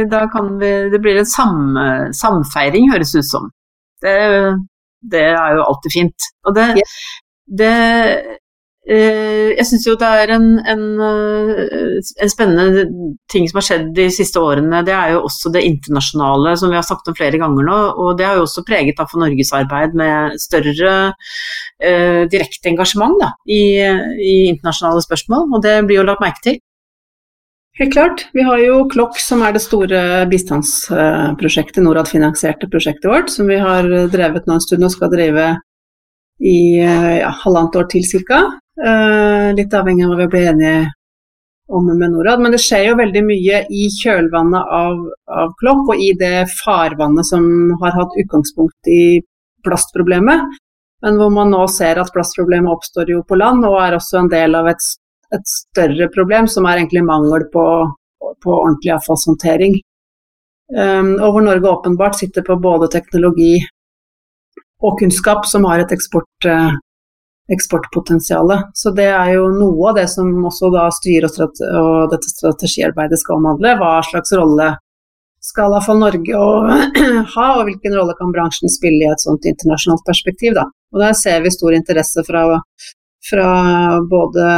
da 0.06 0.20
kan 0.30 0.52
vi 0.60 0.68
Det 0.92 1.00
blir 1.02 1.18
en 1.18 1.26
sam, 1.26 1.74
samfeiring, 2.14 2.92
høres 2.92 3.16
ut 3.18 3.26
som. 3.26 3.48
Det, 4.02 4.18
det, 5.02 5.24
er 5.34 5.56
jo 5.56 5.64
alltid 5.66 5.94
fint. 5.94 6.28
Og 6.46 6.54
det, 6.54 6.66
yeah. 6.78 6.98
det 7.60 7.72
eh, 8.88 9.50
Jeg 9.56 9.66
syns 9.68 9.86
jo 9.88 9.96
det 10.00 10.10
er 10.22 10.32
en, 10.36 10.46
en, 10.72 10.84
en, 11.02 12.30
spennende 12.30 12.86
ting 13.32 13.48
som 13.48 13.60
har 13.60 13.66
skjedd 13.66 13.90
de 13.96 14.08
siste 14.14 14.40
årene. 14.42 14.84
Det 14.86 14.94
er 14.94 15.16
jo 15.16 15.24
også 15.28 15.52
det 15.54 15.64
internasjonale, 15.66 16.54
som 16.60 16.72
vi 16.72 16.78
har 16.78 16.86
sagt 16.86 17.10
om 17.10 17.18
flere 17.18 17.40
ganger 17.40 17.66
nå. 17.66 17.80
Og 17.98 18.14
det 18.18 18.28
har 18.28 18.38
jo 18.38 18.46
også 18.46 18.66
preget 18.68 19.02
av 19.02 19.10
for 19.10 19.24
Norges 19.24 19.52
arbeid 19.56 19.98
med 19.98 20.38
større 20.42 20.94
eh, 21.82 22.22
direkte 22.30 22.72
engasjement 22.72 23.18
da, 23.20 23.34
i, 23.50 23.62
i 24.22 24.38
internasjonale 24.54 25.04
spørsmål. 25.04 25.50
Og 25.50 25.66
det 25.66 25.80
blir 25.88 26.02
jo 26.02 26.08
lagt 26.08 26.24
merke 26.24 26.44
til. 26.46 26.62
Helt 27.78 27.92
klart. 27.92 28.28
Vi 28.34 28.42
har 28.42 28.58
jo 28.58 28.88
Klokk, 28.90 29.20
som 29.22 29.42
er 29.46 29.52
det 29.54 29.62
store 29.62 30.00
bistandsprosjektet, 30.30 31.78
Norad-finansierte 31.84 32.66
prosjektet 32.72 33.06
vårt, 33.06 33.30
som 33.30 33.46
vi 33.46 33.58
har 33.62 33.86
drevet 34.10 34.48
nå 34.48 34.56
en 34.56 34.64
stund 34.64 34.82
og 34.82 34.90
skal 34.90 35.12
drive 35.12 35.44
i 36.42 36.58
ja, 36.82 37.30
halvannet 37.44 37.78
år 37.78 37.86
til 37.92 38.02
ca. 38.26 38.40
Litt 39.54 39.78
avhengig 39.78 40.06
av 40.06 40.10
hva 40.10 40.24
vi 40.24 40.28
blir 40.34 40.50
enige 40.50 40.90
om 41.70 41.86
med 41.86 42.16
Norad. 42.16 42.42
Men 42.42 42.54
det 42.54 42.62
skjer 42.64 42.88
jo 42.88 42.98
veldig 42.98 43.24
mye 43.28 43.64
i 43.70 43.86
kjølvannet 44.00 44.74
av, 44.82 45.00
av 45.30 45.54
Klokk, 45.62 45.94
og 45.94 46.02
i 46.02 46.12
det 46.18 46.48
farvannet 46.58 47.30
som 47.30 47.46
har 47.82 47.94
hatt 47.94 48.18
utgangspunkt 48.18 48.90
i 48.90 49.20
plastproblemet. 49.66 50.58
Men 51.06 51.18
hvor 51.20 51.30
man 51.30 51.54
nå 51.54 51.62
ser 51.70 52.02
at 52.02 52.10
plastproblemet 52.10 52.74
oppstår 52.74 53.14
jo 53.14 53.22
på 53.22 53.38
land, 53.38 53.62
og 53.70 53.78
er 53.84 54.02
også 54.02 54.24
en 54.24 54.32
del 54.34 54.58
av 54.58 54.66
et 54.74 54.82
et 55.34 55.50
større 55.50 56.08
problem, 56.14 56.48
som 56.48 56.66
er 56.66 56.80
egentlig 56.80 57.04
mangel 57.06 57.44
på, 57.52 57.64
på 58.44 58.54
ordentlig 58.54 58.94
avfallshåndtering. 58.96 59.78
Um, 60.68 61.14
og 61.16 61.32
hvor 61.32 61.44
Norge 61.44 61.70
åpenbart 61.70 62.18
sitter 62.18 62.44
på 62.44 62.58
både 62.60 62.90
teknologi 62.92 63.54
og 64.84 64.98
kunnskap 65.00 65.46
som 65.48 65.64
har 65.68 65.80
et 65.80 65.94
eksport, 65.94 66.28
uh, 66.44 66.74
eksportpotensial. 67.52 68.52
Så 68.76 68.92
det 68.96 69.08
er 69.08 69.32
jo 69.38 69.48
noe 69.54 69.90
av 69.90 69.96
det 69.96 70.08
som 70.12 70.28
også 70.50 70.70
da 70.74 70.88
styret 70.92 71.30
og, 71.30 71.34
strate 71.34 71.70
og 71.80 72.12
dette 72.12 72.32
strategiarbeidet 72.34 73.20
skal 73.22 73.40
omhandle. 73.40 73.78
Hva 73.80 73.94
slags 74.06 74.34
rolle 74.36 74.74
skal 75.48 75.72
iallfall 75.72 76.00
Norge 76.02 76.36
å 76.36 76.48
ha, 77.34 77.46
og 77.56 77.64
hvilken 77.68 77.96
rolle 77.96 78.16
kan 78.18 78.32
bransjen 78.34 78.72
spille 78.72 79.06
i 79.06 79.10
et 79.12 79.24
sånt 79.24 79.48
internasjonalt 79.48 80.04
perspektiv. 80.06 80.56
Da. 80.58 80.66
Og 80.92 81.02
Der 81.04 81.16
ser 81.16 81.40
vi 81.44 81.54
stor 81.54 81.76
interesse 81.76 82.24
fra, 82.26 82.44
fra 83.30 83.48
både 84.10 84.48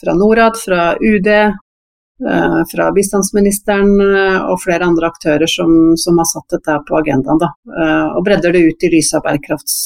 fra 0.00 0.14
Norad, 0.14 0.56
fra 0.56 0.96
UD, 0.96 1.26
eh, 1.26 2.60
fra 2.72 2.88
bistandsministeren 2.96 4.00
eh, 4.00 4.38
og 4.50 4.60
flere 4.64 4.88
andre 4.88 5.10
aktører 5.10 5.50
som, 5.50 5.96
som 6.00 6.18
har 6.20 6.28
satt 6.30 6.56
dette 6.56 6.78
på 6.88 6.98
agendaen. 7.00 7.40
Da, 7.42 7.52
eh, 7.76 8.06
og 8.16 8.24
bredder 8.26 8.56
det 8.56 8.64
ut 8.68 8.86
i 8.86 8.92
lys 8.96 9.12
av 9.16 9.24
bærekrafts, 9.26 9.78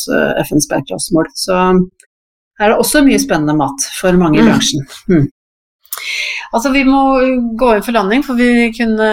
FNs 0.47 0.69
bærekraftsmål. 0.71 1.31
Så 1.35 1.61
her 2.61 2.69
er 2.69 2.75
det 2.75 2.83
også 2.83 3.03
mye 3.07 3.23
spennende 3.23 3.57
mat 3.59 3.89
for 3.99 4.17
mange 4.19 4.39
i 4.39 4.45
mm. 4.45 4.51
bransjen. 4.51 4.87
Mm. 5.11 5.27
Altså 6.55 6.71
Vi 6.75 6.85
må 6.87 7.01
gå 7.59 7.71
inn 7.75 7.85
for 7.87 7.97
landing, 7.97 8.25
for 8.27 8.39
vi 8.39 8.69
kunne, 8.77 9.09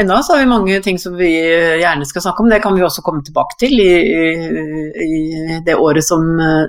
ennå 0.00 0.18
så 0.22 0.36
har 0.36 0.42
vi 0.42 0.50
mange 0.50 0.80
ting 0.84 0.98
som 1.00 1.16
vi 1.18 1.30
gjerne 1.32 2.08
skal 2.08 2.24
snakke 2.26 2.44
om. 2.44 2.50
Det 2.52 2.62
kan 2.64 2.76
vi 2.76 2.84
også 2.86 3.04
komme 3.06 3.24
tilbake 3.26 3.58
til 3.62 3.78
i, 3.80 3.92
i, 4.02 5.06
i 5.06 5.60
det 5.66 5.76
året 5.78 6.04
som, 6.06 6.26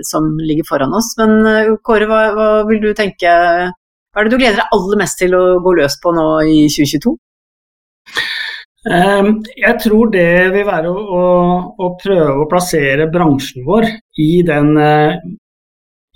som, 0.07 0.32
ligger 0.43 0.67
foran 0.69 0.95
oss. 0.95 1.13
Men 1.19 1.36
eh, 1.49 1.74
Kåre, 1.84 2.07
hva, 2.09 2.24
hva, 2.38 2.49
vil 2.69 2.82
du 2.84 2.91
tenke 2.97 3.30
Hva 3.30 4.21
er 4.21 4.28
det 4.28 4.34
du 4.34 4.39
gleder 4.39 4.61
deg 4.61 4.76
aller 4.76 4.99
mest 4.99 5.19
til 5.21 5.34
å 5.38 5.43
gå 5.63 5.76
løs 5.80 5.97
på 6.01 6.13
nå 6.13 6.28
i 6.45 6.57
2022? 6.69 7.15
Ehm, 8.91 9.38
jeg 9.55 9.80
tror 9.80 10.09
det 10.11 10.51
vil 10.51 10.65
være 10.67 10.91
å, 10.91 11.03
å, 11.17 11.24
å 11.80 11.89
prøve 12.01 12.43
å 12.43 12.49
plassere 12.51 13.07
bransjen 13.11 13.63
vår 13.67 13.88
i 14.19 14.32
den 14.45 14.74
eh, 14.76 15.15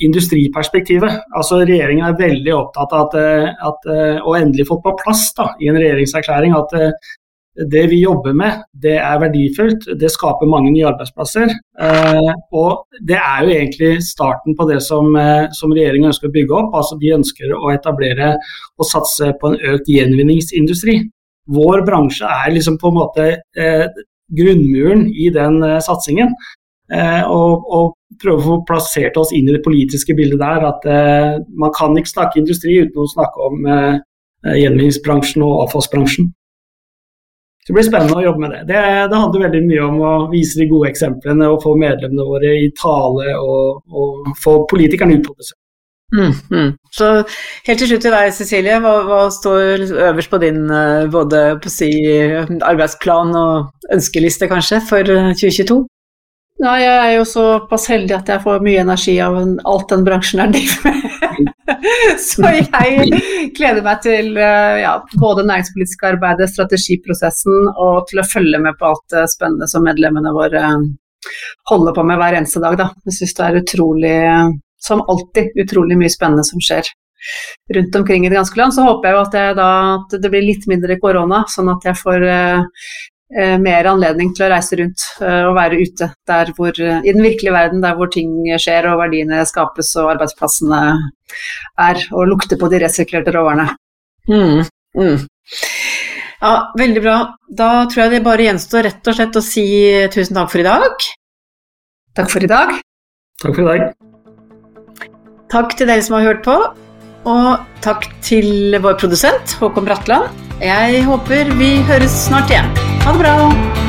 industriperspektivet. 0.03 1.21
Altså 1.35 1.61
Regjeringen 1.63 2.05
er 2.05 2.19
veldig 2.19 2.53
opptatt 2.55 2.91
av 2.93 3.07
at, 3.07 3.15
eh, 3.21 3.47
at, 3.69 3.87
eh, 3.93 4.19
og 4.21 4.37
endelig 4.37 4.67
fått 4.69 4.83
på 4.85 4.97
plass 5.03 5.31
da, 5.37 5.53
i 5.61 5.69
en 5.71 5.79
regjeringserklæring 5.79 6.53
at 6.57 6.75
eh, 6.77 6.91
det 7.71 7.87
vi 7.89 8.03
jobber 8.03 8.35
med, 8.37 8.59
det 8.77 8.99
er 9.01 9.17
verdifullt. 9.17 9.87
Det 9.97 10.11
skaper 10.13 10.45
mange 10.45 10.69
nye 10.69 10.85
arbeidsplasser. 10.85 11.49
og 12.53 12.85
det 13.01 13.17
er 13.17 13.39
jo 13.41 13.49
egentlig 13.49 14.03
starten 14.05 14.53
på 14.53 14.67
det 14.69 14.77
som, 14.85 15.09
som 15.57 15.73
regjeringen 15.73 16.11
ønsker 16.11 16.29
å 16.29 16.35
bygge 16.35 16.53
opp. 16.53 16.75
altså 16.77 16.99
De 17.01 17.15
ønsker 17.15 17.55
å 17.57 17.71
etablere 17.73 18.35
og 18.77 18.85
satse 18.85 19.31
på 19.41 19.49
en 19.49 19.57
økt 19.73 19.89
gjenvinningsindustri. 19.89 20.99
Vår 21.49 21.81
bransje 21.81 22.29
er 22.29 22.53
liksom 22.53 22.77
på 22.77 22.93
en 22.93 22.99
måte 22.99 23.25
grunnmuren 24.37 25.07
i 25.09 25.31
den 25.33 25.57
satsingen. 25.81 26.37
Eh, 26.93 27.23
og, 27.27 27.65
og, 27.67 27.93
prøve 28.17 28.39
å 28.39 28.45
få 28.45 28.53
plassert 28.65 29.17
oss 29.19 29.33
inn 29.35 29.49
i 29.49 29.53
det 29.53 29.61
politiske 29.65 30.15
bildet 30.17 30.39
der. 30.39 30.63
At 30.69 30.85
eh, 30.89 31.35
man 31.59 31.73
kan 31.75 31.97
ikke 31.99 32.13
snakke 32.13 32.39
industri 32.41 32.79
uten 32.81 33.03
å 33.03 33.11
snakke 33.11 33.49
om 33.49 33.67
eh, 33.67 33.99
gjenvinningsbransjen 34.57 35.43
og 35.45 35.67
avfallsbransjen. 35.67 36.31
Så 37.61 37.73
Det 37.73 37.75
blir 37.75 37.85
spennende 37.85 38.15
å 38.17 38.23
jobbe 38.23 38.41
med 38.45 38.55
det. 38.55 38.61
det. 38.71 38.81
det. 39.11 39.19
handler 39.19 39.43
veldig 39.49 39.61
mye 39.67 39.85
om 39.89 39.99
å 40.07 40.13
vise 40.31 40.57
de 40.61 40.69
gode 40.71 40.89
eksemplene 40.93 41.49
og 41.51 41.59
få 41.65 41.75
medlemmene 41.77 42.25
våre 42.25 42.53
i 42.63 42.69
tale 42.79 43.33
og, 43.35 43.83
og 43.91 44.29
få 44.39 44.61
politikerne 44.71 45.19
ut 45.19 45.27
på 45.27 45.35
besøk. 45.35 45.59
Mm, 46.15 46.31
mm. 46.47 46.69
Så 46.95 47.09
helt 47.67 47.81
til 47.83 47.89
slutt 47.91 48.05
til 48.07 48.15
deg, 48.15 48.31
Cecilie. 48.31 48.79
Hva, 48.79 48.95
hva 49.03 49.19
står 49.35 49.83
øverst 50.07 50.31
på 50.31 50.39
din 50.39 50.63
både 51.11 51.43
på 51.59 51.73
si, 51.73 51.91
arbeidsplan 52.71 53.35
og 53.35 53.91
ønskeliste 53.91 54.47
kanskje 54.47 54.79
for 54.87 55.03
2022? 55.35 55.81
Nei, 56.57 56.77
jeg 56.81 56.97
er 56.97 57.11
jo 57.19 57.25
såpass 57.29 57.85
heldig 57.91 58.15
at 58.15 58.29
jeg 58.31 58.41
får 58.41 58.63
mye 58.65 58.81
energi 58.81 59.13
av 59.21 59.35
alt 59.37 59.91
den 59.91 60.05
bransjen 60.07 60.41
er 60.41 60.53
driver 60.55 60.87
med. 60.87 61.51
Så 62.27 62.49
jeg 62.49 63.19
gleder 63.53 63.83
meg 63.85 63.99
til 64.01 64.31
eh, 64.41 64.77
ja, 64.81 64.95
både 65.21 65.45
næringspolitisk 65.45 66.05
arbeidet, 66.09 66.49
strategiprosessen 66.49 67.69
og 67.75 68.07
til 68.09 68.23
å 68.23 68.25
følge 68.25 68.61
med 68.63 68.77
på 68.79 68.89
alt 68.89 69.05
det 69.13 69.27
spennende 69.29 69.67
som 69.69 69.85
medlemmene 69.85 70.33
våre 70.33 70.63
eh, 70.71 70.87
holder 71.69 71.93
på 71.93 72.05
med 72.09 72.17
hver 72.23 72.39
eneste 72.39 72.63
dag. 72.63 72.77
Da. 72.79 72.89
Jeg 73.05 73.19
syns 73.19 73.37
det 73.37 73.45
er 73.45 73.59
utrolig, 73.61 74.15
som 74.81 75.03
alltid, 75.05 75.53
utrolig 75.61 75.99
mye 75.99 76.13
spennende 76.13 76.47
som 76.47 76.63
skjer 76.63 76.89
rundt 77.75 77.95
omkring 77.99 78.25
i 78.25 78.31
det 78.31 78.39
ganske 78.39 78.57
land. 78.57 78.73
Så 78.73 78.87
håper 78.87 79.11
jeg 79.11 79.27
at, 79.27 79.37
da, 79.59 79.69
at 79.99 80.17
det 80.23 80.33
blir 80.33 80.45
litt 80.47 80.65
mindre 80.71 80.97
korona, 81.03 81.43
sånn 81.53 81.69
at 81.75 81.85
jeg 81.85 82.01
får 82.01 82.27
Eh, 82.31 83.15
mer 83.59 83.89
anledning 83.91 84.31
til 84.35 84.45
å 84.45 84.51
reise 84.53 84.77
rundt 84.79 85.03
eh, 85.19 85.43
og 85.49 85.55
være 85.57 85.81
ute 85.81 86.09
der 86.29 86.51
hvor, 86.55 86.71
eh, 86.71 87.01
i 87.03 87.13
den 87.13 87.25
virkelige 87.25 87.55
verden, 87.55 87.83
der 87.83 87.97
hvor 87.99 88.11
ting 88.13 88.31
skjer 88.55 88.87
og 88.91 89.01
verdiene 89.01 89.43
skapes 89.49 89.91
og 89.99 90.13
arbeidsplassene 90.15 90.81
er, 91.83 92.05
og 92.15 92.31
lukte 92.31 92.59
på 92.59 92.71
de 92.71 92.81
resirkulerte 92.85 93.35
råvarene. 93.35 93.67
Mm, 94.31 94.63
mm. 94.95 95.27
Ja, 96.37 96.53
veldig 96.77 97.03
bra. 97.03 97.19
Da 97.49 97.69
tror 97.91 98.05
jeg 98.05 98.15
det 98.15 98.25
bare 98.25 98.47
gjenstår 98.47 98.87
rett 98.87 99.11
og 99.11 99.19
slett 99.19 99.39
å 99.39 99.43
si 99.43 99.67
tusen 100.13 100.37
takk 100.37 100.51
for 100.53 100.63
i 100.63 100.67
dag. 100.67 101.07
Takk 102.17 102.33
for 102.33 102.47
i 102.47 102.51
dag. 102.51 102.75
Takk 103.43 103.53
for 103.53 103.63
i 103.65 103.69
dag. 103.71 103.87
Takk 105.51 105.77
til 105.79 105.87
dere 105.87 106.03
som 106.03 106.17
har 106.17 106.27
hørt 106.27 106.43
på, 106.47 106.57
og 107.27 107.79
takk 107.83 108.07
til 108.23 108.75
vår 108.83 108.99
produsent 108.99 109.55
Håkon 109.61 109.87
Bratland. 109.87 110.43
Jeg 110.63 111.03
håper 111.07 111.55
vi 111.59 111.77
høres 111.87 112.23
snart 112.27 112.51
igjen. 112.51 112.86
Ha 113.07 113.13
det 113.13 113.19
bra! 113.19 113.86